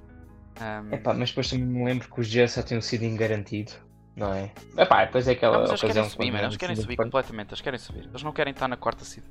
Um... 0.59 0.93
Epá, 0.93 1.13
mas 1.13 1.30
depois 1.30 1.49
também 1.49 1.65
me 1.65 1.86
lembro 1.86 2.09
que 2.09 2.19
os 2.19 2.28
Jazz 2.28 2.55
já 2.55 2.63
tinham 2.63 2.82
sido 2.82 3.15
garantido, 3.15 3.72
não 4.15 4.34
é? 4.34 4.51
Epá, 4.78 5.05
depois 5.05 5.28
é 5.28 5.32
aquela 5.32 5.53
não, 5.53 5.61
mas 5.61 5.69
eles 5.69 5.82
querem 5.82 6.09
subir, 6.09 6.32
mano, 6.32 6.43
eles 6.45 6.57
querem 6.57 6.76
subir 6.76 6.97
completamente, 6.97 7.49
eles 7.49 7.61
querem 7.61 7.80
subir. 7.80 8.05
Eles 8.05 8.24
não 8.24 8.34
querem 8.34 8.51
estar 8.51 8.67
na 8.67 8.76
quarta 8.76 9.05
seed. 9.05 9.24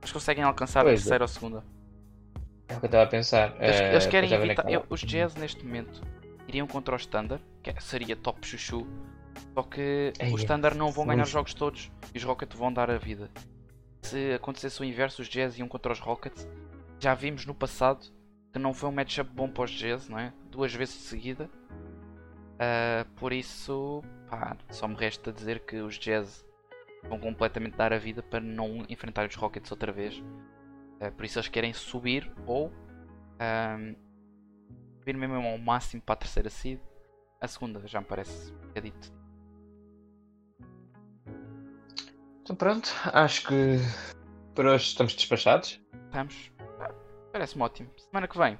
Eles 0.00 0.12
conseguem 0.12 0.44
alcançar 0.44 0.82
pois 0.82 0.94
a 0.94 1.02
terceira 1.02 1.22
é. 1.22 1.24
ou 1.24 1.28
segunda. 1.28 1.64
É 2.68 2.76
o 2.76 2.80
que 2.80 2.84
eu 2.84 2.88
estava 2.88 3.04
a 3.04 3.06
pensar. 3.06 3.54
Eles, 3.60 3.80
uh, 3.80 3.82
eles 3.84 4.06
querem 4.06 4.32
evitar. 4.32 4.70
Eu, 4.70 4.84
os 4.88 5.00
Jazz 5.00 5.34
neste 5.34 5.64
momento 5.64 6.02
iriam 6.48 6.66
contra 6.66 6.94
o 6.94 6.96
Standard, 6.96 7.42
que 7.62 7.82
seria 7.82 8.16
top 8.16 8.46
chuchu. 8.46 8.86
Só 9.54 9.62
que 9.62 10.12
Ei, 10.18 10.32
os 10.32 10.40
Standard 10.40 10.76
não 10.76 10.90
vão 10.90 11.06
ganhar 11.06 11.24
os 11.24 11.30
jogos 11.30 11.54
todos 11.54 11.90
e 12.14 12.18
os 12.18 12.24
Rockets 12.24 12.58
vão 12.58 12.72
dar 12.72 12.90
a 12.90 12.98
vida. 12.98 13.30
Se 14.02 14.32
acontecesse 14.34 14.80
o 14.80 14.84
inverso, 14.84 15.22
os 15.22 15.28
Jazz 15.28 15.58
iam 15.58 15.68
contra 15.68 15.92
os 15.92 15.98
Rockets 15.98 16.46
já 17.04 17.14
vimos 17.14 17.44
no 17.44 17.54
passado 17.54 18.06
que 18.52 18.58
não 18.58 18.72
foi 18.72 18.88
um 18.88 18.92
matchup 18.92 19.28
bom 19.30 19.48
para 19.48 19.64
os 19.64 19.70
Jazz, 19.70 20.08
não 20.08 20.18
é? 20.18 20.32
Duas 20.50 20.72
vezes 20.72 20.94
de 20.94 21.02
seguida. 21.02 21.50
Uh, 22.54 23.04
por 23.16 23.32
isso, 23.32 24.02
pá, 24.30 24.56
só 24.70 24.86
me 24.86 24.94
resta 24.94 25.32
dizer 25.32 25.60
que 25.66 25.76
os 25.76 25.98
Jazz 25.98 26.46
vão 27.08 27.18
completamente 27.18 27.76
dar 27.76 27.92
a 27.92 27.98
vida 27.98 28.22
para 28.22 28.40
não 28.40 28.84
enfrentar 28.88 29.28
os 29.28 29.34
Rockets 29.34 29.70
outra 29.70 29.92
vez. 29.92 30.22
Uh, 31.04 31.12
por 31.12 31.24
isso 31.24 31.38
eles 31.38 31.48
querem 31.48 31.72
subir 31.72 32.32
ou 32.46 32.68
um, 32.68 33.94
subir 34.98 35.16
mesmo 35.16 35.36
ao 35.36 35.58
máximo 35.58 36.02
para 36.02 36.14
a 36.14 36.16
terceira 36.16 36.48
seed. 36.48 36.80
A 37.40 37.48
segunda 37.48 37.86
já 37.86 38.00
me 38.00 38.06
parece 38.06 38.54
é 38.74 38.80
dito. 38.80 39.12
Então 42.42 42.56
pronto, 42.56 42.90
acho 43.12 43.46
que 43.46 43.78
por 44.54 44.66
hoje 44.66 44.86
estamos 44.86 45.14
despachados. 45.14 45.80
Estamos. 46.06 46.52
Parece-me 47.32 47.62
ótimo. 47.62 47.90
Semana 47.96 48.28
que 48.28 48.38
vem, 48.38 48.58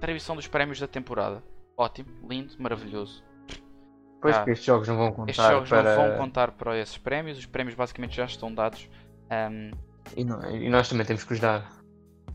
transmissão 0.00 0.36
dos 0.36 0.46
prémios 0.46 0.78
da 0.78 0.86
temporada. 0.86 1.42
Ótimo, 1.76 2.08
lindo, 2.28 2.54
maravilhoso. 2.58 3.24
Pois 4.22 4.38
que 4.38 4.50
estes 4.52 4.64
jogos 4.64 4.88
não 4.88 4.96
vão 4.96 5.12
contar 5.12 5.30
estes 5.30 5.46
jogos 5.46 5.68
para... 5.68 5.96
não 5.96 6.08
vão 6.08 6.18
contar 6.18 6.52
para 6.52 6.78
esses 6.78 6.96
prémios, 6.96 7.36
os 7.36 7.46
prémios 7.46 7.74
basicamente 7.74 8.16
já 8.16 8.24
estão 8.24 8.54
dados. 8.54 8.88
Um, 9.30 9.70
e, 10.16 10.24
não, 10.24 10.42
e, 10.50 10.68
nós 10.68 10.88
também 10.88 11.06
temos 11.06 11.24
que 11.24 11.32
os 11.32 11.40
dar. 11.40 11.70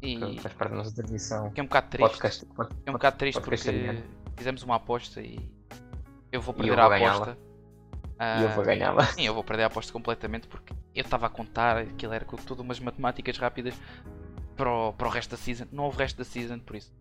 E 0.02 0.40
faz 0.40 0.54
parte 0.56 0.72
da 0.72 0.78
nossa 0.78 0.96
tradição. 0.96 1.52
Que 1.52 1.60
é 1.60 1.64
um 1.64 1.68
bocado 1.68 1.88
triste. 1.90 2.12
Podcast, 2.12 2.46
pod, 2.46 2.70
é 2.86 2.90
um 2.90 2.94
bocado 2.94 3.18
triste 3.18 3.42
porque 3.42 4.04
fizemos 4.38 4.64
uma 4.64 4.76
aposta 4.76 5.22
e 5.22 5.50
eu 6.32 6.42
vou 6.42 6.54
perder 6.54 6.72
eu 6.72 6.76
vou 6.76 6.84
a 6.84 6.96
aposta. 6.96 7.38
E 8.20 8.44
eu 8.44 8.50
vou 8.50 8.64
ganhá-la. 8.64 9.06
Sim, 9.08 9.24
eu 9.24 9.34
vou 9.34 9.44
perder 9.44 9.64
a 9.64 9.68
aposta 9.68 9.92
completamente 9.92 10.48
porque 10.48 10.74
eu 10.96 11.02
estava 11.02 11.28
a 11.28 11.30
contar, 11.30 11.78
aquilo 11.78 12.14
era 12.14 12.26
tudo 12.26 12.62
umas 12.62 12.80
matemáticas 12.80 13.38
rápidas 13.38 13.74
para 14.56 14.70
o, 14.70 14.94
para 14.94 15.08
o 15.08 15.10
resto 15.10 15.32
da 15.32 15.38
season. 15.38 15.66
Não 15.72 15.86
houve 15.86 15.98
resto 16.00 16.18
da 16.18 16.24
season, 16.24 16.60
por 16.60 16.76
isso. 16.76 16.94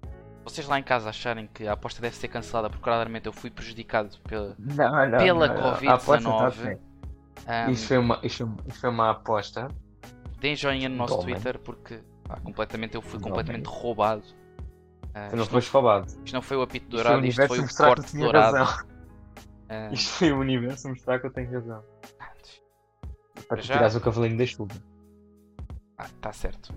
Vocês 0.44 0.66
lá 0.66 0.78
em 0.78 0.82
casa 0.82 1.10
acharem 1.10 1.46
que 1.52 1.66
a 1.66 1.72
aposta 1.72 2.00
deve 2.00 2.16
ser 2.16 2.28
cancelada 2.28 2.70
porque 2.70 2.82
claramente 2.82 3.26
eu 3.26 3.32
fui 3.32 3.50
prejudicado 3.50 4.16
pela, 4.20 4.54
não, 4.58 5.06
não, 5.06 5.18
pela 5.18 5.76
Covid-19. 5.76 6.78
Um, 7.46 7.70
isso, 7.70 7.86
foi 7.86 7.98
uma, 7.98 8.20
isso, 8.22 8.56
isso 8.66 8.80
foi 8.80 8.90
uma 8.90 9.10
aposta. 9.10 9.68
Deem 10.39 10.57
joinha 10.57 10.89
no 10.89 10.97
nosso 10.97 11.20
Twitter 11.20 11.59
porque 11.59 12.01
completamente, 12.43 12.95
eu 12.95 13.03
fui 13.03 13.18
completamente 13.18 13.66
roubado. 13.66 14.22
Uh, 14.22 15.30
tu 15.30 15.36
não 15.36 15.47
foste 15.47 15.70
roubado. 15.70 16.07
Isto 16.24 16.34
não 16.34 16.43
foi 16.43 16.57
o 16.57 16.62
apito 16.62 16.89
dourado, 16.89 17.26
isto 17.26 17.47
foi 17.47 17.61
o 17.61 17.68
corte 17.74 18.16
dourado. 18.16 18.84
Uh, 19.68 19.93
isto 19.95 20.11
foi 20.11 20.32
o 20.32 20.39
universo 20.39 20.89
mostrar 20.89 21.18
que 21.18 21.26
eu 21.26 21.30
tenho 21.30 21.51
razão. 21.51 21.82
Para 23.49 23.62
já... 23.62 23.74
tirares 23.74 23.97
o 23.97 24.01
cavalinho 24.01 24.36
da 24.36 24.47
chuva. 24.47 24.74
Ah, 25.97 26.07
tá 26.20 26.32
certo. 26.32 26.74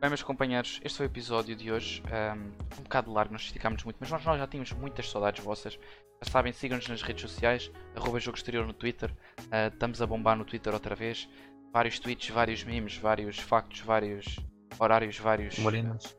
Bem, 0.00 0.10
meus 0.10 0.22
companheiros, 0.22 0.80
este 0.84 0.96
foi 0.96 1.06
o 1.06 1.08
episódio 1.08 1.54
de 1.54 1.70
hoje. 1.70 2.02
Um, 2.06 2.78
um 2.78 2.82
bocado 2.82 3.12
largo, 3.12 3.32
nós 3.32 3.42
esticámos 3.42 3.82
muito, 3.84 3.96
mas 4.00 4.10
nós, 4.10 4.24
nós 4.24 4.38
já 4.38 4.46
tínhamos 4.46 4.72
muitas 4.72 5.10
saudades 5.10 5.44
vossas. 5.44 5.78
Já 6.22 6.30
sabem, 6.30 6.52
sigam-nos 6.52 6.88
nas 6.88 7.02
redes 7.02 7.30
sociais, 7.30 7.70
arroba 7.94 8.18
Jogo 8.18 8.36
Exterior 8.36 8.66
no 8.66 8.72
Twitter. 8.72 9.10
Uh, 9.40 9.72
estamos 9.72 10.00
a 10.00 10.06
bombar 10.06 10.36
no 10.36 10.44
Twitter 10.44 10.72
outra 10.72 10.94
vez. 10.94 11.28
Vários 11.76 11.98
tweets, 11.98 12.30
vários 12.30 12.64
memes, 12.64 12.96
vários 12.96 13.38
factos, 13.38 13.80
vários 13.80 14.36
horários, 14.78 15.18
vários. 15.18 15.58
Morenas. 15.58 16.16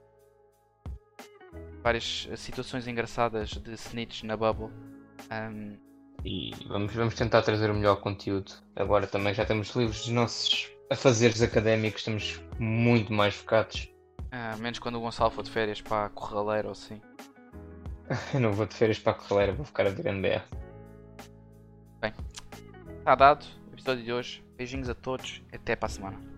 Várias 1.81 2.29
situações 2.35 2.87
engraçadas 2.87 3.49
de 3.49 3.73
snitch 3.73 4.21
na 4.21 4.37
bubble. 4.37 4.69
Um, 5.31 5.75
e 6.23 6.51
vamos, 6.67 6.93
vamos 6.93 7.15
tentar 7.15 7.41
trazer 7.41 7.71
o 7.71 7.73
melhor 7.73 7.95
conteúdo. 7.95 8.51
Agora 8.75 9.07
também 9.07 9.33
já 9.33 9.45
temos 9.45 9.75
livros 9.75 10.01
dos 10.01 10.09
nossos 10.09 10.71
afazeres 10.91 11.41
académicos, 11.41 12.01
estamos 12.01 12.39
muito 12.59 13.11
mais 13.11 13.33
focados. 13.33 13.91
Ah, 14.31 14.55
menos 14.57 14.77
quando 14.77 14.99
o 14.99 15.01
Gonçalo 15.01 15.31
for 15.31 15.41
de 15.41 15.49
férias 15.49 15.81
para 15.81 16.05
a 16.05 16.09
Corraleira 16.09 16.67
ou 16.67 16.73
assim. 16.73 17.01
Eu 18.31 18.41
não 18.41 18.53
vou 18.53 18.67
de 18.67 18.75
férias 18.75 18.99
para 18.99 19.13
a 19.13 19.15
Corraleira, 19.15 19.53
vou 19.53 19.65
ficar 19.65 19.87
a 19.87 19.89
ver 19.89 20.13
NBA. 20.13 20.43
Bem, 21.99 22.13
está 22.99 23.15
dado 23.15 23.43
o 23.71 23.73
episódio 23.73 24.03
de 24.03 24.13
hoje. 24.13 24.46
Beijinhos 24.57 24.89
a 24.89 24.95
todos, 24.95 25.43
até 25.53 25.75
para 25.75 25.85
a 25.85 25.89
semana. 25.89 26.36